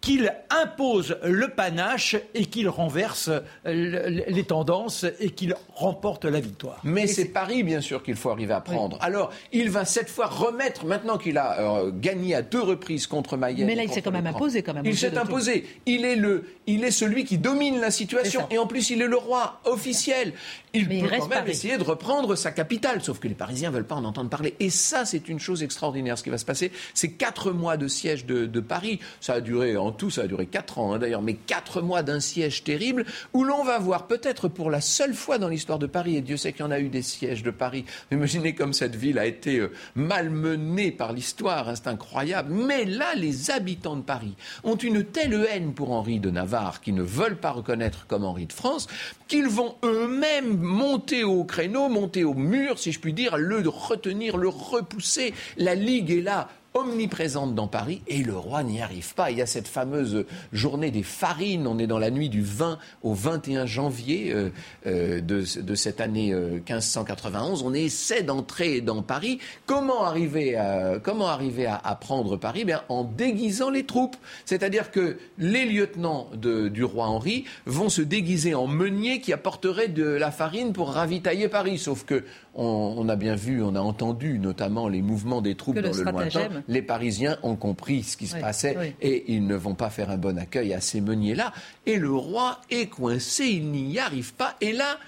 qu'il 0.00 0.32
impose 0.50 1.16
le 1.24 1.48
panache 1.48 2.16
et 2.34 2.46
qu'il 2.46 2.68
renverse 2.68 3.30
les 3.64 4.44
tendances 4.44 5.04
et 5.18 5.30
qu'il 5.30 5.54
remporte 5.74 6.24
la 6.24 6.40
victoire. 6.40 6.80
Mais 6.84 7.06
c'est 7.06 7.26
Paris, 7.26 7.62
bien 7.62 7.80
sûr, 7.80 8.02
qu'il 8.02 8.16
faut 8.16 8.30
arriver 8.30 8.54
à 8.54 8.60
prendre. 8.60 8.96
Alors, 9.00 9.30
il 9.52 9.70
va 9.70 9.84
cette 9.84 10.08
fois 10.08 10.26
remettre, 10.26 10.86
maintenant 10.86 11.18
qu'il 11.18 11.36
a 11.36 11.60
euh, 11.60 11.90
gagné 11.92 12.34
à 12.34 12.42
deux 12.42 12.62
reprises 12.62 13.06
contre 13.06 13.36
Mayenne. 13.36 13.66
Mais 13.66 13.74
là, 13.74 13.82
il 13.82 13.90
s'est 13.90 14.02
quand 14.02 14.12
même 14.12 14.26
imposé, 14.26 14.62
quand 14.62 14.74
même. 14.74 14.86
Il 14.86 14.96
s'est 14.96 15.16
imposé. 15.18 15.66
Il 15.86 16.04
est, 16.04 16.16
le, 16.16 16.44
il 16.66 16.84
est 16.84 16.90
celui 16.90 17.24
qui 17.24 17.38
domine 17.38 17.80
la 17.80 17.90
situation. 17.90 18.46
Et 18.50 18.58
en 18.58 18.66
plus, 18.66 18.90
il 18.90 19.02
est 19.02 19.08
le 19.08 19.16
roi 19.16 19.60
officiel. 19.64 20.32
Il 20.74 20.88
peut 20.88 21.08
quand 21.08 21.28
même 21.28 21.48
essayer 21.48 21.76
de 21.76 21.82
reprendre 21.82 22.36
sa 22.36 22.52
capitale. 22.52 23.02
Sauf 23.02 23.18
que 23.18 23.28
les 23.28 23.34
Parisiens 23.34 23.70
ne 23.70 23.74
veulent 23.74 23.86
pas 23.86 23.96
en 23.96 24.04
entendre 24.04 24.30
parler. 24.30 24.54
Et 24.60 24.70
ça, 24.70 25.04
c'est 25.04 25.28
une 25.28 25.40
chose 25.40 25.62
extraordinaire. 25.62 26.16
Ce 26.18 26.22
qui 26.22 26.30
va 26.30 26.38
se 26.38 26.44
passer, 26.44 26.70
c'est 26.94 27.12
quatre 27.12 27.50
mois 27.50 27.76
de 27.76 27.88
siège 27.88 28.26
de, 28.26 28.46
de 28.46 28.60
Paris. 28.60 29.00
Ça 29.20 29.34
a 29.34 29.40
duré 29.40 29.76
en 29.76 29.87
tout, 29.92 30.10
ça 30.10 30.22
a 30.22 30.26
duré 30.26 30.46
quatre 30.46 30.78
ans 30.78 30.92
hein, 30.92 30.98
d'ailleurs, 30.98 31.22
mais 31.22 31.34
quatre 31.34 31.80
mois 31.80 32.02
d'un 32.02 32.20
siège 32.20 32.64
terrible 32.64 33.04
où 33.32 33.44
l'on 33.44 33.64
va 33.64 33.78
voir 33.78 34.06
peut-être 34.06 34.48
pour 34.48 34.70
la 34.70 34.80
seule 34.80 35.14
fois 35.14 35.38
dans 35.38 35.48
l'histoire 35.48 35.78
de 35.78 35.86
Paris, 35.86 36.16
et 36.16 36.20
Dieu 36.20 36.36
sait 36.36 36.52
qu'il 36.52 36.62
y 36.62 36.68
en 36.68 36.70
a 36.70 36.80
eu 36.80 36.88
des 36.88 37.02
sièges 37.02 37.42
de 37.42 37.50
Paris, 37.50 37.84
imaginez 38.10 38.54
comme 38.54 38.72
cette 38.72 38.96
ville 38.96 39.18
a 39.18 39.26
été 39.26 39.58
euh, 39.58 39.72
malmenée 39.94 40.90
par 40.90 41.12
l'histoire, 41.12 41.68
hein, 41.68 41.74
c'est 41.74 41.88
incroyable. 41.88 42.52
Mais 42.52 42.84
là, 42.84 43.14
les 43.14 43.50
habitants 43.50 43.96
de 43.96 44.02
Paris 44.02 44.34
ont 44.64 44.76
une 44.76 45.04
telle 45.04 45.46
haine 45.50 45.72
pour 45.72 45.92
Henri 45.92 46.20
de 46.20 46.30
Navarre 46.30 46.80
qu'ils 46.80 46.94
ne 46.94 47.02
veulent 47.02 47.38
pas 47.38 47.50
reconnaître 47.50 48.06
comme 48.06 48.24
Henri 48.24 48.46
de 48.46 48.52
France 48.52 48.88
qu'ils 49.26 49.48
vont 49.48 49.76
eux-mêmes 49.84 50.56
monter 50.56 51.24
au 51.24 51.44
créneau, 51.44 51.88
monter 51.88 52.24
au 52.24 52.34
mur, 52.34 52.78
si 52.78 52.92
je 52.92 53.00
puis 53.00 53.12
dire, 53.12 53.36
le 53.36 53.62
retenir, 53.68 54.36
le 54.36 54.48
repousser. 54.48 55.34
La 55.56 55.74
Ligue 55.74 56.10
est 56.10 56.22
là 56.22 56.48
omniprésente 56.78 57.54
dans 57.54 57.66
Paris 57.66 58.02
et 58.06 58.22
le 58.22 58.36
roi 58.36 58.62
n'y 58.62 58.80
arrive 58.80 59.14
pas. 59.14 59.30
Il 59.30 59.38
y 59.38 59.42
a 59.42 59.46
cette 59.46 59.68
fameuse 59.68 60.24
journée 60.52 60.90
des 60.90 61.02
farines. 61.02 61.66
On 61.66 61.78
est 61.78 61.86
dans 61.86 61.98
la 61.98 62.10
nuit 62.10 62.28
du 62.28 62.42
20 62.42 62.78
au 63.02 63.14
21 63.14 63.66
janvier 63.66 64.32
euh, 64.32 64.50
euh, 64.86 65.20
de, 65.20 65.74
cette 65.74 66.00
année 66.00 66.32
1591. 66.32 67.62
Euh, 67.62 67.66
On 67.66 67.74
essaie 67.74 68.22
d'entrer 68.22 68.80
dans 68.80 69.02
Paris. 69.02 69.38
Comment 69.66 70.04
arriver 70.04 70.56
à, 70.56 70.98
comment 71.02 71.28
arriver 71.28 71.66
à, 71.66 71.94
prendre 72.00 72.36
Paris? 72.36 72.64
Bien, 72.64 72.82
En 72.88 73.04
déguisant 73.04 73.70
les 73.70 73.84
troupes. 73.84 74.16
C'est-à-dire 74.44 74.90
que 74.90 75.18
les 75.38 75.64
lieutenants 75.64 76.30
du 76.34 76.84
roi 76.84 77.06
Henri 77.06 77.44
vont 77.66 77.88
se 77.88 78.02
déguiser 78.02 78.54
en 78.54 78.66
meuniers 78.66 79.20
qui 79.20 79.32
apporteraient 79.32 79.88
de 79.88 80.04
la 80.04 80.30
farine 80.30 80.72
pour 80.72 80.90
ravitailler 80.90 81.48
Paris. 81.48 81.78
Sauf 81.78 82.04
que 82.04 82.24
on, 82.58 83.08
a 83.08 83.14
bien 83.14 83.36
vu, 83.36 83.62
on 83.62 83.74
a 83.76 83.80
entendu 83.80 84.38
notamment 84.38 84.88
les 84.88 85.00
mouvements 85.00 85.40
des 85.40 85.54
troupes 85.54 85.78
dans 85.78 85.92
le, 85.96 86.02
lointain. 86.02 86.48
Les 86.66 86.82
Parisiens 86.82 87.38
ont 87.44 87.54
compris 87.54 88.02
ce 88.02 88.16
qui 88.16 88.26
se 88.26 88.36
passait 88.36 88.96
et 89.00 89.32
ils 89.32 89.46
ne 89.46 89.54
vont 89.54 89.74
pas 89.74 89.90
faire 89.90 90.10
un 90.10 90.16
bon 90.16 90.36
accueil 90.36 90.74
à 90.74 90.80
ces 90.80 91.00
meuniers-là. 91.00 91.52
Et 91.86 91.96
le 91.96 92.12
roi 92.12 92.60
est 92.70 92.86
coincé, 92.86 93.44
il 93.44 93.70
n'y 93.70 93.98
arrive 94.00 94.34
pas. 94.34 94.56
Et 94.60 94.72
là, 94.72 94.98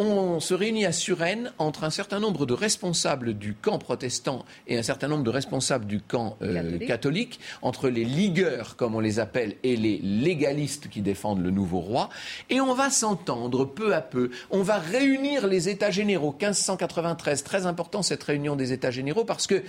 on 0.00 0.40
se 0.40 0.54
réunit 0.54 0.86
à 0.86 0.92
Suresnes 0.92 1.52
entre 1.58 1.84
un 1.84 1.90
certain 1.90 2.20
nombre 2.20 2.46
de 2.46 2.54
responsables 2.54 3.34
du 3.34 3.52
camp 3.52 3.78
protestant 3.78 4.46
et 4.66 4.78
un 4.78 4.82
certain 4.82 5.08
nombre 5.08 5.24
de 5.24 5.30
responsables 5.30 5.84
du 5.84 6.00
camp 6.00 6.38
euh, 6.40 6.78
catholique. 6.78 7.38
entre 7.60 7.90
les 7.90 8.06
ligueurs, 8.06 8.76
comme 8.76 8.94
on 8.94 9.00
les 9.00 9.18
appelle, 9.18 9.56
et 9.62 9.76
les 9.76 9.98
légalistes 9.98 10.88
qui 10.88 11.02
défendent 11.02 11.42
le 11.42 11.50
nouveau 11.50 11.80
roi. 11.80 12.08
Et 12.48 12.62
on 12.62 12.72
va 12.72 12.88
s'entendre 12.88 13.66
peu 13.66 13.94
à 13.94 14.00
peu. 14.00 14.30
On 14.50 14.62
va 14.62 14.78
réunir 14.78 15.46
les 15.46 15.68
États 15.68 15.90
généraux. 15.90 16.30
1593, 16.30 17.44
très 17.44 17.66
important 17.66 18.02
cette 18.02 18.22
réunion 18.22 18.56
des 18.56 18.72
États 18.72 18.90
généraux 18.90 19.26
parce 19.26 19.46
que 19.46 19.62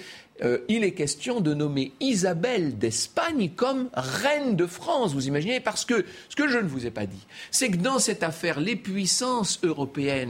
euh, 0.43 0.59
il 0.69 0.86
est 0.86 0.93
question 0.93 1.41
de 1.41 1.53
nommer 1.53 1.91
Isabelle 1.99 2.77
d'Espagne 2.77 3.51
comme 3.53 3.89
reine 3.93 4.55
de 4.55 4.65
France, 4.65 5.13
vous 5.13 5.27
imaginez 5.27 5.59
Parce 5.59 5.84
que 5.84 6.05
ce 6.29 6.36
que 6.38 6.47
je 6.47 6.57
ne 6.57 6.67
vous 6.67 6.86
ai 6.86 6.91
pas 6.91 7.05
dit, 7.05 7.27
c'est 7.51 7.69
que 7.69 7.77
dans 7.77 7.99
cette 7.99 8.23
affaire, 8.23 8.61
les 8.61 8.77
puissances 8.77 9.59
européennes 9.63 10.20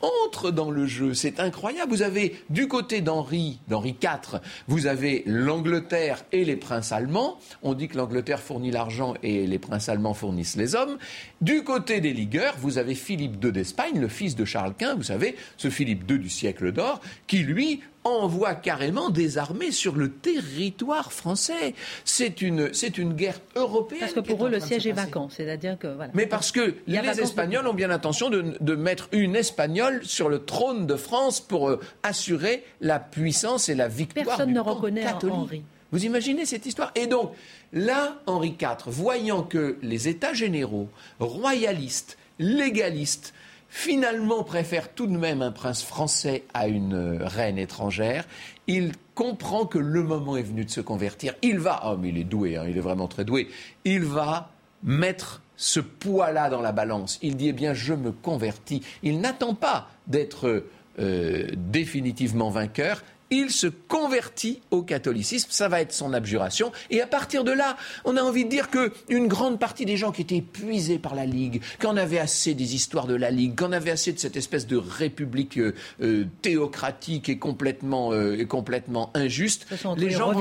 entrent 0.00 0.50
dans 0.50 0.70
le 0.70 0.86
jeu. 0.86 1.14
C'est 1.14 1.40
incroyable. 1.40 1.90
Vous 1.90 2.02
avez 2.02 2.42
du 2.50 2.68
côté 2.68 3.00
d'Henri, 3.00 3.58
d'Henri 3.68 3.96
IV, 4.02 4.40
vous 4.68 4.86
avez 4.86 5.22
l'Angleterre 5.26 6.24
et 6.32 6.44
les 6.44 6.56
princes 6.56 6.92
allemands. 6.92 7.38
On 7.62 7.74
dit 7.74 7.88
que 7.88 7.96
l'Angleterre 7.96 8.40
fournit 8.40 8.70
l'argent 8.70 9.14
et 9.22 9.46
les 9.46 9.58
princes 9.58 9.88
allemands 9.88 10.14
fournissent 10.14 10.56
les 10.56 10.74
hommes. 10.74 10.98
Du 11.40 11.64
côté 11.64 12.00
des 12.00 12.12
ligueurs, 12.12 12.56
vous 12.58 12.78
avez 12.78 12.94
Philippe 12.94 13.42
II 13.42 13.52
d'Espagne, 13.52 14.00
le 14.00 14.08
fils 14.08 14.36
de 14.36 14.44
Charles 14.44 14.74
Quint, 14.76 14.94
vous 14.94 15.04
savez, 15.04 15.36
ce 15.56 15.70
Philippe 15.70 16.10
II 16.10 16.18
du 16.18 16.30
siècle 16.30 16.72
d'or, 16.72 17.00
qui 17.26 17.38
lui 17.38 17.80
envoie 18.04 18.54
carrément 18.54 19.10
des 19.10 19.38
armées 19.38 19.72
sur 19.72 19.94
le 19.94 20.10
territoire 20.10 21.12
français. 21.12 21.74
C'est 22.04 22.40
une, 22.42 22.72
c'est 22.72 22.98
une 22.98 23.12
guerre 23.12 23.40
européenne. 23.56 24.00
Parce 24.00 24.12
que 24.12 24.20
pour 24.20 24.46
eux, 24.46 24.50
le 24.50 24.60
siège 24.60 24.86
est 24.86 24.92
vacant. 24.92 25.28
C'est-à-dire 25.28 25.78
que, 25.78 25.88
voilà. 25.88 26.10
Mais 26.14 26.26
parce 26.26 26.52
que 26.52 26.74
les 26.86 26.98
Espagnols 27.20 27.66
ont 27.66 27.74
bien 27.74 27.88
l'intention 27.88 28.30
de, 28.30 28.54
de, 28.60 28.74
mettre 28.74 29.08
une 29.12 29.36
Espagnole 29.36 30.04
sur 30.04 30.28
le 30.28 30.44
trône 30.44 30.86
de 30.86 30.96
France 30.96 31.40
pour 31.40 31.68
euh, 31.68 31.80
assurer 32.02 32.64
la 32.80 32.98
puissance 32.98 33.68
et 33.68 33.74
la 33.74 33.88
victoire 33.88 34.24
Personne 34.24 34.54
ne 34.54 34.60
reconnaît 34.60 35.06
Henri. 35.06 35.62
Vous 35.92 36.04
imaginez 36.04 36.46
cette 36.46 36.66
histoire? 36.66 36.92
Et 36.94 37.06
donc, 37.06 37.32
là, 37.72 38.20
Henri 38.26 38.56
IV, 38.60 38.86
voyant 38.86 39.42
que 39.42 39.76
les 39.82 40.08
États 40.08 40.32
généraux, 40.32 40.88
royalistes, 41.18 42.16
légalistes, 42.38 43.34
finalement 43.70 44.42
préfère 44.42 44.92
tout 44.92 45.06
de 45.06 45.16
même 45.16 45.40
un 45.40 45.52
prince 45.52 45.82
français 45.82 46.44
à 46.52 46.66
une 46.66 46.94
euh, 46.94 47.18
reine 47.26 47.56
étrangère, 47.56 48.26
il 48.66 48.92
comprend 49.14 49.64
que 49.64 49.78
le 49.78 50.02
moment 50.02 50.36
est 50.36 50.42
venu 50.42 50.64
de 50.64 50.70
se 50.70 50.80
convertir. 50.80 51.34
Il 51.42 51.58
va, 51.58 51.82
oh 51.86 51.96
mais 51.96 52.08
il 52.08 52.18
est 52.18 52.24
doué, 52.24 52.56
hein, 52.56 52.64
il 52.68 52.76
est 52.76 52.82
vraiment 52.82 53.08
très 53.08 53.24
doué, 53.24 53.48
il 53.84 54.02
va 54.02 54.50
mettre 54.82 55.40
ce 55.56 55.80
poids-là 55.80 56.50
dans 56.50 56.62
la 56.62 56.72
balance. 56.72 57.18
Il 57.22 57.36
dit, 57.36 57.48
eh 57.48 57.52
bien, 57.52 57.74
je 57.74 57.92
me 57.92 58.12
convertis. 58.12 58.82
Il 59.02 59.20
n'attend 59.20 59.54
pas 59.54 59.90
d'être 60.06 60.64
euh, 60.98 61.46
définitivement 61.54 62.48
vainqueur, 62.50 63.02
il 63.30 63.50
se 63.50 63.68
convertit 63.68 64.60
au 64.70 64.82
catholicisme, 64.82 65.48
ça 65.50 65.68
va 65.68 65.80
être 65.80 65.92
son 65.92 66.12
abjuration, 66.12 66.72
et 66.90 67.00
à 67.00 67.06
partir 67.06 67.44
de 67.44 67.52
là, 67.52 67.76
on 68.04 68.16
a 68.16 68.22
envie 68.22 68.44
de 68.44 68.50
dire 68.50 68.70
que 68.70 68.92
une 69.08 69.28
grande 69.28 69.58
partie 69.58 69.84
des 69.84 69.96
gens 69.96 70.10
qui 70.10 70.22
étaient 70.22 70.36
épuisés 70.36 70.98
par 70.98 71.14
la 71.14 71.26
Ligue, 71.26 71.62
qu'on 71.80 71.96
avait 71.96 72.18
assez 72.18 72.54
des 72.54 72.74
histoires 72.74 73.06
de 73.06 73.14
la 73.14 73.30
Ligue, 73.30 73.56
qu'on 73.56 73.72
avait 73.72 73.92
assez 73.92 74.12
de 74.12 74.18
cette 74.18 74.36
espèce 74.36 74.66
de 74.66 74.76
république 74.76 75.58
euh, 75.58 75.74
euh, 76.02 76.24
théocratique 76.42 77.28
et 77.28 77.38
complètement, 77.38 78.12
euh, 78.12 78.44
complètement 78.44 79.10
injuste, 79.14 79.66
les 79.96 80.10
gens 80.10 80.32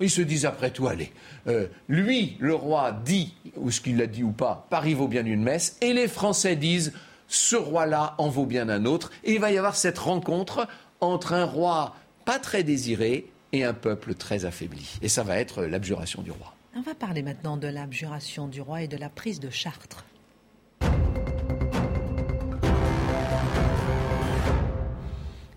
ils 0.00 0.10
se 0.10 0.22
disent 0.22 0.46
après 0.46 0.70
tout, 0.70 0.86
allez, 0.86 1.12
lui, 1.88 2.36
le 2.40 2.54
roi, 2.54 2.92
dit, 3.04 3.34
ou 3.56 3.70
ce 3.70 3.80
qu'il 3.80 4.00
a 4.00 4.06
dit 4.06 4.22
ou 4.22 4.32
pas, 4.32 4.66
Paris 4.70 4.94
vaut 4.94 5.08
bien 5.08 5.24
une 5.26 5.42
messe, 5.42 5.76
et 5.80 5.92
les 5.92 6.08
Français 6.08 6.56
disent, 6.56 6.92
ce 7.28 7.56
roi-là 7.56 8.14
en 8.18 8.28
vaut 8.28 8.46
bien 8.46 8.68
un 8.68 8.84
autre, 8.84 9.10
et 9.24 9.34
il 9.34 9.40
va 9.40 9.50
y 9.50 9.58
avoir 9.58 9.76
cette 9.76 9.98
rencontre 9.98 10.66
entre 11.00 11.32
un 11.32 11.44
roi 11.44 11.94
pas 12.24 12.38
très 12.38 12.62
désiré 12.62 13.30
et 13.52 13.64
un 13.64 13.74
peuple 13.74 14.14
très 14.14 14.44
affaibli. 14.44 14.98
Et 15.02 15.08
ça 15.08 15.22
va 15.22 15.38
être 15.38 15.64
l'abjuration 15.64 16.22
du 16.22 16.30
roi. 16.30 16.54
On 16.76 16.82
va 16.82 16.94
parler 16.94 17.22
maintenant 17.22 17.56
de 17.56 17.68
l'abjuration 17.68 18.48
du 18.48 18.60
roi 18.60 18.82
et 18.82 18.88
de 18.88 18.96
la 18.96 19.08
prise 19.08 19.38
de 19.38 19.50
Chartres. 19.50 20.04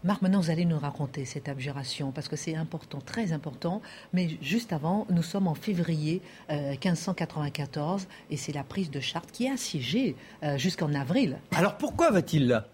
Marc, 0.03 0.21
maintenant 0.21 0.39
vous 0.39 0.51
allez 0.51 0.63
nous 0.63 0.79
raconter 0.79 1.25
cette 1.25 1.49
abjuration 1.49 2.11
parce 2.11 2.29
que 2.29 2.37
c'est 2.37 2.55
important, 2.55 3.01
très 3.01 3.33
important. 3.33 3.81
Mais 4.13 4.37
juste 4.41 4.71
avant, 4.71 5.05
nous 5.09 5.23
sommes 5.23 5.47
en 5.47 5.55
février 5.55 6.21
1594 6.49 8.03
euh, 8.03 8.05
et 8.29 8.37
c'est 8.37 8.53
la 8.53 8.63
prise 8.63 8.89
de 8.89 9.01
Chartres 9.01 9.31
qui 9.33 9.47
est 9.47 9.51
assiégée 9.51 10.15
euh, 10.43 10.57
jusqu'en 10.57 10.93
avril. 10.93 11.39
Alors 11.53 11.77
pourquoi 11.77 12.11
va-t-il 12.11 12.47
là? 12.47 12.67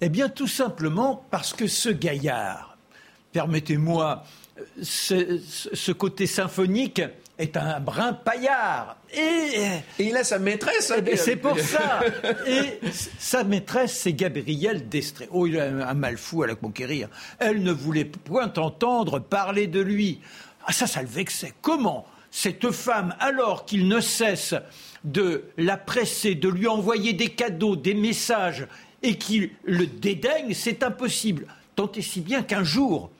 Eh 0.00 0.08
bien 0.08 0.28
tout 0.28 0.46
simplement 0.46 1.24
parce 1.30 1.52
que 1.52 1.66
ce 1.66 1.88
gaillard, 1.88 2.71
permettez-moi, 3.32 4.24
ce, 4.82 5.92
côté 5.92 6.26
symphonique 6.26 7.02
est 7.38 7.56
un 7.56 7.80
brin 7.80 8.12
paillard. 8.12 8.96
Et, 9.12 9.64
il 9.98 10.16
a 10.16 10.24
sa 10.24 10.38
maîtresse. 10.38 10.90
Hein, 10.90 11.02
c'est 11.16 11.36
pour 11.36 11.58
ça. 11.58 12.00
Et 12.46 12.78
sa 13.18 13.44
maîtresse, 13.44 13.98
c'est 13.98 14.12
Gabrielle 14.12 14.88
d'Estrée. 14.88 15.28
Oh, 15.32 15.46
il 15.46 15.58
a 15.58 15.88
un 15.88 15.94
mal 15.94 16.18
fou 16.18 16.42
à 16.42 16.46
la 16.46 16.54
conquérir. 16.54 17.08
Elle 17.38 17.62
ne 17.62 17.72
voulait 17.72 18.04
point 18.04 18.52
entendre 18.56 19.18
parler 19.18 19.66
de 19.66 19.80
lui. 19.80 20.20
Ah, 20.66 20.72
ça, 20.72 20.86
ça 20.86 21.02
le 21.02 21.08
vexait. 21.08 21.52
Comment 21.60 22.06
cette 22.34 22.70
femme, 22.70 23.14
alors 23.20 23.66
qu'il 23.66 23.86
ne 23.88 24.00
cesse 24.00 24.54
de 25.04 25.44
la 25.58 25.76
presser, 25.76 26.34
de 26.34 26.48
lui 26.48 26.66
envoyer 26.66 27.12
des 27.12 27.28
cadeaux, 27.28 27.76
des 27.76 27.92
messages, 27.92 28.66
et 29.02 29.18
qu'il 29.18 29.50
le 29.64 29.86
dédaigne, 29.86 30.54
c'est 30.54 30.82
impossible. 30.82 31.46
Tant 31.76 31.92
et 31.92 32.00
si 32.00 32.20
bien 32.20 32.42
qu'un 32.42 32.64
jour, 32.64 33.10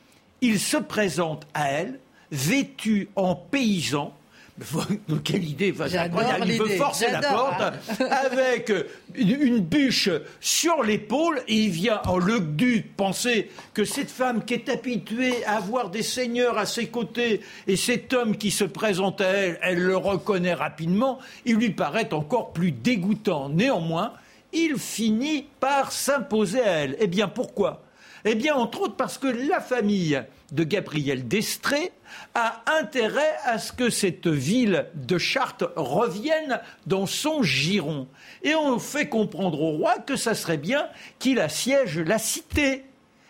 il 0.42 0.60
se 0.60 0.76
présente 0.76 1.46
à 1.54 1.70
elle, 1.70 1.98
vêtu 2.30 3.08
en 3.16 3.34
paysan, 3.34 4.12
quelle 5.24 5.44
idée 5.44 5.74
incroyable. 5.80 6.44
Il 6.46 6.58
veut 6.58 6.76
forcer 6.76 7.10
la 7.10 7.20
porte 7.20 7.62
avec 8.00 8.72
une, 9.14 9.60
bûche 9.60 10.10
sur 10.40 10.82
l'épaule 10.82 11.42
et 11.48 11.54
il 11.54 11.70
vient 11.70 12.02
en 12.04 12.18
le 12.18 12.40
du 12.40 12.82
penser 12.82 13.50
que 13.72 13.84
cette 13.84 14.10
femme 14.10 14.44
qui 14.44 14.54
est 14.54 14.68
habituée 14.68 15.44
à 15.46 15.56
avoir 15.56 15.88
des 15.88 16.02
seigneurs 16.02 16.58
à 16.58 16.66
ses 16.66 16.88
côtés 16.88 17.40
et 17.66 17.76
cet 17.76 18.12
homme 18.12 18.36
qui 18.36 18.50
se 18.50 18.64
présente 18.64 19.20
à 19.20 19.26
elle, 19.26 19.58
elle 19.62 19.80
le 19.80 19.96
reconnaît 19.96 20.54
rapidement, 20.54 21.18
il 21.46 21.56
lui 21.56 21.70
paraît 21.70 22.12
encore 22.12 22.52
plus 22.52 22.72
dégoûtant. 22.72 23.48
Néanmoins, 23.48 24.12
il 24.52 24.76
finit 24.76 25.46
par 25.60 25.92
s'imposer 25.92 26.60
à 26.60 26.72
elle. 26.72 26.96
Eh 27.00 27.06
bien 27.06 27.28
pourquoi? 27.28 27.82
Eh 28.24 28.34
bien, 28.34 28.54
entre 28.54 28.82
autres 28.82 28.96
parce 28.96 29.18
que 29.18 29.26
la 29.26 29.60
famille 29.60 30.22
de 30.52 30.64
Gabriel 30.64 31.26
d'Estrée 31.26 31.92
a 32.34 32.62
intérêt 32.78 33.34
à 33.44 33.58
ce 33.58 33.72
que 33.72 33.90
cette 33.90 34.28
ville 34.28 34.86
de 34.94 35.18
Chartres 35.18 35.72
revienne 35.76 36.60
dans 36.86 37.06
son 37.06 37.42
giron. 37.42 38.06
Et 38.42 38.54
on 38.54 38.78
fait 38.78 39.08
comprendre 39.08 39.60
au 39.60 39.70
roi 39.72 39.98
que 39.98 40.16
ça 40.16 40.34
serait 40.34 40.58
bien 40.58 40.88
qu'il 41.18 41.40
assiège 41.40 41.98
la 41.98 42.18
cité. 42.18 42.84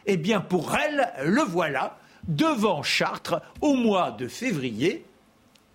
Eh 0.07 0.17
bien, 0.17 0.41
pour 0.41 0.75
elle, 0.77 1.13
le 1.25 1.43
voilà, 1.43 1.99
devant 2.27 2.83
Chartres, 2.83 3.41
au 3.61 3.75
mois 3.75 4.11
de 4.11 4.29
février, 4.29 5.05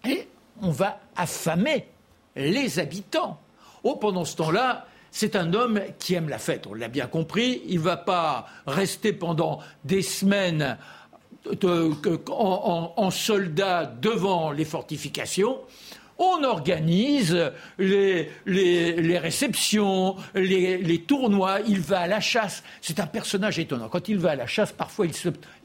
et 0.06 0.28
on 0.62 0.72
va 0.72 1.00
affamer 1.16 1.88
les 2.36 2.80
habitants. 2.80 3.40
Oh, 3.84 3.96
pendant 3.96 4.26
ce 4.26 4.36
temps-là, 4.36 4.86
c'est 5.12 5.36
un 5.36 5.54
homme 5.54 5.82
qui 6.00 6.14
aime 6.14 6.30
la 6.30 6.38
fête, 6.38 6.68
on 6.68 6.74
l'a 6.74 6.88
bien 6.88 7.08
compris. 7.08 7.62
Il 7.68 7.78
ne 7.78 7.84
va 7.84 7.98
pas 7.98 8.48
rester 8.66 9.14
pendant 9.14 9.60
des 9.84 10.02
semaines 10.02 10.78
euh, 11.64 11.94
en 12.30 13.12
soldat 13.12 13.86
devant 13.86 14.52
les 14.52 14.66
fortifications 14.66 15.60
on 16.20 16.44
organise 16.44 17.52
les, 17.78 18.30
réceptions, 19.18 20.16
les, 20.34 21.04
tournois, 21.08 21.60
il 21.68 21.80
va 21.80 22.02
à 22.02 22.08
la 22.08 22.20
chasse. 22.20 22.64
C'est 22.82 23.00
un 23.00 23.06
personnage 23.06 23.60
étonnant. 23.60 23.88
Quand 23.90 24.10
il 24.10 24.18
va 24.18 24.32
à 24.32 24.36
la 24.36 24.48
chasse, 24.48 24.72
parfois 24.72 25.06
il 25.06 25.14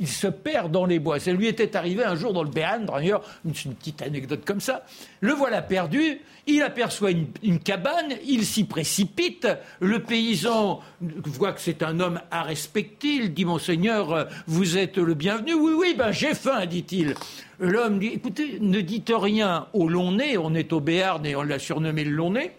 se, 0.08 0.26
perd 0.26 0.70
dans 0.70 0.84
les 0.84 0.98
bois. 0.98 1.20
Ça 1.20 1.32
lui 1.32 1.46
était 1.46 1.76
arrivé 1.76 2.04
un 2.04 2.16
jour 2.16 2.32
dans 2.32 2.42
le 2.42 2.50
Béarn, 2.50 2.84
d'ailleurs, 2.84 3.22
une, 3.44 3.52
petite 3.52 4.02
anecdote 4.02 4.44
comme 4.44 4.60
ça. 4.60 4.84
Le 5.20 5.32
voilà 5.32 5.62
perdu, 5.62 6.20
il 6.46 6.62
aperçoit 6.62 7.10
une, 7.10 7.58
cabane, 7.60 8.14
il 8.26 8.44
s'y 8.44 8.64
précipite. 8.64 9.48
Le 9.80 10.00
paysan 10.00 10.80
voit 11.00 11.52
que 11.52 11.60
c'est 11.60 11.82
un 11.82 12.00
homme 12.00 12.20
à 12.30 12.42
respecter. 12.42 13.14
Il 13.14 13.34
dit 13.34 13.44
Monseigneur, 13.44 14.28
vous 14.46 14.76
êtes 14.76 14.98
le 14.98 15.14
bienvenu. 15.14 15.54
Oui, 15.54 15.72
oui, 15.76 15.94
ben 15.96 16.12
j'ai 16.12 16.34
faim, 16.34 16.66
dit-il. 16.66 17.14
L'homme 17.62 18.00
dit 18.00 18.08
écoutez, 18.08 18.58
ne 18.60 18.80
dites 18.80 19.12
rien 19.14 19.68
au 19.72 19.88
long 19.88 20.10
nez, 20.10 20.36
on 20.36 20.52
est 20.52 20.72
au 20.72 20.80
Béarn 20.80 21.24
et 21.24 21.36
on 21.36 21.42
l'a 21.42 21.60
surnommé 21.60 22.02
le 22.02 22.10
long 22.10 22.32
nez, 22.32 22.50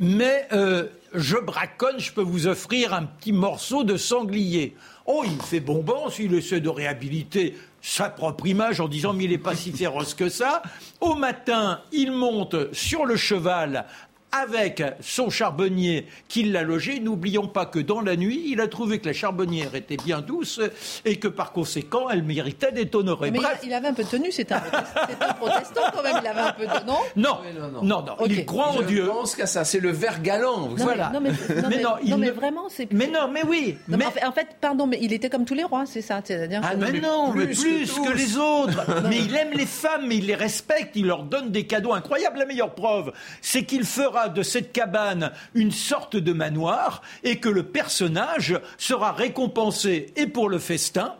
mais 0.00 0.48
euh, 0.52 0.86
je 1.12 1.36
braconne, 1.36 2.00
je 2.00 2.10
peux 2.10 2.22
vous 2.22 2.46
offrir 2.46 2.94
un 2.94 3.02
petit 3.02 3.32
morceau 3.32 3.84
de 3.84 3.98
sanglier. 3.98 4.74
Oh, 5.04 5.24
il 5.26 5.38
fait 5.42 5.60
bonbon 5.60 6.08
s'il 6.08 6.32
essaie 6.32 6.62
de 6.62 6.70
réhabiliter 6.70 7.54
sa 7.82 8.08
propre 8.08 8.46
image 8.46 8.80
en 8.80 8.88
disant 8.88 9.12
mais 9.12 9.24
il 9.24 9.30
n'est 9.30 9.36
pas 9.36 9.54
si 9.54 9.72
féroce 9.72 10.14
que 10.14 10.30
ça. 10.30 10.62
Au 11.02 11.14
matin, 11.14 11.82
il 11.92 12.12
monte 12.12 12.72
sur 12.72 13.04
le 13.04 13.16
cheval 13.16 13.84
avec 14.32 14.82
son 15.00 15.30
charbonnier 15.30 16.06
qui 16.28 16.44
l'a 16.44 16.62
logé. 16.62 17.00
N'oublions 17.00 17.46
pas 17.46 17.66
que 17.66 17.78
dans 17.78 18.00
la 18.00 18.16
nuit, 18.16 18.42
il 18.46 18.60
a 18.60 18.68
trouvé 18.68 18.98
que 18.98 19.06
la 19.06 19.12
charbonnière 19.12 19.74
était 19.74 19.96
bien 19.96 20.20
douce 20.20 20.60
et 21.04 21.16
que 21.16 21.28
par 21.28 21.52
conséquent, 21.52 22.08
elle 22.10 22.22
méritait 22.22 22.72
d'être 22.72 22.94
honorée. 22.94 23.30
Mais 23.30 23.38
Bref. 23.38 23.60
il, 23.62 23.72
avait 23.74 23.88
un 23.88 23.94
peu 23.94 24.04
de 24.04 24.08
tenue, 24.08 24.32
c'était 24.32 24.54
un, 24.54 24.60
protestant 25.38 25.82
quand 25.94 26.02
même, 26.02 26.16
il 26.22 26.26
avait 26.26 26.40
un 26.40 26.52
peu 26.52 26.66
de... 26.66 26.86
Non? 26.86 26.96
Non, 27.16 27.38
Oui, 27.42 27.48
non, 27.60 27.68
non. 27.68 27.82
non, 27.82 28.02
non, 28.02 28.12
Ok. 28.18 28.26
il 28.30 28.46
croit 28.46 28.68
en 28.68 28.78
Je 28.80 28.86
Dieu. 28.86 29.06
pense 29.06 29.34
qu'à 29.36 29.46
ça, 29.46 29.64
c'est 29.64 29.80
le 29.80 29.90
vert 29.90 30.22
galant. 30.22 30.68
vous 30.68 30.76
Non, 30.76 30.86
savez. 30.86 30.94
Voilà. 30.96 31.10
mais, 31.10 31.18
non, 31.20 31.20
mais, 31.20 31.30
non, 31.62 31.68
Mais 31.68 31.76
mais, 31.76 31.82
non, 31.82 31.90
il 32.02 32.10
non, 32.10 32.18
mais 32.18 32.26
ne- 32.26 32.32
vraiment, 32.32 32.68
c'est... 32.68 32.92
Mais 32.92 33.06
non, 33.06 33.28
mais 33.32 33.42
oui. 33.46 33.76
Non, 33.88 33.98
mais 33.98 34.06
mais... 34.14 34.24
en, 34.24 34.32
fait, 34.32 34.48
pardon, 34.60 34.86
mais 34.86 34.98
il 35.02 35.12
était 35.12 35.28
comme 35.28 35.44
tous 35.44 35.54
les 35.54 35.64
rois, 35.64 35.84
c'est 35.86 36.02
ça 36.02 36.20
C'est-à-dire 36.24 36.60
Ah 36.64 36.70
que- 36.70 36.76
non, 36.76 36.86
Mais 36.86 36.92
mais 36.92 37.00
non, 37.00 37.32
mais 37.34 37.46
plus 37.46 37.60
plus, 37.60 37.92
que 38.00 38.12
les 38.16 38.36
autres. 38.38 39.02
mais 39.08 39.18
il 39.18 39.34
aime 39.36 39.50
les 39.54 39.66
femmes, 39.66 40.06
mais 40.06 40.16
il 40.16 40.26
les 40.26 40.34
respecte, 40.34 40.96
il 40.96 41.06
leur 41.06 41.24
donne 41.24 41.50
des 41.50 41.66
cadeaux 41.66 41.92
incroyables. 41.92 42.38
La 42.38 42.46
meilleure 42.46 42.74
preuve, 42.74 43.12
c'est 43.40 43.64
qu'il 43.64 43.84
fera 43.84 44.21
de 44.28 44.42
cette 44.42 44.72
cabane 44.72 45.32
une 45.54 45.72
sorte 45.72 46.16
de 46.16 46.32
manoir 46.32 47.02
et 47.24 47.38
que 47.40 47.48
le 47.48 47.62
personnage 47.64 48.58
sera 48.78 49.12
récompensé 49.12 50.12
et 50.16 50.26
pour 50.26 50.48
le 50.48 50.58
festin 50.58 51.14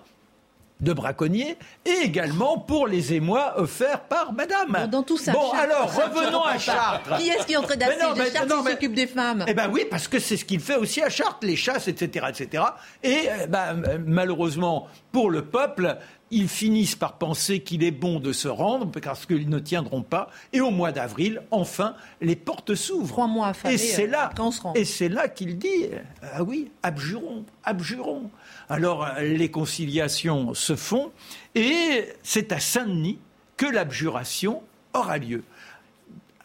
de 0.80 0.92
braconnier 0.92 1.56
et 1.84 2.02
également 2.02 2.58
pour 2.58 2.88
les 2.88 3.12
émois 3.12 3.54
offerts 3.60 4.00
par 4.00 4.32
madame. 4.32 4.72
Bon, 4.72 4.88
dans 4.88 5.02
tout 5.04 5.16
ça, 5.16 5.30
Bon, 5.32 5.52
Chartres, 5.52 5.60
alors, 5.62 5.94
revenons 5.94 6.42
à. 6.42 6.58
Chartres. 6.58 7.18
Qui 7.18 7.28
est-ce 7.28 7.46
qui 7.46 7.52
est 7.52 7.56
en 7.56 7.62
train 7.62 7.76
Mais 7.78 7.86
d'assis 7.86 8.02
non, 8.02 8.14
mais- 8.16 8.30
de 8.30 8.34
Chartres 8.34 8.62
mais- 8.64 8.70
s'occupe 8.72 8.94
des 8.94 9.06
femmes 9.06 9.44
Eh 9.46 9.54
ben 9.54 9.70
oui, 9.72 9.86
parce 9.88 10.08
que 10.08 10.18
c'est 10.18 10.36
ce 10.36 10.44
qu'il 10.44 10.58
fait 10.58 10.74
aussi 10.74 11.00
à 11.00 11.08
Chartres, 11.08 11.38
les 11.46 11.54
chasses, 11.54 11.86
etc., 11.86 12.26
etc. 12.30 12.64
Et 13.04 13.28
eh 13.44 13.46
ben, 13.46 13.80
euh, 13.86 13.98
malheureusement 14.04 14.88
pour 15.12 15.30
le 15.30 15.44
peuple, 15.44 15.98
ils 16.32 16.48
finissent 16.48 16.96
par 16.96 17.18
penser 17.18 17.60
qu'il 17.60 17.84
est 17.84 17.90
bon 17.90 18.18
de 18.18 18.32
se 18.32 18.48
rendre 18.48 18.90
parce 18.90 19.26
qu'ils 19.26 19.48
ne 19.50 19.58
tiendront 19.58 20.02
pas. 20.02 20.30
Et 20.54 20.60
au 20.62 20.70
mois 20.70 20.90
d'avril, 20.90 21.42
enfin, 21.50 21.94
les 22.22 22.36
portes 22.36 22.74
s'ouvrent. 22.74 23.08
Trois 23.12 23.26
mois 23.26 23.48
affamés, 23.48 23.74
Et 23.74 23.78
c'est 23.78 24.08
euh, 24.08 24.10
là, 24.10 24.32
rend. 24.36 24.72
et 24.74 24.84
c'est 24.86 25.10
là 25.10 25.28
qu'il 25.28 25.58
dit, 25.58 25.84
euh, 25.92 25.98
ah 26.34 26.42
oui, 26.42 26.70
abjurons, 26.82 27.44
abjurons. 27.64 28.30
Alors 28.70 29.04
euh, 29.04 29.20
les 29.20 29.50
conciliations 29.50 30.54
se 30.54 30.74
font 30.74 31.12
et 31.54 32.08
c'est 32.22 32.50
à 32.52 32.58
Saint-Denis 32.60 33.18
que 33.58 33.66
l'abjuration 33.66 34.62
aura 34.94 35.18
lieu. 35.18 35.44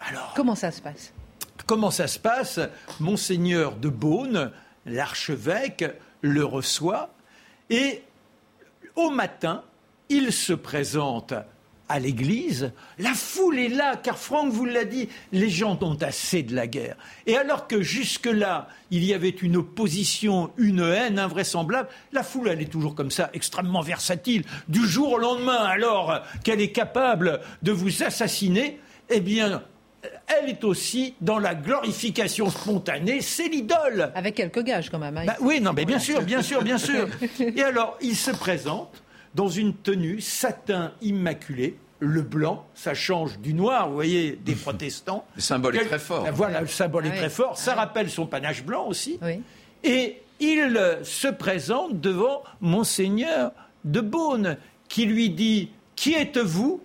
Alors, 0.02 0.34
Comment 0.36 0.56
ça 0.56 0.72
se 0.72 0.82
passe? 0.82 1.14
Comment 1.66 1.92
ça 1.92 2.08
se 2.08 2.20
passe? 2.20 2.60
Monseigneur 3.00 3.78
de 3.78 3.90
Beaune, 3.90 4.52
l'archevêque, 4.86 5.86
le 6.22 6.44
reçoit 6.44 7.10
et 7.70 8.04
au 8.96 9.10
matin, 9.12 9.64
il 10.10 10.32
se 10.32 10.54
présente 10.54 11.34
à 11.90 12.00
l'église. 12.00 12.74
La 13.00 13.14
foule 13.14 13.60
est 13.60 13.70
là, 13.70 13.96
car 13.96 14.18
Franck 14.18 14.52
vous 14.52 14.66
l'a 14.66 14.84
dit, 14.84 15.08
les 15.32 15.50
gens 15.50 15.80
ont 15.82 15.96
assez 16.02 16.44
de 16.44 16.54
la 16.54 16.68
guerre. 16.68 16.98
Et 17.26 17.38
alors 17.38 17.66
que 17.68 17.82
jusque-là, 17.82 18.68
il 18.92 19.06
y 19.06 19.14
avait 19.14 19.30
une 19.30 19.56
opposition, 19.56 20.52
une 20.58 20.82
haine 20.82 21.18
invraisemblable, 21.18 21.88
la 22.12 22.24
foule, 22.24 22.50
elle 22.50 22.62
est 22.62 22.66
toujours 22.70 22.94
comme 22.94 23.10
ça, 23.12 23.30
extrêmement 23.34 23.80
versatile. 23.82 24.44
Du 24.68 24.86
jour 24.86 25.14
au 25.14 25.18
lendemain, 25.18 25.64
alors 25.64 26.22
qu'elle 26.44 26.60
est 26.60 26.74
capable 26.74 27.40
de 27.64 27.72
vous 27.72 28.04
assassiner, 28.04 28.80
eh 29.10 29.22
bien, 29.22 29.64
elle 30.28 30.50
est 30.50 30.66
aussi 30.66 31.16
dans 31.22 31.40
la 31.40 31.56
glorification 31.56 32.50
spontanée, 32.50 33.22
c'est 33.22 33.48
l'idole. 33.48 34.12
Avec 34.14 34.36
quelques 34.36 34.62
gages 34.64 34.90
quand 34.90 35.00
même. 35.00 35.16
hein. 35.18 35.24
Bah 35.26 35.38
oui, 35.40 35.62
non, 35.62 35.72
mais 35.72 35.86
bien 35.86 36.00
sûr, 36.00 36.22
bien 36.22 36.42
sûr, 36.42 36.62
bien 36.64 36.78
sûr. 36.78 37.08
Et 37.40 37.64
alors, 37.64 37.98
il 38.02 38.16
se 38.16 38.32
présente 38.32 39.04
dans 39.38 39.48
une 39.48 39.74
tenue 39.76 40.20
satin 40.20 40.92
immaculé. 41.02 41.78
Le 42.00 42.22
blanc, 42.22 42.66
ça 42.76 42.94
change 42.94 43.40
du 43.40 43.54
noir, 43.54 43.88
vous 43.88 43.96
voyez, 43.96 44.32
des 44.44 44.56
protestants. 44.66 45.26
Le 45.36 45.42
symbole 45.42 45.76
est 45.78 45.86
très 45.86 46.00
fort. 46.00 46.28
Voilà, 46.34 46.62
le 46.62 46.68
symbole 46.68 47.04
Ah 47.06 47.08
est 47.10 47.12
oui. 47.12 47.18
très 47.18 47.30
fort. 47.30 47.58
Ça 47.58 47.72
Ah 47.72 47.76
oui. 47.76 47.80
rappelle 47.82 48.10
son 48.10 48.26
panache 48.26 48.64
blanc 48.64 48.88
aussi. 48.88 49.18
Oui. 49.22 49.42
Et 49.84 50.18
il 50.40 50.80
se 51.04 51.28
présente 51.28 52.02
devant 52.02 52.44
Monseigneur 52.62 53.52
de 53.86 54.02
Beaune, 54.02 54.58
qui 54.90 55.06
lui 55.06 55.30
dit 55.30 55.70
Qui 55.96 56.14
êtes-vous 56.16 56.82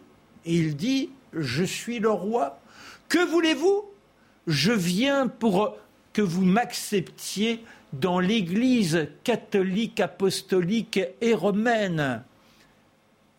Et 0.47 0.55
il 0.55 0.77
dit 0.77 1.11
Je 1.35 1.65
suis 1.65 1.99
le 1.99 2.11
roi. 2.11 2.59
Que 3.09 3.19
voulez-vous? 3.27 3.85
Je 4.47 4.73
viens 4.73 5.27
pour 5.29 5.77
que 6.13 6.23
vous 6.23 6.45
m'acceptiez 6.45 7.63
dans 7.95 8.21
l'Église 8.21 9.09
catholique, 9.25 10.01
apostolique 10.01 11.01
et 11.21 11.35
romaine. 11.35 12.23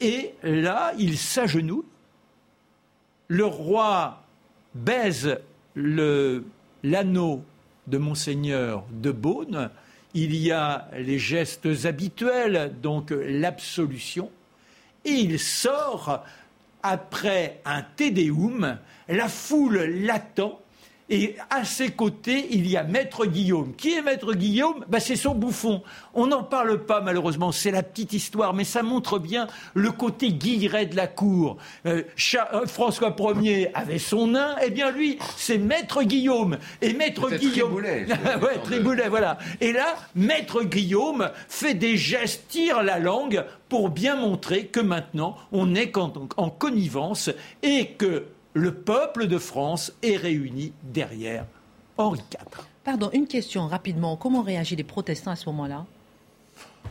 Et 0.03 0.33
là, 0.43 0.91
il 0.99 1.17
s'agenouille. 1.17 1.85
Le 3.29 3.45
roi 3.45 4.21
baise 4.75 5.39
l'anneau 5.75 7.41
de 7.87 7.97
Monseigneur 7.97 8.83
de 8.91 9.11
Beaune. 9.11 9.69
Il 10.13 10.35
y 10.35 10.51
a 10.51 10.89
les 10.93 11.17
gestes 11.17 11.85
habituels, 11.85 12.73
donc 12.81 13.11
l'absolution. 13.11 14.29
Et 15.05 15.11
il 15.11 15.39
sort 15.39 16.25
après 16.83 17.61
un 17.63 17.81
Tédéum. 17.81 18.77
La 19.07 19.29
foule 19.29 19.83
l'attend. 19.83 20.59
Et 21.09 21.35
à 21.49 21.65
ses 21.65 21.91
côtés, 21.91 22.47
il 22.51 22.67
y 22.67 22.77
a 22.77 22.83
Maître 22.83 23.25
Guillaume. 23.25 23.73
Qui 23.75 23.93
est 23.93 24.01
Maître 24.01 24.33
Guillaume 24.33 24.85
Ben, 24.87 24.99
C'est 24.99 25.15
son 25.15 25.35
bouffon. 25.35 25.83
On 26.13 26.27
n'en 26.27 26.43
parle 26.43 26.85
pas, 26.85 27.01
malheureusement. 27.01 27.51
C'est 27.51 27.71
la 27.71 27.83
petite 27.83 28.13
histoire, 28.13 28.53
mais 28.53 28.63
ça 28.63 28.83
montre 28.83 29.19
bien 29.19 29.47
le 29.73 29.91
côté 29.91 30.31
guilleret 30.31 30.85
de 30.85 30.95
la 30.95 31.07
cour. 31.07 31.57
Euh, 31.85 32.03
euh, 32.53 32.65
François 32.67 33.15
Ier 33.41 33.69
avait 33.73 33.99
son 33.99 34.27
nain. 34.27 34.55
Eh 34.65 34.69
bien, 34.69 34.91
lui, 34.91 35.19
c'est 35.35 35.57
Maître 35.57 36.03
Guillaume. 36.03 36.57
Et 36.81 36.93
Maître 36.93 37.29
Guillaume. 37.29 37.71
Triboulet, 37.71 38.05
ouais. 38.41 38.59
Triboulet, 38.63 39.09
voilà. 39.09 39.37
Et 39.59 39.73
là, 39.73 39.95
Maître 40.15 40.63
Guillaume 40.63 41.29
fait 41.49 41.73
des 41.73 41.97
gestes, 41.97 42.47
tire 42.47 42.81
la 42.81 42.99
langue 42.99 43.43
pour 43.67 43.89
bien 43.89 44.15
montrer 44.15 44.67
que 44.67 44.79
maintenant, 44.79 45.35
on 45.51 45.75
est 45.75 45.97
en, 45.97 46.13
en 46.37 46.49
connivence 46.49 47.29
et 47.61 47.87
que 47.87 48.25
le 48.53 48.73
peuple 48.73 49.27
de 49.27 49.37
France 49.37 49.93
est 50.03 50.15
réuni 50.15 50.73
derrière 50.83 51.45
Henri 51.97 52.19
IV. 52.31 52.65
Pardon, 52.83 53.09
une 53.13 53.27
question 53.27 53.67
rapidement. 53.67 54.15
Comment 54.17 54.41
réagissent 54.41 54.77
les 54.77 54.83
protestants 54.83 55.31
à 55.31 55.35
ce 55.35 55.45
moment-là? 55.47 55.85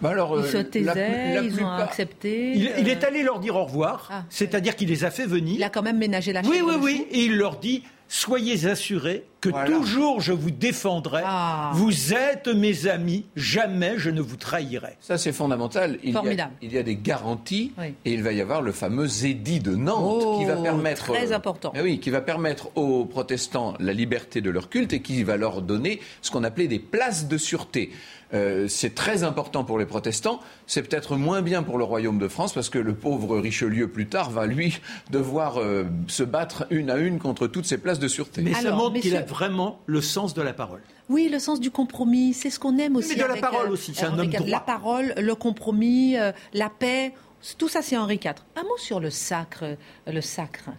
Bah 0.00 0.10
alors, 0.10 0.38
Ils 0.40 0.44
euh, 0.44 0.50
se 0.50 0.56
la 0.56 0.64
taisaient, 0.64 1.34
la 1.34 1.42
ils 1.42 1.62
ont 1.62 1.70
accepté. 1.70 2.52
Il, 2.54 2.72
il 2.78 2.88
euh, 2.88 2.92
est 2.92 3.04
allé 3.04 3.22
leur 3.22 3.38
dire 3.38 3.54
au 3.56 3.64
revoir, 3.64 4.08
Ah, 4.10 4.24
c'est-à-dire 4.30 4.74
qu'il 4.74 4.88
les 4.88 5.04
a 5.04 5.10
fait 5.10 5.26
venir. 5.26 5.54
il 5.54 5.62
a 5.62 5.68
quand 5.70 5.82
même 5.82 5.98
ménagé 5.98 6.32
la 6.32 6.40
Oui, 6.40 6.60
oui, 6.64 6.74
oui. 6.80 7.06
Et 7.10 7.24
il 7.26 7.36
leur 7.36 7.58
dit 7.58 7.84
Soyez 8.08 8.66
assurés 8.66 9.24
que 9.43 9.51
Voilà. 9.51 9.70
toujours 9.76 10.20
je 10.22 10.32
vous 10.32 10.51
défendrai. 10.51 11.20
Ah. 11.26 11.72
Vous 11.74 12.14
êtes 12.14 12.47
mes 12.49 12.86
amis, 12.86 13.26
jamais 13.36 13.95
je 13.99 14.09
ne 14.09 14.22
vous 14.22 14.36
trahirai. 14.36 14.97
Ça, 15.01 15.18
c'est 15.18 15.32
fondamental. 15.32 15.99
Il 16.03 16.11
y, 16.11 16.12
a, 16.12 16.20
Formidable. 16.20 16.53
il 16.62 16.72
y 16.72 16.78
a 16.78 16.82
des 16.82 16.97
garanties 16.97 17.72
Oui. 17.76 17.93
et 18.07 18.12
il 18.14 18.22
va 18.22 18.32
y 18.32 18.40
avoir 18.40 18.62
le 18.62 18.72
fameux 18.72 19.09
édit 19.26 19.61
de 19.61 19.74
Nantes 19.74 20.22
Oh, 20.24 20.38
qui 20.38 20.45
va 20.47 20.57
permettre. 20.57 21.12
très 21.12 21.32
euh, 21.32 21.36
important. 21.36 21.72
eh 21.76 21.80
oui, 21.82 21.99
qui 21.99 22.11
va 22.11 22.20
permettre 22.20 22.70
aux 22.76 23.05
protestants 23.05 23.74
la 23.80 23.93
liberté 23.93 24.40
de 24.40 24.49
leur 24.51 24.68
culte 24.70 24.93
et 24.93 25.03
qui 25.03 25.22
va 25.24 25.36
leur 25.36 25.61
donner 25.61 26.01
ce 26.22 26.30
qu'on 26.30 26.45
appelait 26.45 26.68
des 26.68 26.78
places 26.78 27.26
de 27.28 27.36
sûreté. 27.36 27.90
Euh, 28.34 28.66
c'est 28.66 28.95
très 28.95 29.24
important 29.24 29.62
pour 29.62 29.78
les 29.78 29.84
protestants. 29.84 30.40
C'est 30.66 30.82
peut-être 30.88 31.16
moins 31.16 31.43
bien 31.43 31.62
pour 31.62 31.76
le 31.76 31.84
royaume 31.84 32.18
de 32.18 32.28
France 32.28 32.55
parce 32.55 32.70
que 32.70 32.78
le 32.78 32.95
pauvre 32.95 33.38
Richelieu 33.38 33.88
plus 33.88 34.07
tard 34.07 34.30
va 34.30 34.47
lui 34.47 34.80
devoir 35.11 35.59
euh, 35.61 35.84
se 36.07 36.22
battre 36.22 36.64
une 36.70 36.88
à 36.88 36.97
une 36.97 37.18
contre 37.18 37.47
toutes 37.47 37.66
ces 37.66 37.76
places 37.76 37.99
de 37.99 38.09
sûreté. 38.09 38.40
Mais 38.40 38.55
ça 38.55 38.61
Alors, 38.68 38.78
montre 38.78 39.01
qu'il 39.01 39.16
a 39.16 39.22
vraiment 39.33 39.80
le 39.87 40.01
sens 40.01 40.35
de 40.35 40.43
la 40.43 40.53
parole. 40.53 40.80
Oui, 41.09 41.28
le 41.33 41.39
sens 41.39 41.59
du 41.61 41.70
compromis, 41.70 42.33
c'est 42.35 42.51
ce 42.51 42.59
qu'on 42.61 42.78
aime 42.78 42.97
aussi. 42.97 43.16
de 43.16 43.24
la 43.24 43.37
parole 43.37 43.68
euh, 43.68 43.72
aussi, 43.72 43.93
c'est 43.95 44.05
un 44.07 44.11
Henri 44.12 44.20
homme 44.26 44.33
IV. 44.33 44.37
droit. 44.39 44.49
La 44.51 44.61
parole, 44.61 45.14
le 45.18 45.35
compromis, 45.35 46.16
euh, 46.16 46.33
la 46.55 46.68
paix, 46.70 47.12
tout 47.59 47.68
ça 47.68 47.83
c'est 47.83 47.97
Henri 47.97 48.20
IV. 48.24 48.35
Un 48.57 48.62
mot 48.62 48.76
sur 48.78 49.01
le 49.01 49.11
sacre, 49.11 49.64
euh, 49.64 49.74
le 50.07 50.20
sacre. 50.20 50.70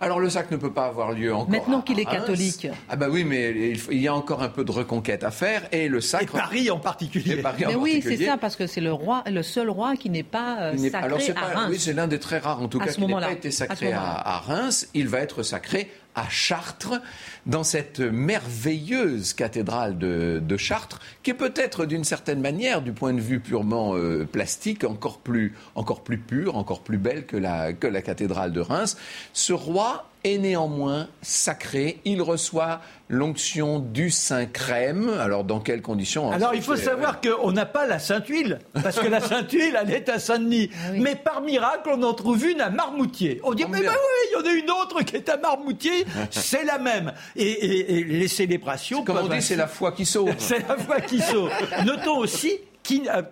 Alors 0.00 0.20
le 0.20 0.30
sacre 0.30 0.52
ne 0.52 0.58
peut 0.58 0.72
pas 0.72 0.86
avoir 0.86 1.10
lieu 1.10 1.34
encore. 1.34 1.50
Maintenant 1.50 1.80
qu'il 1.82 1.98
est 1.98 2.04
catholique. 2.04 2.68
Ah 2.88 2.94
bah 2.94 3.08
oui, 3.10 3.24
mais 3.24 3.50
il, 3.70 3.78
faut- 3.80 3.90
il 3.90 4.00
y 4.00 4.06
a 4.06 4.14
encore 4.14 4.44
un 4.44 4.48
peu 4.48 4.62
de 4.64 4.70
reconquête 4.70 5.24
à 5.24 5.32
faire 5.32 5.62
et 5.72 5.88
le 5.88 5.98
Et 5.98 6.00
sacre. 6.00 6.34
Paris 6.34 6.70
en 6.70 6.78
particulier. 6.78 7.32
et 7.38 7.42
Paris 7.42 7.66
en 7.66 7.70
Mais 7.70 7.74
oui, 7.74 8.00
c'est 8.00 8.16
ça, 8.24 8.36
parce 8.36 8.54
que 8.54 8.68
c'est 8.68 8.80
le 8.80 8.92
roi, 8.92 9.24
le 9.26 9.42
seul 9.42 9.68
roi 9.70 9.96
qui 9.96 10.08
n'est 10.08 10.22
pas 10.22 10.58
euh, 10.60 10.76
sacré 10.76 10.98
alors 11.04 11.20
c'est 11.20 11.32
à 11.32 11.40
pas- 11.40 11.46
Reims. 11.48 11.66
oui, 11.70 11.78
c'est 11.80 11.94
l'un 11.94 12.06
des 12.06 12.20
très 12.20 12.38
rares, 12.38 12.62
en 12.62 12.68
tout 12.68 12.78
À 12.80 12.84
cas, 12.86 12.92
qui 12.92 13.00
moment-là. 13.00 13.26
pas 13.26 13.32
été 13.32 13.50
sacré 13.50 13.90
à, 13.92 14.02
à 14.04 14.38
Reims. 14.38 14.86
Il 14.94 15.08
va 15.08 15.18
être 15.18 15.42
sacré 15.42 15.90
à 16.18 16.28
Chartres, 16.28 17.00
dans 17.46 17.62
cette 17.62 18.00
merveilleuse 18.00 19.32
cathédrale 19.32 19.96
de, 19.98 20.56
Chartres, 20.56 21.00
qui 21.22 21.30
est 21.30 21.34
peut-être 21.34 21.86
d'une 21.86 22.04
certaine 22.04 22.40
manière, 22.40 22.82
du 22.82 22.92
point 22.92 23.14
de 23.14 23.20
vue 23.20 23.40
purement 23.40 23.94
euh, 23.94 24.24
plastique, 24.24 24.84
encore 24.84 25.18
plus, 25.18 25.54
encore 25.74 26.02
plus 26.02 26.18
pure, 26.18 26.56
encore 26.56 26.80
plus 26.80 26.98
belle 26.98 27.24
que 27.24 27.36
la, 27.36 27.72
que 27.72 27.86
la 27.86 28.02
cathédrale 28.02 28.52
de 28.52 28.60
Reims. 28.60 28.96
Ce 29.32 29.52
roi 29.52 30.07
est 30.32 30.38
néanmoins 30.38 31.08
sacré. 31.22 32.00
Il 32.04 32.22
reçoit 32.22 32.80
l'onction 33.08 33.78
du 33.78 34.10
Saint-Crème. 34.10 35.10
Alors, 35.20 35.44
dans 35.44 35.60
quelles 35.60 35.82
conditions 35.82 36.30
Alors, 36.30 36.54
il 36.54 36.62
faut 36.62 36.76
savoir 36.76 37.20
qu'on 37.20 37.52
n'a 37.52 37.66
pas 37.66 37.86
la 37.86 37.98
Sainte-Huile, 37.98 38.58
parce 38.82 38.98
que 38.98 39.06
la 39.06 39.20
Sainte-Huile, 39.20 39.78
elle 39.80 39.90
est 39.90 40.08
à 40.08 40.18
Saint-Denis. 40.18 40.70
Ah 40.74 40.92
mais 40.92 41.16
par 41.16 41.40
miracle, 41.40 41.90
on 41.92 42.02
en 42.02 42.14
trouve 42.14 42.46
une 42.46 42.60
à 42.60 42.70
Marmoutier. 42.70 43.40
On 43.44 43.54
dit, 43.54 43.64
mais 43.68 43.80
ben 43.80 43.90
oui, 43.90 44.30
il 44.30 44.32
y 44.32 44.36
en 44.36 44.46
a 44.46 44.52
une 44.52 44.70
autre 44.70 45.02
qui 45.02 45.16
est 45.16 45.28
à 45.28 45.36
Marmoutier, 45.36 46.04
c'est 46.30 46.64
la 46.64 46.78
même. 46.78 47.12
Et, 47.36 48.04
les 48.04 48.28
célébrations... 48.28 49.04
Comme 49.04 49.18
on 49.18 49.28
dit, 49.28 49.42
c'est 49.42 49.56
la 49.56 49.66
foi 49.66 49.92
qui 49.92 50.04
sauve. 50.04 50.34
c'est 50.38 50.66
la 50.68 50.76
foi 50.76 51.00
qui 51.00 51.20
sauve. 51.20 51.50
Notons 51.84 52.18
aussi 52.18 52.58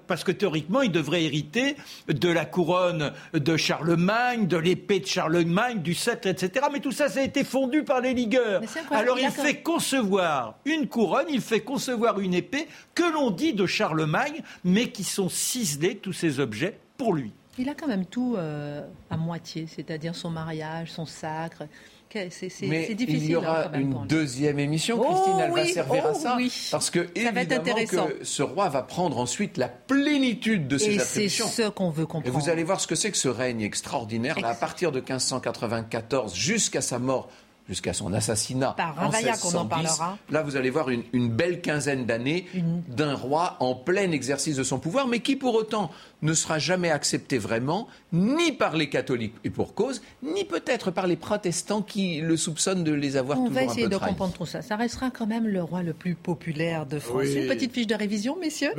parce 0.07 0.25
que 0.25 0.33
théoriquement, 0.33 0.83
il 0.83 0.93
devrait 0.93 1.25
hériter 1.25 1.77
de 2.09 2.29
la 2.29 2.45
couronne 2.45 3.13
de 3.33 3.57
Charlemagne, 3.57 4.47
de 4.47 4.57
l'épée 4.57 5.01
de 5.01 5.07
Charlemagne, 5.07 5.81
du 5.81 5.95
sceptre, 5.95 6.29
etc. 6.29 6.67
Mais 6.73 6.81
tout 6.81 6.93
ça, 6.93 7.09
ça 7.09 7.21
a 7.21 7.23
été 7.23 7.45
fondu 7.45 7.85
par 7.85 8.01
les 8.01 8.15
ligueurs. 8.15 8.63
Alors 8.91 9.19
il 9.19 9.31
fait 9.31 9.63
concevoir 9.63 10.59
une 10.65 10.89
couronne, 10.89 11.27
il 11.29 11.41
fait 11.41 11.61
concevoir 11.61 12.21
une 12.21 12.35
épée 12.35 12.69
que 12.95 13.13
l'on 13.13 13.31
dit 13.31 13.53
de 13.53 13.67
Charlemagne, 13.67 14.43
mais 14.65 14.91
qui 14.91 15.05
sont 15.05 15.29
ciselés, 15.29 15.97
tous 15.97 16.13
ces 16.13 16.41
objets, 16.41 16.79
pour 16.97 17.15
lui. 17.15 17.33
Il 17.59 17.69
a 17.71 17.75
quand 17.75 17.87
même 17.87 18.05
tout 18.05 18.35
euh, 18.37 18.83
à 19.09 19.17
moitié, 19.17 19.67
c'est-à-dire 19.67 20.15
son 20.15 20.29
mariage, 20.29 20.93
son 20.93 21.07
sacre, 21.07 21.65
c'est 22.13 22.95
difficile. 22.95 23.25
Il 23.25 23.31
y 23.31 23.37
aura 23.37 23.69
hein, 23.69 23.81
une 23.81 24.07
deuxième 24.07 24.59
émission, 24.59 24.99
oh 25.01 25.05
Christine, 25.05 25.41
elle 25.41 25.53
va 25.53 25.67
servir 25.67 26.07
à 26.07 26.13
oh 26.15 26.19
ça. 26.19 26.39
Parce 26.71 26.91
que, 26.91 27.09
évidemment, 27.15 27.75
que 27.87 28.25
ce 28.25 28.43
roi 28.43 28.69
va 28.69 28.83
prendre 28.83 29.19
ensuite 29.19 29.57
la 29.57 29.69
plénitude 29.69 30.69
de 30.69 30.79
ses 30.79 30.99
attributions. 31.01 31.47
Et 31.47 31.49
c'est 31.49 31.65
ce 31.65 31.69
qu'on 31.69 31.91
veut 31.91 32.07
comprendre. 32.07 32.27
Et 32.27 32.41
vous 32.41 32.49
allez 32.49 32.65
voir 32.65 32.81
ce 32.81 32.87
que 32.87 32.95
c'est 32.95 33.11
que 33.11 33.17
ce 33.17 33.29
règne 33.29 33.63
extraordinaire. 33.63 34.37
à 34.45 34.55
partir 34.55 34.93
de 34.93 35.01
1594 35.01 36.35
jusqu'à 36.35 36.81
sa 36.81 36.99
mort 36.99 37.29
jusqu'à 37.69 37.93
son 37.93 38.13
assassinat 38.13 38.75
Par 38.77 38.97
en 38.99 39.11
qu'on 39.11 39.59
en 39.59 39.67
parlera. 39.67 40.19
Là, 40.31 40.43
vous 40.43 40.57
allez 40.57 40.71
voir 40.71 40.89
une, 40.91 41.29
belle 41.29 41.61
quinzaine 41.61 42.07
d'années 42.07 42.47
d'un 42.89 43.15
roi 43.15 43.57
en 43.61 43.75
plein 43.75 44.11
exercice 44.11 44.57
de 44.57 44.63
son 44.63 44.79
pouvoir, 44.79 45.09
mais 45.09 45.21
qui 45.21 45.37
pour 45.37 45.55
autant 45.55 45.91
ne 46.23 46.33
sera 46.35 46.59
jamais 46.59 46.91
accepté 46.91 47.39
vraiment, 47.39 47.89
ni 48.13 48.53
par 48.53 48.77
les 48.77 48.89
catholiques, 48.89 49.35
et 49.45 49.51
pour 49.51 49.75
cause, 49.75 50.03
ni 50.23 50.45
peut-être 50.45 50.91
par 50.91 51.07
les 51.07 51.17
protestants 51.17 51.83
qui 51.83 52.21
le 52.21 52.37
soupçonnent 52.37 52.85
de 52.85 52.93
les 52.93 53.17
avoir 53.17 53.39
On 53.39 53.49
toujours 53.49 53.55
va 53.55 53.65
essayer 53.65 53.89
de 53.89 53.97
comprendre 53.97 54.33
tout 54.33 54.47
ça. 54.47 54.63
Ça 54.63 54.77
restera 54.77 55.11
quand 55.11 55.27
même 55.27 55.47
le 55.47 55.63
roi 55.63 55.83
le 55.83 55.93
plus 55.93 56.15
populaire 56.15 56.87
de 56.87 56.99
France. 56.99 57.25
Une 57.25 57.49
petite 57.49 57.73
fiche 57.73 57.87
de 57.87 57.95
révision, 57.95 58.37
messieurs. 58.37 58.73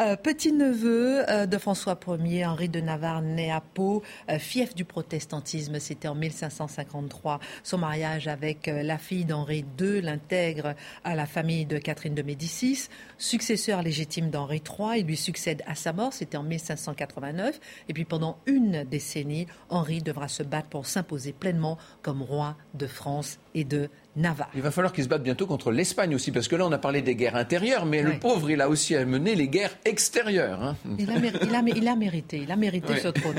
Euh, 0.00 0.16
petit 0.16 0.52
neveu 0.52 1.28
euh, 1.28 1.46
de 1.46 1.58
François 1.58 1.98
Ier, 2.24 2.46
Henri 2.46 2.68
de 2.68 2.80
Navarre, 2.80 3.22
né 3.22 3.50
à 3.50 3.60
Pau, 3.60 4.02
euh, 4.30 4.38
fief 4.38 4.74
du 4.74 4.84
protestantisme. 4.84 5.78
C'était 5.78 6.08
en 6.08 6.14
1553. 6.14 7.40
Son 7.62 7.78
mariage 7.78 8.28
avec 8.34 8.66
la 8.66 8.98
fille 8.98 9.24
d'Henri 9.24 9.64
II 9.80 10.02
l'intègre 10.02 10.74
à 11.04 11.14
la 11.14 11.26
famille 11.26 11.64
de 11.64 11.78
Catherine 11.78 12.14
de 12.14 12.22
Médicis. 12.22 12.88
Successeur 13.16 13.82
légitime 13.82 14.30
d'Henri 14.30 14.62
III, 14.66 15.00
il 15.00 15.06
lui 15.06 15.16
succède 15.16 15.62
à 15.66 15.74
sa 15.74 15.92
mort. 15.92 16.12
C'était 16.12 16.36
en 16.36 16.42
1553. 16.42 17.14
1989. 17.14 17.60
Et 17.88 17.92
puis 17.92 18.04
pendant 18.04 18.38
une 18.46 18.84
décennie, 18.84 19.46
Henri 19.68 20.00
devra 20.02 20.28
se 20.28 20.42
battre 20.42 20.68
pour 20.68 20.86
s'imposer 20.86 21.32
pleinement 21.32 21.78
comme 22.02 22.22
roi 22.22 22.56
de 22.74 22.86
France 22.86 23.38
et 23.54 23.64
de 23.64 23.90
Navarre. 24.16 24.50
Il 24.54 24.62
va 24.62 24.70
falloir 24.70 24.92
qu'il 24.92 25.04
se 25.04 25.08
batte 25.08 25.22
bientôt 25.22 25.46
contre 25.46 25.72
l'Espagne 25.72 26.14
aussi, 26.14 26.30
parce 26.30 26.48
que 26.48 26.56
là 26.56 26.66
on 26.66 26.72
a 26.72 26.78
parlé 26.78 27.02
des 27.02 27.16
guerres 27.16 27.36
intérieures, 27.36 27.86
mais 27.86 28.02
le 28.02 28.18
pauvre 28.18 28.50
il 28.50 28.60
a 28.60 28.68
aussi 28.68 28.94
à 28.94 29.04
mener 29.04 29.34
les 29.34 29.48
guerres 29.48 29.76
extérieures. 29.84 30.62
Hein. 30.62 30.76
Il, 30.98 31.10
a, 31.10 31.14
il, 31.16 31.54
a, 31.54 31.96
mérité, 31.96 32.40
il 32.42 32.50
a 32.52 32.56
mérité 32.56 32.96
ce 32.96 33.08
trône. 33.08 33.34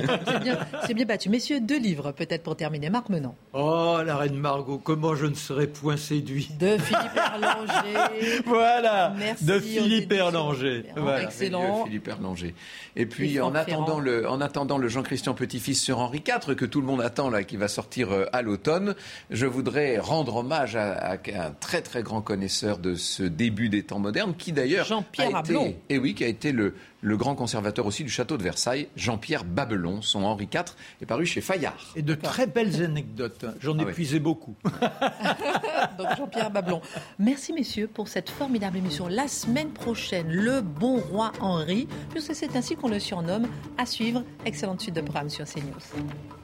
C'est 0.86 0.94
bien, 0.94 1.06
battu. 1.06 1.30
Messieurs, 1.30 1.60
deux 1.62 1.80
livres 1.80 2.12
peut-être 2.12 2.44
pour 2.44 2.56
terminer. 2.56 2.90
Marc 2.90 3.10
Menant. 3.10 3.36
Oh, 3.54 4.00
la 4.06 4.18
reine 4.18 4.36
Margot, 4.36 4.78
comment 4.78 5.16
je 5.16 5.26
ne 5.26 5.36
serais 5.36 5.68
point 5.68 5.98
séduit. 5.98 6.50
De 6.60 6.78
Philippe 6.78 7.16
Erlanger. 7.16 8.42
voilà, 8.46 9.14
Merci 9.18 9.46
de 9.46 9.60
Philippe 9.60 10.12
Erlanger. 10.12 10.84
Excellent. 11.22 11.86
Philippe 11.86 12.08
Erlanger. 12.08 12.56
Et 12.96 13.06
puis 13.06 13.40
en 13.40 13.54
attendant, 13.56 14.00
le, 14.00 14.28
en 14.28 14.42
attendant 14.42 14.78
le 14.78 14.88
Jean-Christian 14.88 15.34
Petit-Fils 15.34 15.82
sur 15.82 16.00
Henri 16.00 16.24
IV, 16.26 16.56
que 16.56 16.66
tout 16.66 16.82
le 16.82 16.88
monde 16.88 17.02
attend 17.02 17.30
là, 17.30 17.44
qui 17.44 17.58
va 17.58 17.68
sortir 17.68 18.12
euh, 18.12 18.26
à 18.34 18.42
l'automne, 18.42 18.96
je 19.30 19.46
voudrais 19.46 20.00
rendre 20.00 20.38
hommage 20.38 20.65
à, 20.76 21.12
un 21.14 21.52
très 21.60 21.82
très 21.82 22.04
grand 22.04 22.22
connaisseur 22.22 22.78
de 22.78 22.96
ce 22.96 23.24
début 23.24 23.70
des 23.70 23.84
temps 23.84 24.00
modernes, 24.00 24.34
qui 24.36 24.52
d'ailleurs 24.52 24.86
Jean-Pierre 24.86 25.40
été, 25.40 25.78
et 25.90 25.98
oui, 25.98 26.16
qui 26.16 26.24
a 26.24 26.28
été 26.28 26.52
le, 26.52 26.74
le 27.02 27.18
grand 27.18 27.36
conservateur 27.36 27.86
aussi 27.86 28.04
du 28.04 28.10
château 28.10 28.36
de 28.36 28.44
Versailles, 28.44 28.88
Jean-Pierre 28.96 29.44
Babelon. 29.44 30.02
Son 30.02 30.24
Henri 30.24 30.50
IV 30.52 30.64
est 31.02 31.06
paru 31.06 31.26
chez 31.26 31.40
Fayard. 31.40 31.94
Et 31.96 32.02
de 32.02 32.16
très 32.16 32.48
belles 32.48 32.84
anecdotes. 32.84 33.46
J'en 33.60 33.78
ai 33.78 33.84
ah 33.84 33.92
puisé 33.92 34.20
beaucoup. 34.20 34.56
Donc 35.98 36.08
Jean-Pierre 36.18 36.50
Babelon. 36.50 36.82
Merci 37.20 37.54
messieurs 37.54 37.88
pour 37.88 38.08
cette 38.08 38.30
formidable 38.30 38.78
émission. 38.78 39.08
La 39.08 39.28
semaine 39.28 39.70
prochaine, 39.70 40.32
le 40.32 40.62
bon 40.62 40.98
roi 40.98 41.32
Henri, 41.40 41.88
puisque 42.10 42.34
c'est 42.34 42.56
ainsi 42.56 42.76
qu'on 42.76 42.90
le 42.90 43.00
surnomme. 43.00 43.48
À 43.78 43.86
suivre. 43.86 44.24
Excellente 44.46 44.82
suite 44.82 44.96
de 44.96 45.02
programme 45.02 45.30
sur 45.30 45.46
CNews. 45.46 46.35